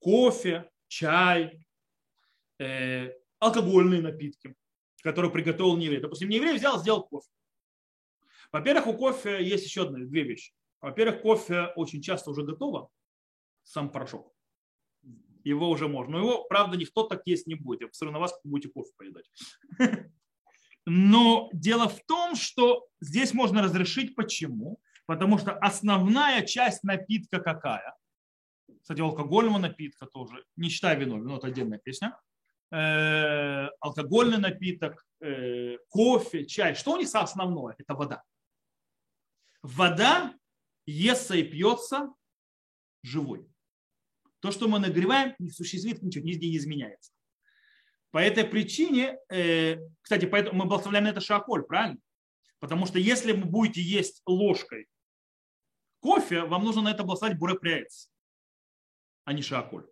Кофе, 0.00 0.70
чай, 0.88 1.64
э, 2.58 3.12
алкогольные 3.38 4.02
напитки, 4.02 4.54
которые 5.02 5.30
приготовил 5.30 5.76
не 5.76 5.84
еврей. 5.86 6.00
Допустим, 6.00 6.28
не 6.28 6.36
еврей 6.36 6.56
взял, 6.56 6.80
сделал 6.80 7.04
кофе. 7.04 7.28
Во-первых, 8.52 8.86
у 8.86 8.94
кофе 8.94 9.42
есть 9.42 9.64
еще 9.64 9.82
одна, 9.82 9.98
две 10.00 10.24
вещи. 10.24 10.52
Во-первых, 10.80 11.22
кофе 11.22 11.72
очень 11.76 12.02
часто 12.02 12.30
уже 12.30 12.42
готово, 12.42 12.90
сам 13.62 13.90
порошок. 13.90 14.34
Его 15.44 15.70
уже 15.70 15.88
можно. 15.88 16.12
Но 16.12 16.18
его, 16.18 16.44
правда, 16.44 16.76
никто 16.76 17.04
так 17.04 17.22
есть 17.26 17.46
не 17.46 17.54
будет. 17.54 17.80
Я 17.80 17.88
посмотрю 17.88 18.12
на 18.12 18.20
вас, 18.20 18.38
будете 18.44 18.72
кофе 18.72 18.90
поедать. 18.96 19.30
Но 20.86 21.48
дело 21.52 21.88
в 21.88 22.04
том, 22.06 22.34
что 22.36 22.88
здесь 23.00 23.32
можно 23.32 23.62
разрешить. 23.62 24.14
Почему? 24.14 24.80
Потому 25.12 25.36
что 25.36 25.52
основная 25.58 26.40
часть 26.40 26.84
напитка 26.84 27.38
какая? 27.38 27.94
Кстати, 28.80 29.02
алкогольного 29.02 29.58
напитка 29.58 30.06
тоже, 30.06 30.42
не 30.56 30.70
считая 30.70 30.96
вино, 30.96 31.18
вино 31.18 31.36
это 31.36 31.48
отдельная 31.48 31.76
песня. 31.76 32.18
Э, 32.70 33.66
алкогольный 33.80 34.38
напиток, 34.38 35.04
э, 35.20 35.76
кофе, 35.90 36.46
чай. 36.46 36.74
Что 36.74 36.94
у 36.94 36.96
них 36.96 37.14
основное? 37.14 37.74
Это 37.76 37.94
вода. 37.94 38.22
Вода 39.60 40.34
естся 40.86 41.34
и 41.34 41.42
пьется 41.42 42.08
живой. 43.02 43.46
То, 44.40 44.50
что 44.50 44.66
мы 44.66 44.78
нагреваем, 44.78 45.34
не 45.38 45.50
существует 45.50 46.00
ничего, 46.00 46.24
нигде 46.24 46.48
не 46.48 46.56
изменяется. 46.56 47.12
По 48.12 48.16
этой 48.16 48.44
причине, 48.44 49.18
э, 49.28 49.76
кстати, 50.00 50.24
поэтому 50.24 50.60
мы 50.60 50.64
благословляем 50.64 51.04
на 51.04 51.10
это 51.10 51.20
шаколь, 51.20 51.64
правильно? 51.64 52.00
Потому 52.60 52.86
что 52.86 52.98
если 52.98 53.32
вы 53.32 53.44
будете 53.44 53.82
есть 53.82 54.22
ложкой 54.24 54.88
кофе, 56.02 56.42
вам 56.42 56.64
нужно 56.64 56.82
на 56.82 56.90
это 56.90 57.04
благословить 57.04 57.38
бурепряец, 57.38 58.10
а 59.24 59.32
не 59.32 59.42
шаколь. 59.42 59.86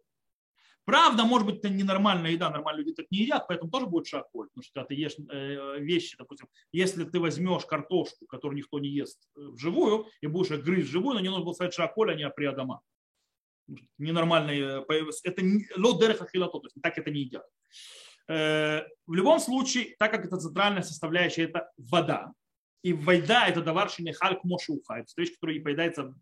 Правда, 0.84 1.24
может 1.24 1.46
быть, 1.46 1.58
это 1.58 1.68
ненормальная 1.68 2.32
еда, 2.32 2.50
нормальные 2.50 2.84
люди 2.84 2.96
так 2.96 3.06
не 3.10 3.18
едят, 3.18 3.46
поэтому 3.46 3.70
тоже 3.70 3.86
будет 3.86 4.08
шаколь. 4.08 4.48
Потому 4.48 4.64
что 4.64 4.72
когда 4.72 4.86
ты 4.86 4.94
ешь 4.94 5.14
э, 5.30 5.78
вещи, 5.78 6.16
допустим, 6.18 6.48
если 6.72 7.04
ты 7.04 7.20
возьмешь 7.20 7.64
картошку, 7.64 8.26
которую 8.26 8.58
никто 8.58 8.80
не 8.80 8.88
ест 8.88 9.28
э, 9.36 9.40
вживую, 9.40 10.06
и 10.20 10.26
будешь 10.26 10.50
грызть 10.50 10.88
вживую, 10.88 11.14
но 11.14 11.20
не 11.20 11.28
нужно 11.28 11.52
сказать 11.52 11.74
шаколь, 11.74 12.10
а 12.10 12.14
не 12.16 12.24
априадама. 12.24 12.80
Ненормальные, 13.98 14.84
это 15.22 15.42
ло 15.76 16.00
дереха 16.00 16.26
хилато, 16.26 16.58
то 16.58 16.66
есть 16.66 16.76
так 16.82 16.98
это 16.98 17.10
не 17.10 17.20
едят. 17.20 17.46
Э, 18.26 18.82
в 19.06 19.14
любом 19.14 19.38
случае, 19.38 19.94
так 19.98 20.10
как 20.10 20.24
это 20.24 20.38
центральная 20.38 20.82
составляющая, 20.82 21.44
это 21.44 21.70
вода, 21.76 22.32
и 22.82 22.92
вода 22.92 23.48
это 23.48 23.62
даваршине 23.62 24.12
хальк 24.12 24.44
мошуха, 24.44 24.94
это 24.94 25.12
вещь, 25.16 25.34
которая 25.34 25.60
поедается 25.60 26.14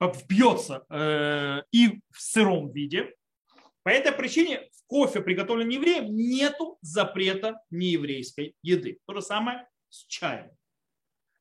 вбьется 0.00 0.86
э, 0.88 1.62
и 1.72 2.00
в 2.10 2.20
сыром 2.20 2.70
виде. 2.70 3.14
По 3.82 3.90
этой 3.90 4.12
причине 4.12 4.68
в 4.72 4.86
кофе, 4.86 5.20
приготовленном 5.20 5.70
евреем, 5.70 6.14
нету 6.14 6.78
запрета 6.80 7.60
нееврейской 7.70 8.54
еды. 8.62 8.98
То 9.06 9.14
же 9.14 9.22
самое 9.22 9.68
с 9.88 10.04
чаем. 10.06 10.50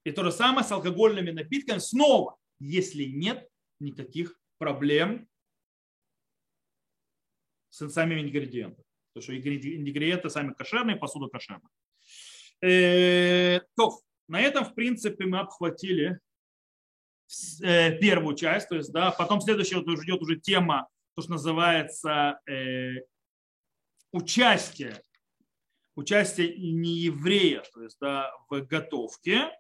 И 0.03 0.11
то 0.11 0.23
же 0.23 0.31
самое 0.31 0.65
с 0.65 0.71
алкогольными 0.71 1.31
напитками. 1.31 1.79
Снова, 1.79 2.37
если 2.59 3.03
нет 3.03 3.47
никаких 3.79 4.39
проблем 4.57 5.27
с 7.69 7.87
самими 7.89 8.21
ингредиентами. 8.21 8.85
Потому 9.13 9.23
что 9.23 9.37
ингредиенты 9.37 10.29
сами 10.29 10.53
кошерные, 10.53 10.95
посуда 10.95 11.27
кошерная. 11.27 11.69
Э, 12.61 13.61
то, 13.75 13.99
на 14.27 14.41
этом, 14.41 14.65
в 14.65 14.73
принципе, 14.75 15.25
мы 15.25 15.39
обхватили 15.39 16.19
Э, 17.61 17.91
первую 17.99 18.35
часть, 18.35 18.69
то 18.69 18.75
есть, 18.75 18.91
да, 18.91 19.11
потом 19.11 19.39
следующая 19.39 19.77
вот 19.81 20.01
ждет 20.01 20.19
уже 20.21 20.37
тема, 20.37 20.87
то, 21.15 21.21
что 21.21 21.31
называется 21.33 22.39
э, 22.49 23.03
участие, 24.11 24.99
участие 25.95 26.57
нееврея, 26.57 27.63
то 27.71 27.83
есть, 27.83 27.97
да, 28.01 28.33
в 28.49 28.61
готовке. 28.61 29.51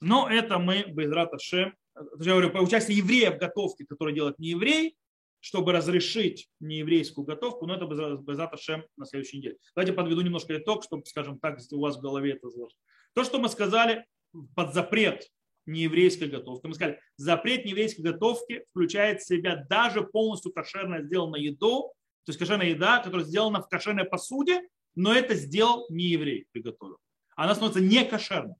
Но 0.00 0.30
это 0.30 0.58
мы, 0.58 0.84
Безрат 0.84 1.34
Ашем, 1.34 1.76
я 1.94 2.32
говорю, 2.32 2.62
участие 2.62 2.96
еврея 2.96 3.32
в 3.32 3.38
готовке, 3.38 3.84
который 3.84 4.14
делает 4.14 4.38
не 4.38 4.48
еврей, 4.48 4.96
чтобы 5.42 5.72
разрешить 5.72 6.48
нееврейскую 6.60 7.24
готовку, 7.24 7.66
но 7.66 7.74
это 7.74 7.84
Безрат 7.84 8.54
Ашем 8.54 8.84
на 8.96 9.04
следующей 9.04 9.38
неделе. 9.38 9.56
Давайте 9.74 9.92
подведу 9.92 10.20
немножко 10.20 10.56
итог, 10.56 10.84
чтобы, 10.84 11.04
скажем 11.04 11.40
так, 11.40 11.58
у 11.72 11.80
вас 11.80 11.96
в 11.96 12.00
голове 12.00 12.34
это 12.34 12.48
заложить. 12.48 12.78
То, 13.12 13.24
что 13.24 13.40
мы 13.40 13.48
сказали, 13.48 14.06
под 14.54 14.72
запрет 14.72 15.28
нееврейской 15.66 16.28
готовки. 16.28 16.68
Мы 16.68 16.74
сказали, 16.74 17.00
запрет 17.16 17.64
нееврейской 17.64 18.04
готовки 18.04 18.64
включает 18.70 19.20
в 19.20 19.26
себя 19.26 19.66
даже 19.68 20.02
полностью 20.02 20.52
кошерно 20.52 21.02
сделанную 21.02 21.42
еду, 21.42 21.92
то 22.24 22.30
есть 22.30 22.38
кошерная 22.38 22.68
еда, 22.68 23.00
которая 23.00 23.26
сделана 23.26 23.60
в 23.60 23.68
кошерной 23.68 24.04
посуде, 24.04 24.62
но 24.94 25.12
это 25.12 25.34
сделал 25.34 25.86
не 25.90 26.04
еврей, 26.04 26.46
приготовил. 26.52 26.98
Она 27.34 27.54
становится 27.54 27.82
не 27.82 28.04
кошерной. 28.04 28.54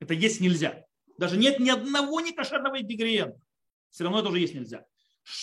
Это 0.00 0.14
есть 0.14 0.40
нельзя. 0.40 0.84
Даже 1.18 1.36
нет 1.36 1.60
ни 1.60 1.70
одного 1.70 2.20
некошерного 2.20 2.80
ингредиента. 2.80 3.40
Все 3.90 4.04
равно 4.04 4.20
это 4.20 4.28
уже 4.30 4.40
есть 4.40 4.54
нельзя. 4.54 4.84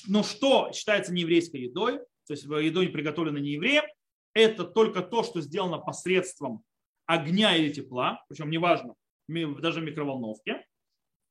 Но 0.07 0.23
что 0.23 0.71
считается 0.73 1.13
нееврейской 1.13 1.61
едой, 1.61 1.99
то 2.25 2.33
есть 2.33 2.43
едой, 2.43 2.89
приготовленной 2.89 3.41
не 3.41 3.51
евреем, 3.51 3.85
это 4.33 4.65
только 4.65 5.01
то, 5.01 5.23
что 5.23 5.41
сделано 5.41 5.79
посредством 5.79 6.63
огня 7.05 7.55
или 7.55 7.71
тепла, 7.71 8.23
причем 8.27 8.49
неважно, 8.49 8.95
даже 9.27 9.79
в 9.79 9.83
микроволновке, 9.83 10.65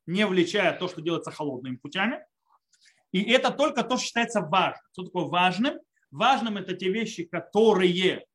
не 0.07 0.26
влечая 0.26 0.76
то, 0.78 0.88
что 0.88 1.01
делается 1.03 1.30
холодными 1.30 1.76
путями. 1.76 2.24
И 3.12 3.22
это 3.30 3.51
только 3.51 3.82
то, 3.82 3.97
что 3.97 4.07
считается 4.07 4.40
важным. 4.40 4.82
Что 4.92 5.05
такое 5.05 5.24
важным? 5.24 5.78
Важным 6.11 6.57
это 6.57 6.74
те 6.74 6.90
вещи, 6.90 7.24
которые 7.24 8.26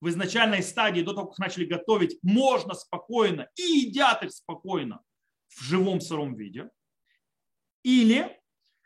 в 0.00 0.08
изначальной 0.08 0.62
стадии, 0.62 1.02
до 1.02 1.12
того, 1.12 1.28
как 1.28 1.38
начали 1.38 1.66
готовить, 1.66 2.18
можно 2.22 2.74
спокойно 2.74 3.48
и 3.56 3.62
едят 3.62 4.22
их 4.22 4.32
спокойно 4.32 5.02
в 5.48 5.62
живом 5.62 6.00
сыром 6.00 6.34
виде. 6.34 6.70
Или 7.82 8.39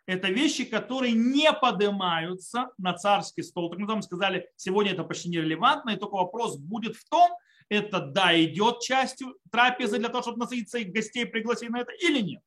это 0.06 0.28
вещи, 0.28 0.64
которые 0.64 1.12
не 1.12 1.52
поднимаются 1.52 2.70
на 2.78 2.94
царский 2.94 3.42
стол. 3.42 3.70
Так 3.70 3.78
мы 3.78 3.86
там 3.86 4.02
сказали, 4.02 4.48
сегодня 4.56 4.92
это 4.92 5.04
почти 5.04 5.28
нерелевантно, 5.30 5.90
и 5.90 5.96
только 5.96 6.14
вопрос 6.14 6.56
будет 6.58 6.96
в 6.96 7.08
том, 7.08 7.30
это 7.70 8.00
да, 8.00 8.38
идет 8.42 8.80
частью 8.80 9.36
трапезы 9.50 9.98
для 9.98 10.08
того, 10.08 10.22
чтобы 10.22 10.38
насытиться 10.38 10.78
и 10.78 10.84
гостей 10.84 11.24
пригласить 11.24 11.70
на 11.70 11.80
это 11.80 11.92
или 11.92 12.20
нет. 12.20 12.42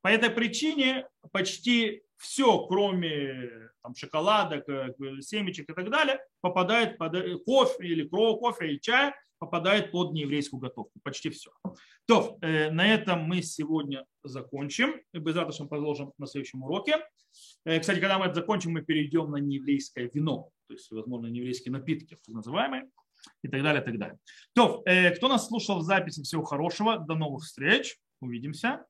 По 0.00 0.08
этой 0.08 0.30
причине 0.30 1.06
почти 1.32 2.02
все, 2.20 2.66
кроме 2.66 3.50
там, 3.82 3.94
шоколада, 3.94 4.62
семечек 5.20 5.70
и 5.70 5.72
так 5.72 5.90
далее, 5.90 6.20
попадает 6.40 6.98
под 6.98 7.14
э, 7.14 7.38
кофе 7.38 7.86
или 7.86 8.06
кофе 8.06 8.74
и 8.74 8.80
чай, 8.80 9.12
попадает 9.38 9.90
под 9.90 10.12
нееврейскую 10.12 10.60
готовку. 10.60 10.92
Почти 11.02 11.30
все. 11.30 11.50
То, 12.06 12.36
э, 12.42 12.70
на 12.70 12.86
этом 12.86 13.22
мы 13.22 13.42
сегодня 13.42 14.04
закончим. 14.22 15.00
Без 15.12 15.34
этого 15.34 15.66
продолжим 15.66 16.12
на 16.18 16.26
следующем 16.26 16.62
уроке. 16.62 16.98
Э, 17.64 17.80
кстати, 17.80 18.00
когда 18.00 18.18
мы 18.18 18.26
это 18.26 18.34
закончим, 18.34 18.72
мы 18.72 18.82
перейдем 18.82 19.30
на 19.30 19.38
нееврейское 19.38 20.10
вино, 20.12 20.50
то 20.68 20.74
есть, 20.74 20.90
возможно, 20.90 21.26
нееврейские 21.28 21.72
напитки, 21.72 22.18
так 22.24 22.34
называемые 22.34 22.90
и 23.42 23.48
так 23.48 23.62
далее, 23.62 23.82
и 23.82 23.84
так 23.84 23.98
далее. 23.98 24.18
То, 24.54 24.82
э, 24.84 25.10
кто 25.16 25.28
нас 25.28 25.48
слушал 25.48 25.78
в 25.78 25.82
записи, 25.82 26.22
всего 26.22 26.42
хорошего, 26.42 26.98
до 26.98 27.14
новых 27.14 27.44
встреч, 27.44 27.96
увидимся. 28.20 28.84